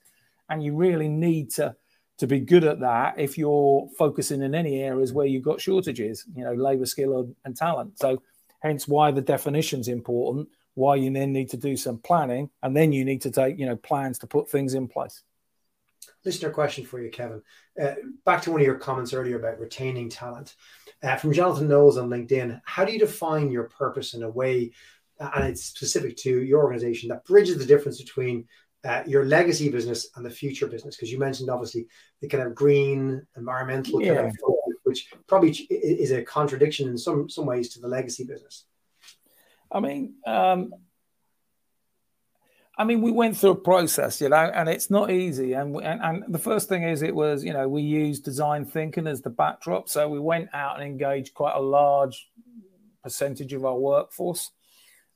And 0.49 0.63
you 0.63 0.75
really 0.75 1.09
need 1.09 1.51
to 1.53 1.75
to 2.19 2.27
be 2.27 2.41
good 2.41 2.63
at 2.63 2.79
that 2.79 3.19
if 3.19 3.39
you're 3.39 3.89
focusing 3.99 4.43
in 4.43 4.55
any 4.55 4.83
areas 4.83 5.13
where 5.13 5.27
you've 5.27 5.43
got 5.43 5.61
shortages, 5.61 6.25
you 6.37 6.45
know, 6.45 6.53
labor 6.53 6.87
skill 6.87 7.35
and 7.45 7.57
talent. 7.57 7.99
So, 7.99 8.23
hence 8.61 8.87
why 8.87 9.11
the 9.11 9.23
definition 9.23 9.81
is 9.81 9.89
important. 9.89 10.49
Why 10.75 10.97
you 10.97 11.13
then 11.13 11.33
need 11.33 11.51
to 11.51 11.57
do 11.57 11.77
some 11.77 11.99
planning, 11.99 12.49
and 12.63 12.75
then 12.75 12.93
you 12.93 13.05
need 13.05 13.23
to 13.23 13.31
take, 13.31 13.59
you 13.59 13.67
know, 13.67 13.77
plans 13.77 14.19
to 14.21 14.27
put 14.27 14.51
things 14.51 14.75
in 14.75 14.89
place. 14.89 15.23
Listener 16.25 16.51
question 16.51 16.85
for 16.85 17.01
you, 17.01 17.11
Kevin. 17.11 17.43
Uh, 17.81 17.95
back 18.25 18.43
to 18.43 18.51
one 18.51 18.61
of 18.61 18.67
your 18.67 18.77
comments 18.77 19.13
earlier 19.13 19.39
about 19.39 19.61
retaining 19.61 20.09
talent. 20.09 20.55
Uh, 21.03 21.17
from 21.17 21.33
Jonathan 21.33 21.69
Knowles 21.69 21.99
on 21.99 22.09
LinkedIn, 22.09 22.61
how 22.65 22.85
do 22.85 22.93
you 22.93 22.99
define 22.99 23.51
your 23.51 23.65
purpose 23.65 24.15
in 24.15 24.23
a 24.23 24.31
way, 24.31 24.73
uh, 25.21 25.31
and 25.35 25.49
it's 25.49 25.65
specific 25.65 26.17
to 26.19 26.43
your 26.43 26.63
organization, 26.63 27.09
that 27.09 27.25
bridges 27.25 27.59
the 27.59 27.67
difference 27.67 28.01
between 28.01 28.47
uh, 28.85 29.03
your 29.07 29.25
legacy 29.25 29.69
business 29.69 30.11
and 30.17 30.25
the 30.25 30.31
future 30.31 30.67
business? 30.67 30.97
Because 30.97 31.13
you 31.13 31.19
mentioned 31.19 31.51
obviously 31.51 31.87
the 32.21 32.29
kind 32.29 32.45
of 32.45 32.55
green 32.55 33.27
environmental 33.37 34.01
yeah. 34.01 34.15
kind 34.15 34.27
of 34.29 34.37
focus, 34.41 34.75
which 34.85 35.11
probably 35.27 35.51
is 35.51 36.13
a 36.13 36.23
contradiction 36.23 36.89
in 36.89 36.97
some 36.97 37.29
some 37.29 37.47
ways 37.47 37.69
to 37.71 37.81
the 37.81 37.89
legacy 37.89 38.25
business. 38.25 38.65
I 39.73 39.81
mean, 39.81 40.15
um, 40.27 40.75
I 42.77 42.85
mean, 42.85 43.03
we 43.03 43.11
went 43.11 43.37
through 43.37 43.51
a 43.51 43.57
process, 43.57 44.21
you 44.21 44.29
know, 44.29 44.37
and 44.37 44.69
it's 44.69 44.91
not 44.91 45.11
easy. 45.11 45.53
And, 45.55 45.77
and 45.77 46.01
and 46.03 46.35
the 46.35 46.39
first 46.39 46.69
thing 46.69 46.83
is, 46.83 47.03
it 47.03 47.15
was, 47.15 47.45
you 47.45 47.53
know, 47.53 47.69
we 47.69 47.83
used 47.83 48.25
design 48.25 48.65
thinking 48.65 49.07
as 49.07 49.23
the 49.23 49.31
backdrop, 49.31 49.89
so 49.89 50.09
we 50.09 50.19
went 50.19 50.49
out 50.53 50.81
and 50.81 50.85
engaged 50.85 51.35
quite 51.35 51.55
a 51.55 51.61
large 51.61 52.29
percentage 53.03 53.53
of 53.53 53.65
our 53.65 53.79
workforce 53.79 54.51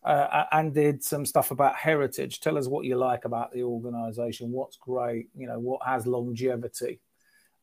uh, 0.05 0.45
and 0.53 0.75
did 0.75 1.03
some 1.03 1.25
stuff 1.27 1.51
about 1.51 1.77
heritage. 1.77 2.41
Tell 2.41 2.59
us 2.59 2.69
what 2.69 2.85
you 2.85 2.97
like 2.97 3.25
about 3.25 3.53
the 3.53 3.63
organization, 3.63 4.53
what's 4.53 4.77
great, 4.77 5.29
you 5.35 5.47
know, 5.47 5.59
what 5.59 5.81
has 5.87 6.07
longevity. 6.07 7.01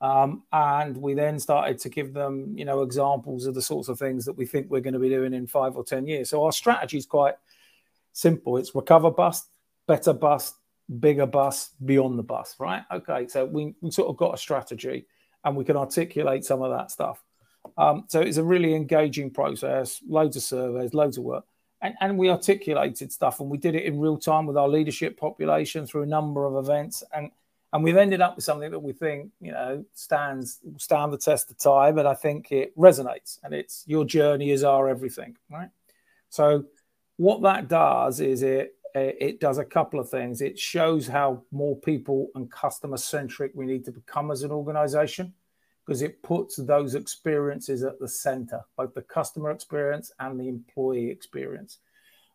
Um, 0.04 0.44
and 0.52 0.98
we 0.98 1.14
then 1.14 1.40
started 1.40 1.80
to 1.80 1.90
give 1.90 2.14
them, 2.14 2.54
you 2.58 2.66
know, 2.66 2.82
examples 2.82 3.46
of 3.46 3.56
the 3.56 3.62
sorts 3.62 3.88
of 3.88 3.98
things 3.98 4.26
that 4.26 4.34
we 4.34 4.46
think 4.46 4.70
we're 4.70 4.82
going 4.82 4.96
to 4.96 5.00
be 5.00 5.08
doing 5.08 5.34
in 5.34 5.48
five 5.48 5.78
or 5.78 5.84
10 5.84 6.08
years. 6.08 6.30
So 6.30 6.44
our 6.44 6.52
strategy 6.52 6.98
is 6.98 7.06
quite 7.06 7.36
simple 8.12 8.58
it's 8.58 8.76
recover 8.76 9.10
bust, 9.10 9.48
better 9.88 10.12
bust, 10.12 10.56
bigger 11.00 11.26
bust, 11.26 11.74
beyond 11.86 12.20
the 12.20 12.24
bust, 12.24 12.58
right? 12.60 12.84
Okay, 12.92 13.30
so 13.30 13.46
we, 13.46 13.76
we 13.80 13.92
sort 13.92 14.10
of 14.10 14.18
got 14.18 14.34
a 14.34 14.38
strategy 14.38 15.06
and 15.46 15.56
we 15.56 15.64
can 15.64 15.78
articulate 15.78 16.44
some 16.44 16.62
of 16.62 16.70
that 16.72 16.92
stuff. 16.92 17.24
Um, 17.78 18.04
so 18.10 18.20
it's 18.20 18.38
a 18.38 18.44
really 18.44 18.76
engaging 18.76 19.32
process, 19.32 20.02
loads 20.06 20.36
of 20.36 20.44
surveys, 20.44 20.94
loads 20.94 21.18
of 21.18 21.24
work 21.24 21.46
and, 21.84 21.96
and 22.00 22.18
we 22.18 22.30
articulated 22.30 23.12
stuff 23.12 23.40
and 23.42 23.50
we 23.50 23.58
did 23.58 23.76
it 23.76 23.84
in 23.84 24.00
real 24.00 24.18
time 24.18 24.46
with 24.46 24.58
our 24.58 24.70
leadership 24.70 25.18
population 25.18 25.86
through 25.86 26.04
a 26.04 26.08
number 26.08 26.46
of 26.46 26.56
events 26.56 27.04
and 27.14 27.30
and 27.74 27.84
we've 27.84 27.98
ended 27.98 28.22
up 28.22 28.36
with 28.36 28.46
something 28.46 28.72
that 28.72 28.80
we 28.80 28.94
think 28.94 29.32
you 29.42 29.52
know 29.52 29.84
stands 29.94 30.60
stand 30.78 31.12
the 31.12 31.18
test 31.18 31.52
of 31.52 31.58
time 31.58 31.98
and 31.98 32.08
i 32.08 32.14
think 32.14 32.52
it 32.52 32.78
resonates 32.78 33.40
and 33.44 33.54
it's 33.54 33.84
your 33.86 34.06
journey 34.06 34.52
is 34.52 34.64
our 34.64 34.88
everything 34.88 35.36
right 35.52 35.70
so 36.30 36.64
what 37.18 37.42
that 37.42 37.68
does 37.68 38.20
is 38.20 38.42
it 38.44 38.76
it 38.96 39.40
does 39.40 39.58
a 39.58 39.66
couple 39.66 40.00
of 40.00 40.10
things 40.10 40.42
it 40.42 40.58
shows 40.58 41.08
how 41.08 41.42
more 41.52 41.76
people 41.76 42.28
and 42.36 42.52
customer 42.52 42.98
centric 42.98 43.52
we 43.56 43.66
need 43.66 43.84
to 43.84 43.92
become 43.92 44.32
as 44.32 44.44
an 44.44 44.52
organization 44.52 45.34
because 45.86 46.02
it 46.02 46.22
puts 46.24 46.56
those 46.56 46.96
experiences 46.96 47.84
at 47.84 48.00
the 48.00 48.08
center, 48.08 48.62
both 48.78 48.94
the 48.94 49.02
customer 49.02 49.52
experience 49.52 50.12
and 50.20 50.40
the 50.40 50.48
employee 50.48 51.10
experience. 51.10 51.80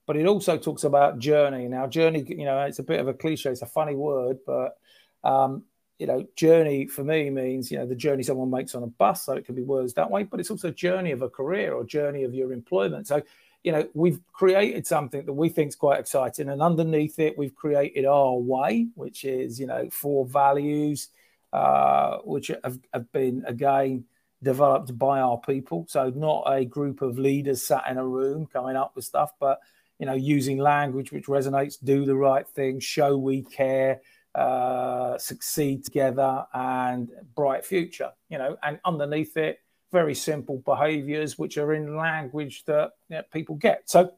But 0.06 0.16
it 0.16 0.26
also 0.26 0.56
talks 0.56 0.84
about 0.84 1.18
journey. 1.18 1.66
Now, 1.68 1.86
journey, 1.86 2.24
you 2.26 2.44
know, 2.44 2.60
it's 2.62 2.78
a 2.78 2.82
bit 2.82 3.00
of 3.00 3.08
a 3.08 3.14
cliche, 3.14 3.50
it's 3.50 3.62
a 3.62 3.66
funny 3.66 3.94
word, 3.94 4.38
but 4.46 4.78
um, 5.24 5.64
you 5.98 6.06
know, 6.06 6.26
journey 6.36 6.86
for 6.86 7.02
me 7.02 7.28
means, 7.28 7.70
you 7.70 7.78
know, 7.78 7.86
the 7.86 7.94
journey 7.94 8.22
someone 8.22 8.50
makes 8.50 8.74
on 8.74 8.84
a 8.84 8.86
bus. 8.86 9.24
So 9.24 9.32
it 9.32 9.44
can 9.44 9.54
be 9.54 9.62
words 9.62 9.94
that 9.94 10.10
way, 10.10 10.22
but 10.22 10.38
it's 10.38 10.50
also 10.50 10.70
journey 10.70 11.10
of 11.10 11.22
a 11.22 11.28
career 11.28 11.72
or 11.74 11.84
journey 11.84 12.22
of 12.22 12.34
your 12.34 12.52
employment. 12.52 13.08
So, 13.08 13.22
you 13.64 13.72
know, 13.72 13.88
we've 13.94 14.20
created 14.32 14.86
something 14.86 15.26
that 15.26 15.32
we 15.32 15.48
think 15.48 15.68
is 15.70 15.76
quite 15.76 15.98
exciting. 15.98 16.48
And 16.48 16.62
underneath 16.62 17.18
it, 17.18 17.36
we've 17.36 17.54
created 17.54 18.04
our 18.04 18.34
way, 18.34 18.88
which 18.94 19.24
is, 19.24 19.58
you 19.58 19.66
know, 19.66 19.88
four 19.90 20.24
values, 20.24 21.08
uh, 21.52 22.18
which 22.18 22.52
have, 22.62 22.78
have 22.94 23.10
been 23.10 23.42
again 23.46 24.04
developed 24.40 24.96
by 24.96 25.18
our 25.18 25.38
people. 25.38 25.84
So 25.88 26.10
not 26.10 26.44
a 26.46 26.64
group 26.64 27.02
of 27.02 27.18
leaders 27.18 27.66
sat 27.66 27.88
in 27.90 27.98
a 27.98 28.06
room 28.06 28.46
coming 28.46 28.76
up 28.76 28.94
with 28.94 29.04
stuff, 29.04 29.32
but 29.40 29.58
you 29.98 30.06
know, 30.06 30.14
using 30.14 30.58
language 30.58 31.10
which 31.10 31.26
resonates, 31.26 31.76
do 31.82 32.04
the 32.04 32.14
right 32.14 32.46
thing, 32.46 32.78
show 32.78 33.18
we 33.18 33.42
care, 33.42 34.00
uh, 34.34 35.18
succeed 35.18 35.84
together, 35.84 36.46
and 36.54 37.10
bright 37.34 37.64
future. 37.64 38.10
You 38.28 38.38
know, 38.38 38.56
and 38.62 38.78
underneath 38.84 39.36
it, 39.36 39.60
very 39.92 40.14
simple 40.14 40.62
behaviors 40.64 41.38
which 41.38 41.58
are 41.58 41.72
in 41.74 41.96
language 41.96 42.64
that 42.64 42.92
you 43.08 43.16
know, 43.16 43.22
people 43.32 43.56
get. 43.56 43.88
So 43.88 44.12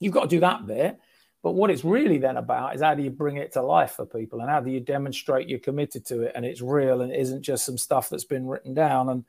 you've 0.00 0.14
got 0.14 0.22
to 0.22 0.28
do 0.28 0.40
that 0.40 0.66
bit. 0.66 0.98
But 1.42 1.52
what 1.52 1.70
it's 1.70 1.84
really 1.84 2.18
then 2.18 2.36
about 2.36 2.74
is 2.74 2.82
how 2.82 2.94
do 2.94 3.02
you 3.02 3.10
bring 3.10 3.36
it 3.36 3.52
to 3.52 3.62
life 3.62 3.92
for 3.92 4.04
people 4.04 4.40
and 4.40 4.50
how 4.50 4.60
do 4.60 4.70
you 4.70 4.80
demonstrate 4.80 5.48
you're 5.48 5.60
committed 5.60 6.04
to 6.06 6.22
it 6.22 6.32
and 6.34 6.44
it's 6.44 6.60
real 6.60 7.02
and 7.02 7.12
it 7.12 7.20
isn't 7.20 7.42
just 7.42 7.64
some 7.64 7.78
stuff 7.78 8.08
that's 8.08 8.24
been 8.24 8.46
written 8.46 8.74
down 8.74 9.08
and 9.08 9.24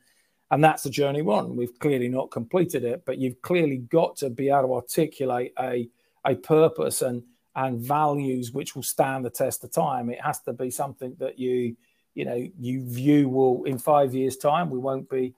and 0.51 0.63
that's 0.63 0.81
the 0.81 0.89
journey 0.89 1.21
one. 1.21 1.55
We've 1.55 1.77
clearly 1.77 2.09
not 2.09 2.31
completed 2.31 2.83
it, 2.83 3.03
but 3.05 3.19
you've 3.19 3.39
clearly 3.43 3.77
got 3.77 4.15
to 4.17 4.31
be 4.31 4.49
able 4.49 4.63
to 4.63 4.73
articulate 4.73 5.53
a 5.59 5.87
a 6.25 6.35
purpose 6.35 7.01
and 7.03 7.23
and 7.55 7.79
values 7.79 8.51
which 8.51 8.75
will 8.75 8.83
stand 8.83 9.25
the 9.25 9.29
test 9.29 9.63
of 9.63 9.71
time. 9.71 10.09
It 10.09 10.21
has 10.21 10.39
to 10.41 10.53
be 10.53 10.71
something 10.71 11.15
that 11.19 11.39
you 11.39 11.75
you 12.15 12.25
know 12.25 12.47
you 12.59 12.85
view 12.85 13.29
will 13.29 13.63
in 13.65 13.77
five 13.77 14.13
years 14.13 14.37
time 14.37 14.69
we 14.69 14.79
won't 14.79 15.09
be 15.09 15.33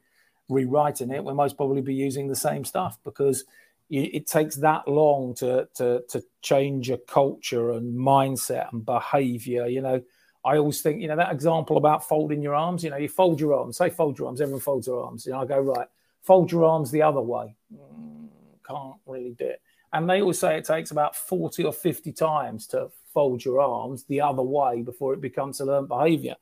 rewriting 0.50 1.12
it. 1.12 1.24
We'll 1.24 1.36
most 1.36 1.58
probably 1.58 1.82
be 1.82 1.96
using 1.96 2.28
the 2.28 2.36
same 2.36 2.66
stuff 2.66 2.98
because 3.04 3.46
it 3.94 4.26
takes 4.26 4.56
that 4.56 4.88
long 4.88 5.34
to, 5.36 5.68
to, 5.76 6.02
to 6.08 6.24
change 6.42 6.90
a 6.90 6.98
culture 6.98 7.72
and 7.72 7.94
mindset 7.94 8.72
and 8.72 8.86
behavior. 8.86 9.68
You 9.68 9.82
know, 9.82 10.02
I 10.46 10.58
always 10.58 10.82
think, 10.82 11.02
you 11.02 11.10
know, 11.10 11.18
that 11.18 11.34
example 11.34 11.76
about 11.76 12.08
folding 12.08 12.42
your 12.42 12.56
arms, 12.56 12.86
you 12.86 12.90
know, 12.90 12.96
you 12.96 13.10
fold 13.10 13.42
your 13.42 13.54
arms, 13.54 13.78
say 13.78 13.90
fold 13.90 14.18
your 14.18 14.28
arms, 14.28 14.40
everyone 14.40 14.62
folds 14.62 14.86
their 14.88 14.96
arms. 14.96 15.26
You 15.26 15.34
know, 15.34 15.42
I 15.42 15.46
go, 15.46 15.60
right, 15.60 15.88
fold 16.24 16.54
your 16.54 16.64
arms 16.64 16.90
the 16.90 17.02
other 17.02 17.20
way. 17.20 17.54
Mm, 17.74 18.30
can't 18.66 18.96
really 19.06 19.36
do 19.38 19.48
it. 19.48 19.62
And 19.94 20.10
they 20.10 20.22
always 20.22 20.40
say 20.40 20.58
it 20.58 20.66
takes 20.66 20.92
about 20.92 21.16
40 21.16 21.66
or 21.66 21.74
50 21.74 22.12
times 22.14 22.68
to 22.68 22.90
fold 23.14 23.44
your 23.44 23.60
arms 23.60 24.06
the 24.06 24.22
other 24.22 24.42
way 24.42 24.82
before 24.82 25.14
it 25.14 25.22
becomes 25.22 25.60
a 25.60 25.66
learned 25.66 25.90
behavior. 25.90 26.36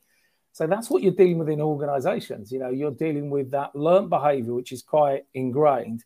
So 0.52 0.68
that's 0.68 0.90
what 0.90 1.04
you're 1.04 1.14
dealing 1.14 1.40
with 1.40 1.50
in 1.50 1.62
organizations. 1.62 2.52
You 2.52 2.60
know, 2.60 2.70
you're 2.70 2.92
dealing 2.92 3.30
with 3.30 3.52
that 3.52 3.76
learned 3.76 4.10
behavior, 4.10 4.54
which 4.54 4.72
is 4.72 4.82
quite 4.82 5.26
ingrained, 5.34 6.04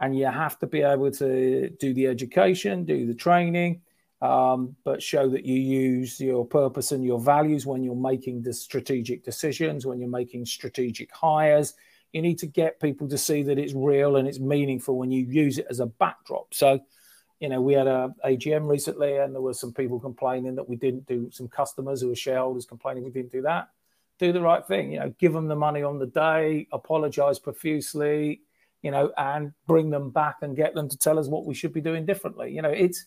and 0.00 0.16
you 0.16 0.26
have 0.26 0.58
to 0.60 0.66
be 0.66 0.82
able 0.82 1.10
to 1.12 1.70
do 1.70 1.94
the 1.94 2.06
education, 2.06 2.84
do 2.84 3.06
the 3.06 3.14
training, 3.14 3.80
um, 4.22 4.76
but 4.84 5.02
show 5.02 5.28
that 5.28 5.44
you 5.44 5.54
use 5.54 6.20
your 6.20 6.44
purpose 6.44 6.92
and 6.92 7.04
your 7.04 7.20
values 7.20 7.66
when 7.66 7.82
you're 7.82 7.94
making 7.94 8.42
the 8.42 8.52
strategic 8.52 9.24
decisions, 9.24 9.86
when 9.86 9.98
you're 9.98 10.08
making 10.08 10.46
strategic 10.46 11.12
hires. 11.12 11.74
You 12.12 12.22
need 12.22 12.38
to 12.38 12.46
get 12.46 12.80
people 12.80 13.08
to 13.08 13.18
see 13.18 13.42
that 13.42 13.58
it's 13.58 13.74
real 13.74 14.16
and 14.16 14.26
it's 14.26 14.40
meaningful 14.40 14.96
when 14.96 15.10
you 15.10 15.26
use 15.26 15.58
it 15.58 15.66
as 15.68 15.80
a 15.80 15.86
backdrop. 15.86 16.54
So, 16.54 16.80
you 17.40 17.48
know, 17.48 17.60
we 17.60 17.74
had 17.74 17.86
a 17.86 18.14
AGM 18.24 18.68
recently, 18.68 19.16
and 19.16 19.34
there 19.34 19.42
were 19.42 19.54
some 19.54 19.72
people 19.72 20.00
complaining 20.00 20.54
that 20.54 20.68
we 20.68 20.76
didn't 20.76 21.06
do 21.06 21.30
some 21.30 21.48
customers 21.48 22.00
who 22.00 22.08
were 22.08 22.16
shareholders 22.16 22.64
complaining 22.64 23.04
we 23.04 23.10
didn't 23.10 23.32
do 23.32 23.42
that. 23.42 23.68
Do 24.18 24.32
the 24.32 24.40
right 24.40 24.66
thing, 24.66 24.92
you 24.92 25.00
know, 25.00 25.14
give 25.18 25.34
them 25.34 25.46
the 25.46 25.56
money 25.56 25.82
on 25.82 25.98
the 25.98 26.06
day, 26.06 26.66
apologize 26.72 27.38
profusely, 27.38 28.40
you 28.80 28.90
know, 28.90 29.12
and 29.18 29.52
bring 29.66 29.90
them 29.90 30.10
back 30.10 30.36
and 30.40 30.56
get 30.56 30.74
them 30.74 30.88
to 30.88 30.96
tell 30.96 31.18
us 31.18 31.28
what 31.28 31.44
we 31.44 31.54
should 31.54 31.74
be 31.74 31.82
doing 31.82 32.06
differently. 32.06 32.50
You 32.50 32.62
know, 32.62 32.70
it's 32.70 33.04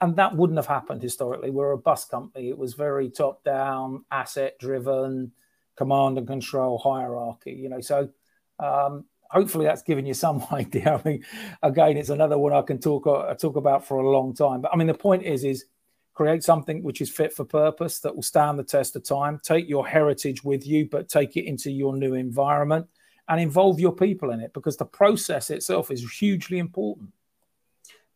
and 0.00 0.14
that 0.16 0.36
wouldn't 0.36 0.58
have 0.58 0.66
happened 0.66 1.02
historically. 1.02 1.50
We're 1.50 1.72
a 1.72 1.78
bus 1.78 2.04
company. 2.04 2.48
It 2.48 2.58
was 2.58 2.74
very 2.74 3.10
top 3.10 3.42
down, 3.42 4.04
asset 4.12 4.56
driven, 4.60 5.32
command 5.82 6.18
and 6.18 6.26
control 6.26 6.78
hierarchy. 6.78 7.52
You 7.52 7.68
know, 7.68 7.80
so 7.80 8.08
um, 8.58 9.04
hopefully 9.30 9.64
that's 9.64 9.82
given 9.82 10.06
you 10.06 10.14
some 10.14 10.44
idea. 10.52 11.00
I 11.04 11.08
mean, 11.08 11.24
again, 11.62 11.96
it's 11.96 12.10
another 12.10 12.38
one 12.38 12.52
I 12.52 12.62
can 12.62 12.78
talk 12.78 13.06
uh, 13.06 13.34
talk 13.34 13.56
about 13.56 13.86
for 13.86 13.98
a 13.98 14.08
long 14.08 14.34
time. 14.34 14.60
But 14.60 14.72
I 14.72 14.76
mean, 14.76 14.86
the 14.86 14.94
point 14.94 15.24
is, 15.24 15.44
is 15.44 15.64
create 16.14 16.44
something 16.44 16.82
which 16.82 17.00
is 17.00 17.10
fit 17.10 17.32
for 17.32 17.44
purpose 17.44 18.00
that 18.00 18.14
will 18.14 18.22
stand 18.22 18.58
the 18.58 18.64
test 18.64 18.94
of 18.96 19.02
time. 19.02 19.40
Take 19.42 19.68
your 19.68 19.86
heritage 19.86 20.44
with 20.44 20.66
you, 20.66 20.88
but 20.88 21.08
take 21.08 21.36
it 21.36 21.46
into 21.46 21.70
your 21.70 21.96
new 21.96 22.14
environment 22.14 22.86
and 23.28 23.40
involve 23.40 23.80
your 23.80 23.92
people 23.92 24.30
in 24.30 24.40
it 24.40 24.52
because 24.52 24.76
the 24.76 24.84
process 24.84 25.50
itself 25.50 25.90
is 25.90 26.08
hugely 26.18 26.58
important. 26.58 27.10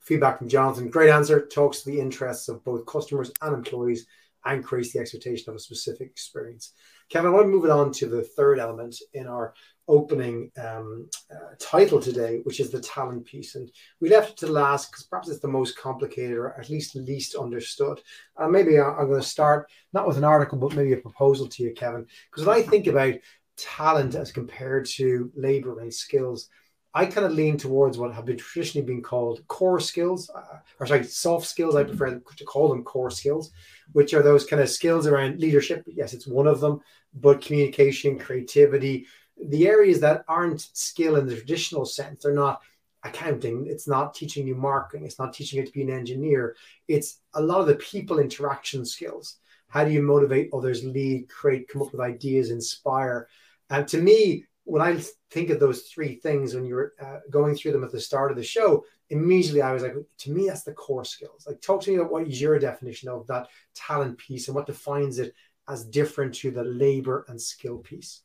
Feedback 0.01 0.39
from 0.39 0.49
Jonathan. 0.49 0.91
Great 0.91 1.11
answer. 1.11 1.47
Talks 1.47 1.81
to 1.81 1.91
the 1.91 1.99
interests 1.99 2.49
of 2.49 2.62
both 2.64 2.85
customers 2.87 3.33
and 3.41 3.55
employees 3.55 4.07
and 4.45 4.62
creates 4.62 4.93
the 4.93 5.01
expectation 5.01 5.51
of 5.51 5.57
a 5.57 5.59
specific 5.59 6.09
experience. 6.09 6.73
Kevin, 7.09 7.31
I 7.31 7.35
want 7.35 7.45
to 7.45 7.51
move 7.51 7.65
it 7.65 7.71
on 7.71 7.93
to 7.93 8.07
the 8.07 8.23
third 8.23 8.59
element 8.59 8.97
in 9.15 9.27
our 9.27 9.55
opening 9.89 10.51
um, 10.59 11.09
uh, 11.31 11.55
title 11.61 12.01
today, 12.01 12.41
which 12.43 12.59
is 12.59 12.71
the 12.71 12.81
talent 12.81 13.25
piece. 13.25 13.55
And 13.55 13.71
we 14.01 14.09
left 14.09 14.31
it 14.31 14.37
to 14.39 14.49
last 14.49 14.91
because 14.91 15.05
perhaps 15.05 15.29
it's 15.29 15.41
the 15.41 15.49
most 15.49 15.79
complicated 15.79 16.37
or 16.37 16.59
at 16.59 16.69
least 16.69 16.97
least 16.97 17.37
understood. 17.37 18.01
And 18.37 18.53
maybe 18.53 18.81
I'm 18.81 19.09
going 19.09 19.21
to 19.21 19.27
start 19.27 19.71
not 19.93 20.09
with 20.09 20.17
an 20.17 20.25
article, 20.25 20.59
but 20.59 20.75
maybe 20.75 20.93
a 20.93 20.99
proposal 20.99 21.47
to 21.49 21.63
you, 21.63 21.73
Kevin. 21.75 22.07
Because 22.31 22.47
when 22.47 22.57
I 22.57 22.63
think 22.63 22.89
about 22.89 23.15
talent 23.57 24.15
as 24.15 24.33
compared 24.33 24.87
to 24.87 25.31
labor 25.37 25.81
and 25.81 25.95
skills, 25.95 26.49
I 26.97 27.05
kind 27.05 27.27
of 27.27 27.33
lean 27.33 27.59
towards 27.59 27.99
what 27.99 28.15
have 28.15 28.25
been 28.25 28.39
traditionally 28.39 28.87
been 28.87 29.03
called 29.03 29.47
core 29.49 29.81
skills, 29.81 30.31
uh, 30.35 30.61
or 30.81 30.87
sorry, 30.87 31.05
soft 31.05 31.47
skills. 31.47 31.77
I 31.77 31.85
prefer 31.85 32.19
to 32.19 32.45
call 32.47 32.71
them 32.71 32.85
core 32.85 33.11
skills, 33.11 33.51
which 33.93 34.15
are 34.15 34.23
those 34.23 34.47
kind 34.47 34.63
of 34.63 34.71
skills 34.71 35.07
around 35.07 35.39
leadership. 35.39 35.85
Yes, 35.87 36.15
it's 36.15 36.27
one 36.27 36.47
of 36.47 36.61
them, 36.61 36.81
but 37.13 37.43
communication, 37.43 38.19
creativity, 38.19 39.07
the 39.37 39.69
areas 39.69 40.01
that 40.01 40.25
aren't 40.27 40.63
skill 40.73 41.17
in 41.17 41.27
the 41.27 41.37
traditional 41.37 41.85
sense, 41.85 42.23
they're 42.23 42.33
not 42.33 42.63
accounting, 43.05 43.67
it's 43.67 43.87
not 43.87 44.15
teaching 44.15 44.47
you 44.47 44.55
marketing, 44.55 45.05
it's 45.05 45.19
not 45.19 45.35
teaching 45.35 45.61
you 45.61 45.67
to 45.67 45.73
be 45.73 45.83
an 45.83 45.91
engineer. 45.91 46.57
It's 46.89 47.21
a 47.35 47.43
lot 47.43 47.61
of 47.61 47.67
the 47.67 47.77
people 47.77 48.21
interaction 48.21 48.87
skills. 48.87 49.37
How 49.69 49.85
do 49.85 49.91
you 49.91 50.01
motivate 50.01 50.49
others, 50.55 50.83
lead, 50.83 51.29
create, 51.29 51.69
come 51.69 51.83
up 51.83 51.93
with 51.93 52.01
ideas, 52.01 52.51
inspire? 52.51 53.29
And 53.69 53.87
to 53.89 54.01
me, 54.01 54.47
when 54.67 54.83
I 54.83 55.01
think 55.31 55.51
of 55.51 55.61
those 55.61 55.83
three 55.83 56.17
things 56.17 56.55
when 56.55 56.67
you 56.67 56.75
were 56.75 56.95
uh, 57.01 57.21
going 57.31 57.55
through 57.55 57.73
them 57.73 57.85
at 57.85 57.93
the 57.93 58.01
start 58.01 58.33
of 58.33 58.37
the 58.37 58.43
show, 58.43 58.85
immediately 59.11 59.62
I 59.62 59.73
was 59.73 59.85
like, 59.85 59.95
to 60.19 60.31
me, 60.31 60.49
that's 60.49 60.64
the 60.64 60.73
core 60.73 61.05
skills. 61.05 61.47
Like, 61.47 61.61
talk 61.61 61.83
to 61.83 61.91
me 61.91 61.97
about 61.97 62.11
what 62.11 62.27
is 62.27 62.41
your 62.41 62.59
definition 62.59 63.09
of 63.09 63.29
that 63.29 63.47
talent 63.75 64.19
piece 64.19 64.49
and 64.49 64.57
what 64.57 64.67
defines 64.67 65.21
it 65.21 65.35
as 65.69 65.85
different 65.85 66.35
to 66.37 66.51
the 66.51 66.64
labor 66.64 67.25
and 67.29 67.41
skill 67.41 67.79
piece. 67.79 68.23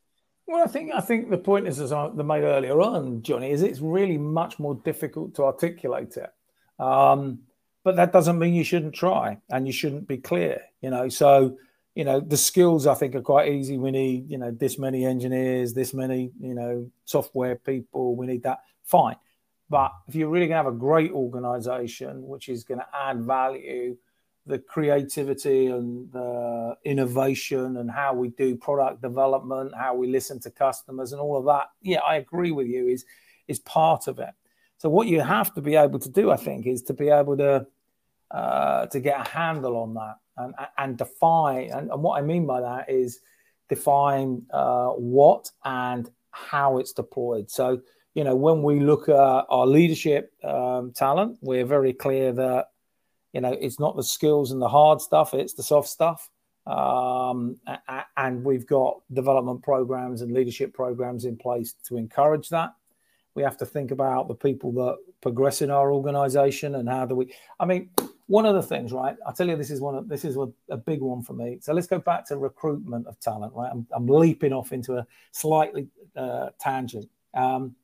Well, 0.47 0.63
I 0.63 0.67
think 0.67 0.91
I 0.93 0.99
think 0.99 1.29
the 1.29 1.37
point 1.37 1.67
is, 1.67 1.79
as 1.79 1.93
I 1.93 2.09
made 2.09 2.43
earlier 2.43 2.81
on, 2.81 3.21
Johnny, 3.21 3.51
is 3.51 3.61
it's 3.61 3.79
really 3.79 4.17
much 4.17 4.59
more 4.59 4.75
difficult 4.75 5.35
to 5.35 5.43
articulate 5.43 6.17
it. 6.17 6.29
Um, 6.83 7.41
but 7.83 7.95
that 7.95 8.11
doesn't 8.11 8.39
mean 8.39 8.55
you 8.55 8.63
shouldn't 8.63 8.95
try 8.95 9.37
and 9.49 9.67
you 9.67 9.73
shouldn't 9.73 10.07
be 10.07 10.17
clear. 10.17 10.63
You 10.81 10.89
know, 10.89 11.07
so 11.07 11.57
you 11.95 12.05
know 12.05 12.19
the 12.19 12.37
skills 12.37 12.87
i 12.87 12.93
think 12.93 13.15
are 13.15 13.21
quite 13.21 13.51
easy. 13.51 13.77
We 13.77 13.91
need 13.91 14.29
you 14.29 14.37
know 14.37 14.51
this 14.51 14.77
many 14.77 15.05
engineers 15.05 15.73
this 15.73 15.93
many 15.93 16.31
you 16.39 16.53
know 16.53 16.89
software 17.05 17.55
people. 17.55 18.15
We 18.15 18.27
need 18.27 18.43
that. 18.43 18.59
Fine. 18.83 19.17
But 19.69 19.91
if 20.07 20.15
you're 20.15 20.29
really 20.29 20.47
going 20.47 20.59
to 20.59 20.63
have 20.63 20.73
a 20.73 20.77
great 20.77 21.11
organization 21.11 22.27
which 22.27 22.49
is 22.49 22.63
going 22.63 22.79
to 22.79 22.87
add 22.93 23.21
value 23.21 23.95
the 24.45 24.57
creativity 24.59 25.67
and 25.67 26.11
the 26.11 26.75
innovation 26.83 27.77
and 27.77 27.89
how 27.91 28.13
we 28.13 28.29
do 28.29 28.55
product 28.55 29.01
development 29.01 29.71
how 29.77 29.93
we 29.93 30.07
listen 30.07 30.39
to 30.39 30.49
customers 30.49 31.11
and 31.11 31.21
all 31.21 31.37
of 31.37 31.45
that 31.45 31.67
yeah 31.83 31.99
i 31.99 32.15
agree 32.15 32.51
with 32.51 32.67
you 32.67 32.87
is 32.87 33.05
is 33.47 33.59
part 33.59 34.07
of 34.07 34.19
it. 34.19 34.33
So 34.77 34.89
what 34.89 35.07
you 35.07 35.21
have 35.21 35.53
to 35.55 35.61
be 35.61 35.75
able 35.75 35.99
to 35.99 36.09
do 36.09 36.31
i 36.31 36.37
think 36.37 36.65
is 36.65 36.81
to 36.83 36.93
be 36.93 37.09
able 37.09 37.37
to 37.37 37.67
uh, 38.33 38.85
to 38.87 38.99
get 38.99 39.27
a 39.27 39.29
handle 39.29 39.75
on 39.77 39.93
that 39.95 40.15
and, 40.37 40.53
and 40.77 40.97
define. 40.97 41.69
And, 41.69 41.91
and, 41.91 42.01
what 42.01 42.17
I 42.17 42.21
mean 42.21 42.45
by 42.45 42.61
that 42.61 42.89
is 42.89 43.19
define 43.69 44.43
uh, 44.51 44.89
what 44.89 45.51
and 45.65 46.09
how 46.31 46.77
it's 46.77 46.93
deployed. 46.93 47.51
So, 47.51 47.81
you 48.13 48.23
know, 48.23 48.35
when 48.35 48.63
we 48.63 48.79
look 48.79 49.09
at 49.09 49.15
our 49.15 49.67
leadership 49.67 50.33
um, 50.43 50.91
talent, 50.93 51.39
we're 51.41 51.65
very 51.65 51.93
clear 51.93 52.31
that, 52.33 52.67
you 53.33 53.41
know, 53.41 53.51
it's 53.51 53.79
not 53.79 53.95
the 53.95 54.03
skills 54.03 54.51
and 54.51 54.61
the 54.61 54.69
hard 54.69 55.01
stuff, 55.01 55.33
it's 55.33 55.53
the 55.53 55.63
soft 55.63 55.89
stuff. 55.89 56.29
Um, 56.65 57.57
and 58.15 58.43
we've 58.43 58.67
got 58.67 59.01
development 59.11 59.63
programs 59.63 60.21
and 60.21 60.31
leadership 60.31 60.73
programs 60.73 61.25
in 61.25 61.35
place 61.35 61.73
to 61.87 61.97
encourage 61.97 62.49
that. 62.49 62.73
We 63.33 63.43
have 63.43 63.57
to 63.57 63.65
think 63.65 63.91
about 63.91 64.27
the 64.27 64.35
people 64.35 64.71
that 64.73 64.97
progress 65.21 65.61
in 65.61 65.71
our 65.71 65.91
organization 65.91 66.75
and 66.75 66.87
how 66.87 67.05
do 67.05 67.15
we, 67.15 67.33
I 67.59 67.65
mean, 67.65 67.89
one 68.31 68.45
of 68.45 68.55
the 68.55 68.63
things, 68.63 68.93
right? 68.93 69.17
I'll 69.27 69.33
tell 69.33 69.49
you, 69.49 69.57
this 69.57 69.69
is 69.69 69.81
one 69.81 69.93
of 69.93 70.07
this 70.07 70.23
is 70.23 70.37
a, 70.37 70.47
a 70.69 70.77
big 70.77 71.01
one 71.01 71.21
for 71.21 71.33
me. 71.33 71.57
So 71.59 71.73
let's 71.73 71.87
go 71.87 71.99
back 71.99 72.25
to 72.27 72.37
recruitment 72.37 73.05
of 73.05 73.19
talent, 73.19 73.53
right? 73.53 73.69
I'm, 73.69 73.85
I'm 73.91 74.07
leaping 74.07 74.53
off 74.53 74.71
into 74.71 74.95
a 74.95 75.05
slightly 75.31 75.87
uh, 76.15 76.49
tangent. 76.57 77.09
Um, 77.33 77.75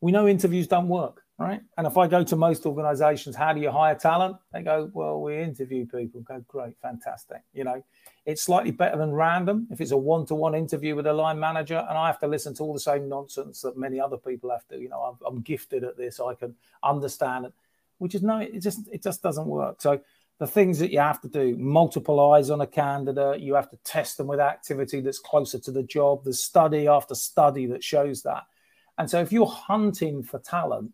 we 0.00 0.10
know 0.10 0.26
interviews 0.26 0.66
don't 0.66 0.88
work, 0.88 1.22
right? 1.38 1.60
And 1.78 1.86
if 1.86 1.96
I 1.96 2.08
go 2.08 2.24
to 2.24 2.34
most 2.34 2.66
organizations, 2.66 3.36
how 3.36 3.52
do 3.52 3.60
you 3.60 3.70
hire 3.70 3.94
talent? 3.94 4.38
They 4.52 4.62
go, 4.62 4.90
well, 4.92 5.20
we 5.20 5.40
interview 5.40 5.86
people. 5.86 6.22
Go, 6.22 6.44
great, 6.48 6.76
fantastic. 6.82 7.42
You 7.54 7.62
know, 7.62 7.84
it's 8.26 8.42
slightly 8.42 8.72
better 8.72 8.98
than 8.98 9.12
random 9.12 9.68
if 9.70 9.80
it's 9.80 9.92
a 9.92 9.96
one 9.96 10.26
to 10.26 10.34
one 10.34 10.56
interview 10.56 10.96
with 10.96 11.06
a 11.06 11.12
line 11.12 11.38
manager 11.38 11.86
and 11.88 11.96
I 11.96 12.08
have 12.08 12.18
to 12.20 12.26
listen 12.26 12.54
to 12.54 12.64
all 12.64 12.72
the 12.72 12.80
same 12.80 13.08
nonsense 13.08 13.60
that 13.62 13.76
many 13.76 14.00
other 14.00 14.16
people 14.16 14.50
have 14.50 14.66
to. 14.68 14.78
You 14.78 14.88
know, 14.88 15.00
I'm, 15.00 15.16
I'm 15.24 15.42
gifted 15.42 15.84
at 15.84 15.96
this, 15.96 16.18
I 16.18 16.34
can 16.34 16.56
understand 16.82 17.46
it 18.00 18.02
which 18.02 18.14
is 18.14 18.22
no, 18.22 18.38
it 18.38 18.60
just 18.60 18.88
it 18.92 19.02
just 19.02 19.22
doesn't 19.22 19.46
work. 19.46 19.80
So 19.80 20.00
the 20.38 20.46
things 20.46 20.78
that 20.78 20.90
you 20.90 21.00
have 21.00 21.20
to 21.20 21.28
do, 21.28 21.56
multiple 21.58 22.32
eyes 22.32 22.48
on 22.48 22.62
a 22.62 22.66
candidate, 22.66 23.40
you 23.40 23.54
have 23.54 23.70
to 23.70 23.76
test 23.84 24.16
them 24.16 24.26
with 24.26 24.40
activity 24.40 25.00
that's 25.00 25.18
closer 25.18 25.58
to 25.60 25.70
the 25.70 25.82
job. 25.82 26.24
There's 26.24 26.42
study 26.42 26.88
after 26.88 27.14
study 27.14 27.66
that 27.66 27.84
shows 27.84 28.22
that. 28.22 28.44
And 28.96 29.08
so 29.08 29.20
if 29.20 29.32
you're 29.32 29.46
hunting 29.46 30.22
for 30.22 30.38
talent, 30.38 30.92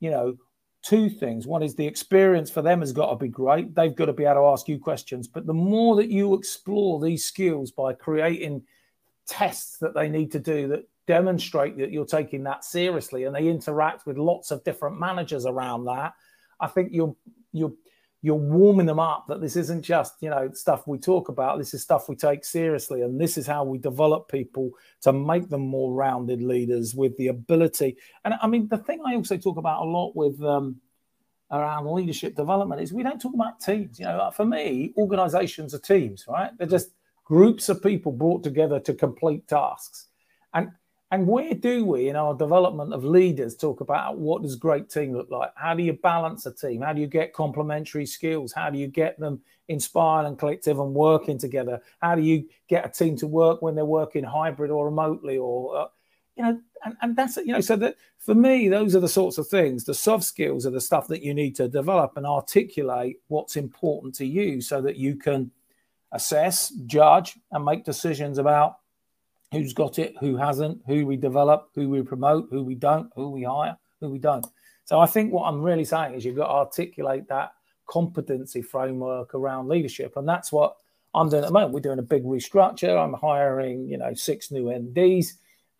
you 0.00 0.10
know, 0.10 0.36
two 0.82 1.10
things. 1.10 1.46
One 1.46 1.62
is 1.62 1.74
the 1.74 1.86
experience 1.86 2.48
for 2.48 2.62
them 2.62 2.80
has 2.80 2.92
got 2.92 3.10
to 3.10 3.16
be 3.16 3.28
great. 3.28 3.74
They've 3.74 3.94
got 3.94 4.06
to 4.06 4.12
be 4.12 4.24
able 4.24 4.34
to 4.36 4.46
ask 4.46 4.68
you 4.68 4.78
questions. 4.78 5.26
But 5.26 5.46
the 5.46 5.54
more 5.54 5.96
that 5.96 6.10
you 6.10 6.34
explore 6.34 7.00
these 7.00 7.24
skills 7.24 7.72
by 7.72 7.92
creating 7.92 8.62
tests 9.26 9.78
that 9.78 9.94
they 9.94 10.08
need 10.08 10.32
to 10.32 10.38
do 10.38 10.68
that 10.68 10.88
demonstrate 11.06 11.76
that 11.78 11.92
you're 11.92 12.04
taking 12.04 12.44
that 12.44 12.64
seriously 12.64 13.24
and 13.24 13.34
they 13.34 13.48
interact 13.48 14.06
with 14.06 14.16
lots 14.16 14.50
of 14.50 14.62
different 14.64 14.98
managers 14.98 15.46
around 15.46 15.84
that 15.84 16.12
I 16.60 16.66
think 16.66 16.90
you're 16.92 17.14
you're 17.52 17.72
you're 18.22 18.34
warming 18.34 18.86
them 18.86 18.98
up 18.98 19.26
that 19.28 19.40
this 19.40 19.56
isn't 19.56 19.82
just 19.82 20.14
you 20.20 20.30
know 20.30 20.50
stuff 20.52 20.86
we 20.86 20.98
talk 20.98 21.28
about. 21.28 21.58
This 21.58 21.74
is 21.74 21.82
stuff 21.82 22.08
we 22.08 22.16
take 22.16 22.44
seriously 22.44 23.02
and 23.02 23.20
this 23.20 23.38
is 23.38 23.46
how 23.46 23.64
we 23.64 23.78
develop 23.78 24.28
people 24.28 24.70
to 25.02 25.12
make 25.12 25.48
them 25.48 25.60
more 25.60 25.92
rounded 25.92 26.42
leaders 26.42 26.94
with 26.94 27.16
the 27.18 27.28
ability. 27.28 27.96
And 28.24 28.34
i 28.42 28.46
mean 28.46 28.68
the 28.68 28.78
thing 28.78 29.00
i 29.06 29.14
also 29.14 29.36
talk 29.36 29.58
about 29.58 29.82
a 29.82 29.88
lot 29.88 30.16
with 30.16 30.42
um, 30.42 30.80
around 31.52 31.86
leadership 31.86 32.34
development 32.34 32.80
is 32.80 32.92
we 32.92 33.04
don't 33.04 33.20
talk 33.20 33.34
about 33.34 33.60
teams. 33.60 33.98
You 33.98 34.06
know 34.06 34.30
for 34.34 34.44
me 34.44 34.92
organizations 34.96 35.74
are 35.74 35.78
teams 35.78 36.24
right? 36.28 36.50
They're 36.58 36.66
just 36.66 36.90
groups 37.24 37.68
of 37.68 37.82
people 37.82 38.12
brought 38.12 38.42
together 38.42 38.80
to 38.80 38.94
complete 38.94 39.46
tasks. 39.46 40.06
And 40.54 40.70
And 41.12 41.26
where 41.26 41.54
do 41.54 41.84
we, 41.84 42.08
in 42.08 42.16
our 42.16 42.34
development 42.34 42.92
of 42.92 43.04
leaders, 43.04 43.54
talk 43.54 43.80
about 43.80 44.18
what 44.18 44.42
does 44.42 44.56
great 44.56 44.90
team 44.90 45.12
look 45.12 45.30
like? 45.30 45.52
How 45.54 45.72
do 45.72 45.84
you 45.84 45.92
balance 45.92 46.46
a 46.46 46.52
team? 46.52 46.82
How 46.82 46.92
do 46.92 47.00
you 47.00 47.06
get 47.06 47.32
complementary 47.32 48.06
skills? 48.06 48.52
How 48.52 48.70
do 48.70 48.78
you 48.78 48.88
get 48.88 49.18
them 49.20 49.40
inspired 49.68 50.26
and 50.26 50.36
collective 50.36 50.80
and 50.80 50.92
working 50.92 51.38
together? 51.38 51.80
How 52.02 52.16
do 52.16 52.22
you 52.22 52.48
get 52.68 52.84
a 52.84 52.88
team 52.88 53.16
to 53.18 53.28
work 53.28 53.62
when 53.62 53.76
they're 53.76 53.84
working 53.84 54.24
hybrid 54.24 54.72
or 54.72 54.86
remotely? 54.86 55.38
Or 55.38 55.76
uh, 55.76 55.86
you 56.36 56.42
know, 56.42 56.60
and, 56.84 56.96
and 57.00 57.16
that's 57.16 57.36
you 57.36 57.52
know, 57.52 57.60
so 57.60 57.76
that 57.76 57.96
for 58.18 58.34
me, 58.34 58.68
those 58.68 58.96
are 58.96 59.00
the 59.00 59.08
sorts 59.08 59.38
of 59.38 59.46
things. 59.46 59.84
The 59.84 59.94
soft 59.94 60.24
skills 60.24 60.66
are 60.66 60.70
the 60.70 60.80
stuff 60.80 61.06
that 61.06 61.22
you 61.22 61.34
need 61.34 61.54
to 61.56 61.68
develop 61.68 62.16
and 62.16 62.26
articulate 62.26 63.20
what's 63.28 63.54
important 63.54 64.12
to 64.16 64.26
you, 64.26 64.60
so 64.60 64.82
that 64.82 64.96
you 64.96 65.14
can 65.14 65.52
assess, 66.10 66.70
judge, 66.86 67.38
and 67.52 67.64
make 67.64 67.84
decisions 67.84 68.38
about 68.38 68.78
who's 69.52 69.72
got 69.72 69.98
it, 69.98 70.14
who 70.20 70.36
hasn't, 70.36 70.82
who 70.86 71.06
we 71.06 71.16
develop, 71.16 71.70
who 71.74 71.88
we 71.88 72.02
promote, 72.02 72.48
who 72.50 72.62
we 72.62 72.74
don't, 72.74 73.10
who 73.14 73.30
we 73.30 73.42
hire, 73.42 73.76
who 74.00 74.10
we 74.10 74.18
don't. 74.18 74.46
So 74.84 74.98
I 75.00 75.06
think 75.06 75.32
what 75.32 75.44
I'm 75.44 75.62
really 75.62 75.84
saying 75.84 76.14
is 76.14 76.24
you've 76.24 76.36
got 76.36 76.48
to 76.48 76.54
articulate 76.54 77.28
that 77.28 77.52
competency 77.86 78.62
framework 78.62 79.34
around 79.34 79.68
leadership. 79.68 80.16
And 80.16 80.28
that's 80.28 80.52
what 80.52 80.76
I'm 81.14 81.28
doing 81.28 81.44
at 81.44 81.48
the 81.48 81.52
moment. 81.52 81.72
We're 81.72 81.80
doing 81.80 81.98
a 81.98 82.02
big 82.02 82.24
restructure. 82.24 83.02
I'm 83.02 83.14
hiring, 83.14 83.88
you 83.88 83.98
know, 83.98 84.14
six 84.14 84.50
new 84.50 84.64
MDs, 84.64 85.28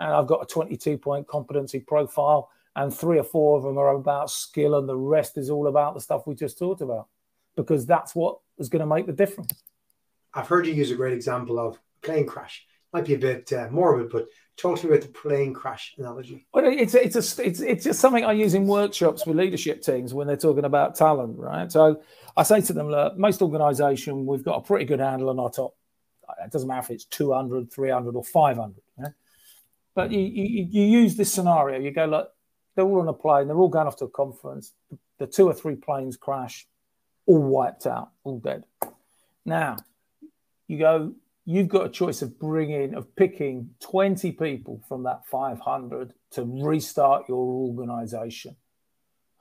and 0.01 0.13
I've 0.13 0.27
got 0.27 0.43
a 0.43 0.47
22 0.47 0.99
point 0.99 1.27
competency 1.27 1.81
profile, 1.81 2.51
and 2.75 2.93
three 2.93 3.19
or 3.19 3.25
four 3.25 3.59
of 3.59 3.65
them 3.65 3.79
are 3.79 3.95
about 3.95 4.31
skill, 4.31 4.79
and 4.79 4.89
the 4.89 4.97
rest 4.97 5.39
is 5.39 5.51
all 5.51 5.67
about 5.67 5.95
the 5.95 6.01
stuff 6.01 6.27
we 6.27 6.35
just 6.35 6.59
talked 6.59 6.81
about, 6.81 7.09
because 7.57 7.87
that's 7.87 8.15
what 8.15 8.39
is 8.59 8.69
going 8.69 8.81
to 8.81 8.87
make 8.87 9.07
the 9.07 9.13
difference. 9.13 9.53
I've 10.33 10.49
heard 10.49 10.67
you 10.67 10.75
use 10.75 10.91
a 10.91 10.97
great 10.97 11.15
example 11.15 11.59
of 11.59 11.79
plane 12.03 12.27
crash 12.27 12.67
might 12.93 13.05
be 13.05 13.15
a 13.15 13.19
bit 13.19 13.53
uh, 13.53 13.69
morbid, 13.71 14.11
but 14.11 14.27
talk 14.57 14.79
to 14.79 14.87
me 14.87 14.97
about 14.97 15.07
the 15.07 15.13
plane 15.13 15.53
crash 15.53 15.95
analogy. 15.99 16.47
Well, 16.53 16.65
it's 16.67 16.95
it's 16.95 17.17
a 17.17 17.45
it's 17.45 17.61
it's 17.61 17.85
just 17.85 18.01
something 18.01 18.25
I 18.25 18.33
use 18.33 18.55
in 18.55 18.67
workshops 18.67 19.27
with 19.27 19.37
leadership 19.37 19.83
teams 19.83 20.15
when 20.15 20.27
they're 20.27 20.37
talking 20.37 20.65
about 20.65 20.95
talent, 20.95 21.39
right? 21.39 21.71
So 21.71 22.03
I 22.37 22.43
say 22.43 22.61
to 22.63 22.73
them, 22.73 22.89
look, 22.89 23.17
most 23.17 23.43
organisation 23.43 24.27
we've 24.27 24.45
got 24.45 24.57
a 24.57 24.61
pretty 24.63 24.85
good 24.85 25.01
handle 25.01 25.31
on 25.31 25.39
our 25.39 25.51
top. 25.51 25.75
It 26.45 26.51
doesn't 26.51 26.69
matter 26.69 26.81
if 26.81 26.91
it's 26.91 27.05
200, 27.05 27.73
300 27.73 28.17
or 28.17 28.25
500. 28.25 28.75
Yeah? 28.99 29.09
But 29.95 30.11
you, 30.11 30.21
you, 30.21 30.67
you 30.69 30.83
use 30.83 31.17
this 31.17 31.33
scenario. 31.33 31.79
You 31.79 31.93
go, 31.93 32.05
look, 32.05 32.33
they're 32.75 32.85
all 32.85 33.01
on 33.01 33.09
a 33.09 33.13
plane. 33.13 33.47
They're 33.47 33.57
all 33.57 33.69
going 33.69 33.87
off 33.87 33.97
to 33.99 34.07
a 34.07 34.11
conference. 34.11 34.73
The 35.19 35.27
two 35.27 35.47
or 35.47 35.55
three 35.55 35.77
planes 35.77 36.17
crash, 36.17 36.67
all 37.27 37.43
wiped 37.43 37.87
out, 37.87 38.11
all 38.25 38.39
dead. 38.39 38.65
Now, 39.45 39.77
you 40.67 40.79
go, 40.79 41.15
you've 41.47 41.69
got 41.69 41.87
a 41.87 41.91
choice 41.91 42.23
of 42.23 42.39
bringing, 42.39 42.95
of 42.95 43.15
picking 43.15 43.71
20 43.81 44.33
people 44.33 44.83
from 44.89 45.05
that 45.05 45.25
500 45.27 46.13
to 46.33 46.43
restart 46.45 47.29
your 47.29 47.39
organization. 47.39 48.57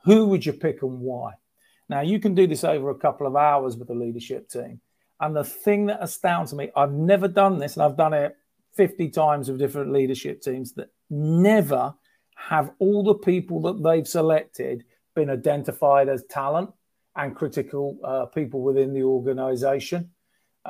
Who 0.06 0.28
would 0.28 0.46
you 0.46 0.54
pick 0.54 0.84
and 0.84 1.00
why? 1.02 1.34
Now, 1.90 2.02
you 2.02 2.20
can 2.20 2.36
do 2.36 2.46
this 2.48 2.64
over 2.64 2.92
a 2.92 2.96
couple 2.96 3.26
of 3.26 3.36
hours 3.36 3.76
with 3.76 3.88
the 3.88 3.96
leadership 3.96 4.50
team. 4.50 4.80
And 5.20 5.36
the 5.36 5.44
thing 5.44 5.88
that 5.88 6.02
astounds 6.02 6.54
me, 6.54 6.70
I've 6.76 6.92
never 6.92 7.28
done 7.28 7.58
this, 7.58 7.76
and 7.76 7.84
I've 7.84 7.98
done 7.98 8.14
it 8.14 8.36
50 8.76 9.10
times 9.10 9.50
with 9.50 9.60
different 9.60 9.92
leadership 9.92 10.42
teams, 10.42 10.74
that 10.74 10.90
never 11.10 11.96
have 12.36 12.72
all 12.80 13.04
the 13.04 13.16
people 13.16 13.62
that 13.62 13.82
they've 13.82 14.08
selected 14.08 14.84
been 15.16 15.30
identified 15.30 16.10
as 16.10 16.24
talent 16.30 16.70
and 17.16 17.36
critical 17.36 17.98
uh, 18.04 18.26
people 18.26 18.62
within 18.62 18.94
the 18.94 19.04
organization 19.04 20.12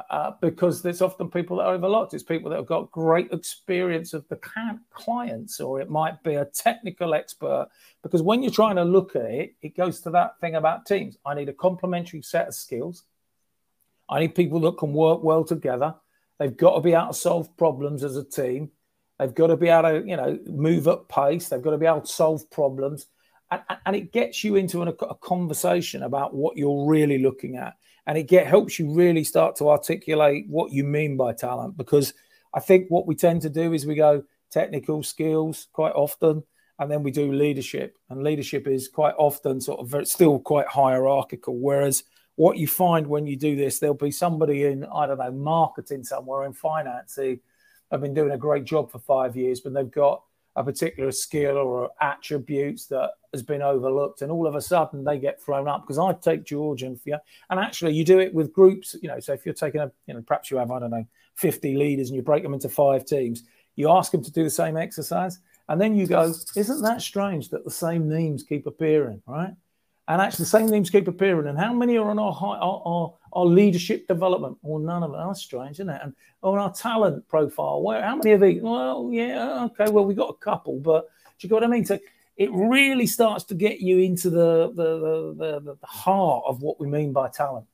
uh, 0.10 0.32
because 0.42 0.82
there's 0.82 1.02
often 1.02 1.30
people 1.30 1.58
that 1.58 1.64
are 1.64 1.74
overlooked. 1.74 2.14
It's 2.14 2.24
people 2.24 2.50
that 2.50 2.58
have 2.58 2.66
got 2.66 2.92
great 2.92 3.32
experience 3.32 4.14
of 4.14 4.28
the 4.28 4.40
clients, 4.92 5.60
or 5.60 5.80
it 5.80 5.90
might 5.90 6.22
be 6.24 6.36
a 6.36 6.46
technical 6.46 7.14
expert. 7.14 7.70
Because 8.04 8.22
when 8.22 8.44
you're 8.44 8.52
trying 8.52 8.76
to 8.76 8.84
look 8.84 9.16
at 9.16 9.26
it, 9.26 9.56
it 9.62 9.78
goes 9.78 10.02
to 10.02 10.10
that 10.12 10.40
thing 10.40 10.56
about 10.56 10.86
teams. 10.86 11.18
I 11.26 11.34
need 11.34 11.50
a 11.50 11.54
complementary 11.54 12.22
set 12.22 12.48
of 12.48 12.56
skills. 12.56 13.04
I 14.10 14.20
need 14.20 14.36
people 14.36 14.60
that 14.62 14.78
can 14.78 14.94
work 14.94 15.24
well 15.24 15.44
together. 15.44 15.96
They've 16.40 16.56
got 16.56 16.76
to 16.76 16.82
be 16.82 16.94
able 16.94 17.08
to 17.08 17.14
solve 17.14 17.56
problems 17.56 18.04
as 18.04 18.18
a 18.18 18.24
team. 18.24 18.72
They've 19.18 19.34
got 19.34 19.48
to 19.48 19.58
be 19.58 19.70
able 19.70 20.02
to, 20.02 20.08
you 20.08 20.18
know, 20.18 20.38
move 20.46 20.90
up 20.90 21.08
pace. 21.08 21.48
They've 21.48 21.62
got 21.62 21.72
to 21.72 21.78
be 21.78 21.86
able 21.86 22.02
to 22.02 22.08
solve 22.08 22.52
problems. 22.52 23.08
And, 23.50 23.62
and 23.86 23.96
it 23.96 24.12
gets 24.12 24.44
you 24.44 24.58
into 24.58 24.82
an, 24.82 24.90
a 24.90 25.16
conversation 25.16 26.04
about 26.04 26.34
what 26.34 26.58
you're 26.58 26.86
really 26.86 27.20
looking 27.20 27.56
at 27.56 27.76
and 28.08 28.18
it 28.18 28.24
get 28.24 28.48
helps 28.48 28.80
you 28.80 28.94
really 28.94 29.24
start 29.24 29.56
to 29.58 29.70
articulate 29.70 30.46
what 30.48 30.72
you 30.72 30.84
mean 30.84 31.18
by 31.18 31.34
talent 31.34 31.78
because 31.78 32.14
I 32.54 32.60
think 32.60 32.88
what 32.90 33.08
we 33.08 33.16
tend 33.16 33.42
to 33.44 33.50
do 33.50 33.74
is 33.74 33.86
we 33.86 33.96
go 33.96 34.24
technical 34.52 35.04
skills 35.04 35.68
quite 35.74 35.94
often 35.94 36.44
and 36.80 36.92
then 36.92 37.04
we 37.04 37.12
do 37.12 37.32
leadership 37.32 37.98
and 38.10 38.24
leadership 38.24 38.68
is 38.68 38.88
quite 38.88 39.16
often 39.18 39.60
sort 39.60 39.80
of 39.80 40.08
still 40.08 40.40
quite 40.40 40.68
hierarchical 40.68 41.58
whereas 41.58 42.04
what 42.36 42.58
you 42.58 42.68
find 42.68 43.08
when 43.08 43.26
you 43.26 43.36
do 43.36 43.56
this 43.56 43.80
there'll 43.80 43.96
be 43.96 44.12
somebody 44.12 44.66
in 44.66 44.86
I 44.86 45.08
don't 45.08 45.18
know 45.18 45.32
marketing 45.32 46.04
somewhere 46.04 46.46
in 46.46 46.54
finance 46.54 47.16
who 47.16 47.38
have 47.92 48.02
been 48.02 48.14
doing 48.14 48.32
a 48.32 48.38
great 48.38 48.66
job 48.66 48.92
for 48.92 49.00
5 49.00 49.36
years 49.36 49.62
but 49.62 49.74
they've 49.74 49.92
got 49.92 50.22
a 50.56 50.64
particular 50.64 51.12
skill 51.12 51.58
or 51.58 51.92
attributes 52.02 52.86
that 52.88 53.12
has 53.34 53.44
been 53.44 53.62
overlooked, 53.62 54.22
and 54.22 54.32
all 54.32 54.48
of 54.48 54.56
a 54.56 54.62
sudden 54.62 55.04
they 55.04 55.20
get 55.20 55.42
thrown 55.42 55.68
up. 55.68 55.82
Because 55.82 55.98
I 55.98 56.14
take 56.14 56.46
George 56.46 56.84
and 56.84 57.00
you 57.06 57.18
and 57.50 57.60
actually 57.60 57.94
you 57.94 58.06
do 58.06 58.20
it 58.20 58.34
with 58.34 58.54
groups. 58.54 58.96
You 59.02 59.10
know, 59.10 59.20
so 59.20 59.34
if 59.34 59.46
you're 59.46 59.54
taking 59.54 59.82
a, 59.82 59.92
you 60.08 60.14
know, 60.14 60.22
perhaps 60.22 60.50
you 60.50 60.58
have 60.58 60.72
I 60.72 60.80
don't 60.80 60.92
know, 60.92 61.06
50 61.36 61.76
leaders, 61.76 62.10
and 62.10 62.16
you 62.16 62.22
break 62.22 62.44
them 62.44 62.54
into 62.54 62.70
five 62.70 63.06
teams, 63.06 63.44
you 63.76 63.90
ask 63.90 64.12
them 64.12 64.24
to 64.24 64.32
do 64.32 64.44
the 64.44 64.50
same 64.50 64.78
exercise, 64.78 65.40
and 65.68 65.80
then 65.82 65.96
you 65.96 66.08
go, 66.08 66.34
isn't 66.56 66.82
that 66.84 67.02
strange 67.02 67.50
that 67.50 67.66
the 67.66 67.72
same 67.72 68.08
names 68.08 68.44
keep 68.44 68.68
appearing, 68.68 69.22
right? 69.28 69.54
And 70.08 70.22
actually, 70.22 70.44
the 70.44 70.50
same 70.50 70.68
names 70.68 70.90
keep 70.90 71.08
appearing. 71.08 71.48
And 71.48 71.58
how 71.58 71.74
many 71.74 71.98
are 71.98 72.10
on 72.10 72.20
our, 72.20 72.32
our, 72.32 72.82
our, 72.86 73.14
our 73.36 73.46
leadership 73.46 74.08
development? 74.08 74.58
Well, 74.62 74.80
none 74.80 75.04
of 75.04 75.12
them. 75.12 75.28
That's 75.28 75.42
strange, 75.42 75.76
isn't 75.76 75.90
it? 75.90 76.02
And 76.02 76.16
on 76.42 76.58
our 76.58 76.72
talent 76.72 77.28
profile, 77.28 77.82
where 77.84 78.02
how 78.02 78.16
many 78.16 78.32
of 78.32 78.42
these? 78.42 78.62
Well, 78.62 79.10
yeah, 79.12 79.66
okay, 79.66 79.92
well, 79.92 80.06
we 80.06 80.16
got 80.16 80.30
a 80.30 80.46
couple, 80.46 80.80
but 80.80 81.10
do 81.38 81.46
you 81.46 81.50
get 81.50 81.56
what 81.56 81.64
I 81.64 81.68
mean? 81.68 81.86
So 81.86 82.00
it 82.38 82.50
really 82.52 83.08
starts 83.08 83.44
to 83.46 83.56
get 83.56 83.80
you 83.82 84.00
into 84.00 84.30
the 84.30 84.72
the 84.74 85.00
the, 85.00 85.60
the, 85.62 85.78
the 85.82 85.88
heart 85.88 86.46
of 86.48 86.62
what 86.62 86.80
we 86.80 86.88
mean 86.88 87.12
by 87.12 87.30
talent. 87.30 87.68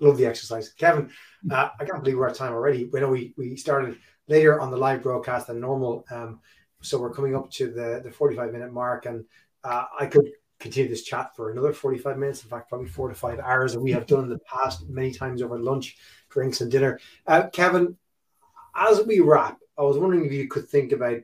Love 0.00 0.16
the 0.16 0.26
exercise, 0.26 0.70
Kevin. 0.70 1.10
Uh, 1.48 1.68
I 1.78 1.84
can't 1.84 2.02
believe 2.02 2.18
we're 2.18 2.28
at 2.28 2.34
time 2.34 2.52
already. 2.52 2.86
We 2.92 3.00
know 3.00 3.08
we 3.08 3.32
we 3.36 3.56
started 3.56 3.96
later 4.26 4.60
on 4.60 4.70
the 4.70 4.76
live 4.76 5.02
broadcast 5.02 5.46
than 5.46 5.60
normal, 5.60 6.04
um, 6.10 6.40
so 6.82 7.00
we're 7.00 7.14
coming 7.14 7.36
up 7.36 7.50
to 7.52 7.70
the 7.70 8.00
the 8.02 8.10
forty 8.10 8.36
five 8.36 8.52
minute 8.52 8.72
mark, 8.72 9.06
and 9.06 9.24
uh, 9.62 9.84
I 9.98 10.06
could 10.06 10.28
continue 10.64 10.88
this 10.88 11.04
chat 11.04 11.36
for 11.36 11.50
another 11.50 11.72
45 11.72 12.18
minutes. 12.18 12.42
In 12.42 12.48
fact 12.48 12.70
probably 12.70 12.88
four 12.88 13.08
to 13.08 13.14
five 13.14 13.38
hours 13.38 13.74
and 13.74 13.82
we 13.82 13.92
have 13.92 14.06
done 14.06 14.24
in 14.24 14.30
the 14.30 14.38
past 14.40 14.88
many 14.88 15.12
times 15.12 15.42
over 15.42 15.58
lunch 15.58 15.96
drinks 16.30 16.62
and 16.62 16.70
dinner. 16.72 16.98
Uh, 17.26 17.48
kevin 17.52 17.96
as 18.74 19.04
we 19.06 19.20
wrap 19.20 19.58
i 19.78 19.82
was 19.82 19.98
wondering 19.98 20.24
if 20.24 20.32
you 20.32 20.48
could 20.48 20.68
think 20.68 20.90
about 20.90 21.18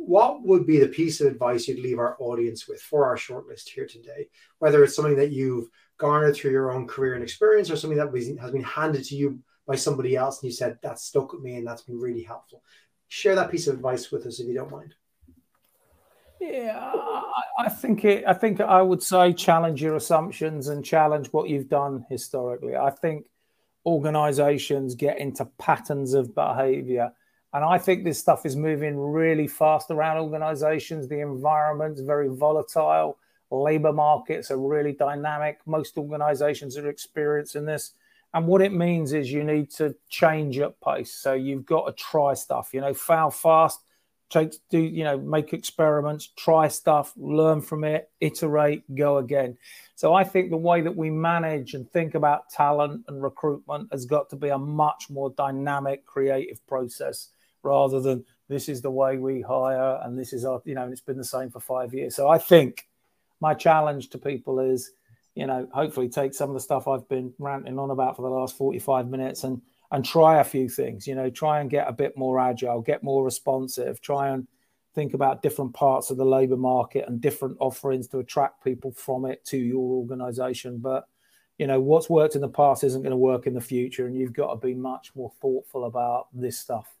what 0.00 0.42
would 0.42 0.66
be 0.66 0.78
the 0.78 0.88
piece 0.88 1.20
of 1.20 1.28
advice 1.28 1.68
you'd 1.68 1.78
leave 1.78 1.98
our 1.98 2.16
audience 2.18 2.66
with 2.66 2.80
for 2.80 3.06
our 3.06 3.16
shortlist 3.16 3.68
here 3.68 3.86
today? 3.86 4.28
Whether 4.58 4.82
it's 4.82 4.96
something 4.96 5.16
that 5.16 5.30
you've 5.30 5.68
garnered 5.98 6.34
through 6.34 6.52
your 6.52 6.72
own 6.72 6.88
career 6.88 7.14
and 7.14 7.22
experience 7.22 7.70
or 7.70 7.76
something 7.76 7.98
that 7.98 8.12
has 8.40 8.50
been 8.50 8.62
handed 8.64 9.04
to 9.04 9.14
you 9.14 9.40
by 9.66 9.76
somebody 9.76 10.16
else 10.16 10.40
and 10.40 10.50
you 10.50 10.56
said 10.56 10.78
that 10.82 10.98
stuck 10.98 11.32
with 11.32 11.42
me 11.42 11.56
and 11.56 11.66
that's 11.66 11.82
been 11.82 12.00
really 12.00 12.22
helpful. 12.22 12.62
Share 13.08 13.34
that 13.34 13.50
piece 13.50 13.66
of 13.68 13.74
advice 13.74 14.10
with 14.10 14.26
us 14.26 14.40
if 14.40 14.48
you 14.48 14.54
don't 14.54 14.70
mind 14.70 14.94
yeah, 16.40 16.92
I, 17.58 17.68
think 17.68 18.04
it. 18.04 18.24
I 18.26 18.32
think 18.32 18.60
I 18.60 18.82
would 18.82 19.02
say 19.02 19.32
challenge 19.32 19.82
your 19.82 19.96
assumptions 19.96 20.68
and 20.68 20.84
challenge 20.84 21.28
what 21.28 21.48
you've 21.48 21.68
done 21.68 22.04
historically. 22.08 22.76
I 22.76 22.90
think 22.90 23.26
organizations 23.86 24.94
get 24.94 25.18
into 25.18 25.44
patterns 25.58 26.14
of 26.14 26.34
behavior. 26.34 27.12
And 27.52 27.64
I 27.64 27.78
think 27.78 28.04
this 28.04 28.18
stuff 28.18 28.46
is 28.46 28.54
moving 28.54 28.96
really 28.96 29.48
fast 29.48 29.90
around 29.90 30.18
organizations. 30.18 31.08
The 31.08 31.20
environment's 31.20 32.00
very 32.00 32.28
volatile. 32.28 33.18
Labor 33.50 33.92
markets 33.92 34.50
are 34.52 34.58
really 34.58 34.92
dynamic. 34.92 35.58
Most 35.66 35.98
organizations 35.98 36.76
are 36.78 36.88
experiencing 36.88 37.64
this. 37.64 37.92
And 38.32 38.46
what 38.46 38.62
it 38.62 38.72
means 38.72 39.12
is 39.12 39.32
you 39.32 39.42
need 39.42 39.70
to 39.72 39.96
change 40.08 40.58
at 40.60 40.80
pace. 40.80 41.12
So 41.12 41.32
you've 41.32 41.66
got 41.66 41.86
to 41.86 41.92
try 41.92 42.34
stuff, 42.34 42.70
you 42.72 42.80
know, 42.80 42.94
fail 42.94 43.30
fast, 43.30 43.80
take 44.30 44.54
do 44.70 44.78
you 44.78 45.04
know 45.04 45.18
make 45.18 45.52
experiments 45.52 46.30
try 46.36 46.68
stuff 46.68 47.12
learn 47.16 47.60
from 47.60 47.84
it 47.84 48.10
iterate 48.20 48.82
go 48.94 49.18
again. 49.18 49.58
So 49.96 50.14
i 50.14 50.24
think 50.24 50.50
the 50.50 50.56
way 50.56 50.80
that 50.80 50.96
we 50.96 51.10
manage 51.10 51.74
and 51.74 51.90
think 51.90 52.14
about 52.14 52.48
talent 52.50 53.04
and 53.08 53.22
recruitment 53.22 53.88
has 53.92 54.06
got 54.06 54.30
to 54.30 54.36
be 54.36 54.48
a 54.48 54.58
much 54.58 55.10
more 55.10 55.30
dynamic 55.30 56.06
creative 56.06 56.64
process 56.66 57.28
rather 57.62 58.00
than 58.00 58.24
this 58.48 58.68
is 58.68 58.80
the 58.80 58.90
way 58.90 59.18
we 59.18 59.42
hire 59.42 60.00
and 60.02 60.18
this 60.18 60.32
is 60.32 60.44
our 60.44 60.62
you 60.64 60.74
know 60.74 60.84
and 60.84 60.92
it's 60.92 61.00
been 61.00 61.18
the 61.18 61.24
same 61.24 61.50
for 61.50 61.60
five 61.60 61.92
years. 61.92 62.14
So 62.14 62.28
i 62.28 62.38
think 62.38 62.86
my 63.40 63.54
challenge 63.54 64.10
to 64.10 64.18
people 64.18 64.60
is 64.60 64.92
you 65.34 65.46
know 65.46 65.68
hopefully 65.72 66.08
take 66.08 66.34
some 66.34 66.50
of 66.50 66.54
the 66.54 66.60
stuff 66.60 66.88
i've 66.88 67.08
been 67.08 67.32
ranting 67.38 67.78
on 67.78 67.90
about 67.90 68.16
for 68.16 68.22
the 68.22 68.28
last 68.28 68.56
45 68.56 69.08
minutes 69.08 69.44
and 69.44 69.60
and 69.90 70.04
try 70.04 70.40
a 70.40 70.44
few 70.44 70.68
things. 70.68 71.06
You 71.06 71.14
know, 71.14 71.30
try 71.30 71.60
and 71.60 71.70
get 71.70 71.88
a 71.88 71.92
bit 71.92 72.16
more 72.16 72.38
agile, 72.38 72.80
get 72.80 73.02
more 73.02 73.24
responsive, 73.24 74.00
try 74.00 74.28
and 74.28 74.46
think 74.94 75.14
about 75.14 75.42
different 75.42 75.72
parts 75.72 76.10
of 76.10 76.16
the 76.16 76.24
labor 76.24 76.56
market 76.56 77.06
and 77.08 77.20
different 77.20 77.56
offerings 77.60 78.08
to 78.08 78.18
attract 78.18 78.64
people 78.64 78.92
from 78.92 79.24
it 79.24 79.44
to 79.46 79.56
your 79.56 79.92
organization. 79.92 80.78
But 80.78 81.06
you 81.58 81.66
know 81.66 81.80
what's 81.80 82.08
worked 82.08 82.36
in 82.36 82.40
the 82.40 82.48
past 82.48 82.84
isn't 82.84 83.02
going 83.02 83.10
to 83.10 83.16
work 83.16 83.46
in 83.46 83.54
the 83.54 83.60
future, 83.60 84.06
and 84.06 84.16
you've 84.16 84.32
got 84.32 84.52
to 84.52 84.66
be 84.66 84.74
much 84.74 85.12
more 85.14 85.30
thoughtful 85.40 85.84
about 85.84 86.28
this 86.32 86.58
stuff. 86.58 86.96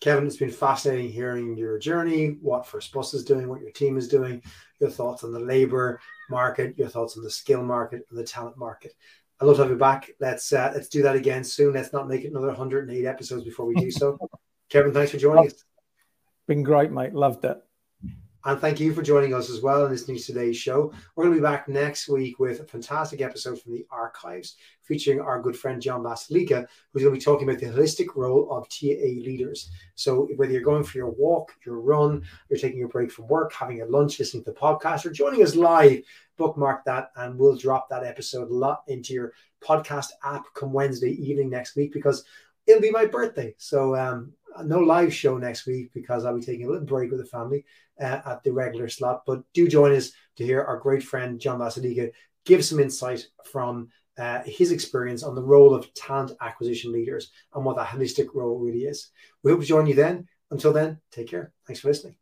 Kevin, 0.00 0.26
it's 0.26 0.36
been 0.36 0.50
fascinating 0.50 1.12
hearing 1.12 1.56
your 1.56 1.78
journey, 1.78 2.36
what 2.42 2.66
First 2.66 2.92
Bus 2.92 3.14
is 3.14 3.24
doing, 3.24 3.48
what 3.48 3.60
your 3.60 3.70
team 3.70 3.96
is 3.96 4.08
doing, 4.08 4.42
your 4.80 4.90
thoughts 4.90 5.22
on 5.22 5.32
the 5.32 5.38
labor 5.38 6.00
market, 6.28 6.76
your 6.76 6.88
thoughts 6.88 7.16
on 7.16 7.22
the 7.22 7.30
skill 7.30 7.62
market 7.62 8.04
and 8.10 8.18
the 8.18 8.24
talent 8.24 8.58
market. 8.58 8.96
I'd 9.42 9.46
love 9.46 9.56
to 9.56 9.62
have 9.62 9.72
you 9.72 9.76
back. 9.76 10.08
Let's 10.20 10.52
uh, 10.52 10.70
let's 10.72 10.86
do 10.86 11.02
that 11.02 11.16
again 11.16 11.42
soon. 11.42 11.74
Let's 11.74 11.92
not 11.92 12.06
make 12.06 12.22
it 12.22 12.28
another 12.28 12.46
108 12.46 13.04
episodes 13.04 13.42
before 13.42 13.66
we 13.66 13.74
do 13.74 13.90
so. 13.90 14.16
Kevin, 14.70 14.92
thanks 14.92 15.10
for 15.10 15.18
joining 15.18 15.48
us. 15.48 15.64
Been 16.46 16.62
great, 16.62 16.92
mate. 16.92 17.12
Loved 17.12 17.44
it. 17.44 17.60
And 18.44 18.60
thank 18.60 18.78
you 18.78 18.94
for 18.94 19.02
joining 19.02 19.34
us 19.34 19.50
as 19.50 19.60
well 19.60 19.84
in 19.84 19.90
listening 19.90 20.16
to 20.16 20.22
today's 20.22 20.56
show. 20.56 20.92
We're 21.14 21.24
going 21.24 21.36
to 21.36 21.40
be 21.40 21.44
back 21.44 21.68
next 21.68 22.08
week 22.08 22.38
with 22.38 22.60
a 22.60 22.64
fantastic 22.64 23.20
episode 23.20 23.60
from 23.60 23.72
the 23.72 23.86
archives 23.90 24.56
featuring 24.82 25.20
our 25.20 25.40
good 25.40 25.56
friend 25.56 25.82
John 25.82 26.02
Basilika, 26.02 26.66
who's 26.92 27.02
going 27.02 27.14
to 27.14 27.18
be 27.18 27.24
talking 27.24 27.48
about 27.48 27.60
the 27.60 27.66
holistic 27.66 28.14
role 28.16 28.48
of 28.50 28.68
TA 28.68 28.86
leaders. 29.24 29.70
So, 29.94 30.28
whether 30.36 30.52
you're 30.52 30.62
going 30.62 30.82
for 30.82 30.98
your 30.98 31.10
walk, 31.10 31.52
your 31.66 31.80
run, 31.80 32.22
you're 32.48 32.58
taking 32.58 32.82
a 32.82 32.88
break 32.88 33.12
from 33.12 33.28
work, 33.28 33.52
having 33.52 33.80
a 33.80 33.86
lunch, 33.86 34.18
listening 34.18 34.44
to 34.44 34.52
the 34.52 34.58
podcast, 34.58 35.06
or 35.06 35.10
joining 35.10 35.42
us 35.42 35.54
live, 35.54 36.00
bookmark 36.36 36.84
that 36.84 37.10
and 37.16 37.38
we'll 37.38 37.56
drop 37.56 37.88
that 37.90 38.04
episode 38.04 38.50
a 38.50 38.54
lot 38.54 38.82
into 38.88 39.12
your 39.14 39.32
podcast 39.62 40.08
app 40.24 40.44
come 40.54 40.72
Wednesday 40.72 41.12
evening 41.12 41.50
next 41.50 41.76
week 41.76 41.92
because 41.92 42.24
it'll 42.66 42.82
be 42.82 42.90
my 42.90 43.06
birthday. 43.06 43.54
So, 43.58 43.96
um, 43.96 44.32
no 44.64 44.80
live 44.80 45.14
show 45.14 45.38
next 45.38 45.66
week 45.66 45.90
because 45.94 46.24
I'll 46.24 46.38
be 46.38 46.44
taking 46.44 46.66
a 46.66 46.68
little 46.70 46.84
break 46.86 47.10
with 47.10 47.20
the 47.20 47.26
family 47.26 47.64
uh, 48.00 48.20
at 48.26 48.42
the 48.44 48.52
regular 48.52 48.88
slot. 48.88 49.22
But 49.26 49.42
do 49.54 49.66
join 49.66 49.94
us 49.94 50.10
to 50.36 50.44
hear 50.44 50.62
our 50.62 50.78
great 50.78 51.02
friend 51.02 51.40
John 51.40 51.58
Basilika 51.58 52.10
give 52.44 52.64
some 52.64 52.80
insight 52.80 53.26
from 53.44 53.88
uh, 54.18 54.42
his 54.44 54.72
experience 54.72 55.22
on 55.22 55.34
the 55.34 55.42
role 55.42 55.74
of 55.74 55.92
talent 55.94 56.32
acquisition 56.40 56.92
leaders 56.92 57.30
and 57.54 57.64
what 57.64 57.76
that 57.76 57.88
holistic 57.88 58.28
role 58.34 58.58
really 58.58 58.82
is. 58.82 59.08
We 59.42 59.52
hope 59.52 59.60
to 59.60 59.66
join 59.66 59.86
you 59.86 59.94
then. 59.94 60.28
Until 60.50 60.72
then, 60.72 61.00
take 61.10 61.28
care. 61.28 61.52
Thanks 61.66 61.80
for 61.80 61.88
listening. 61.88 62.16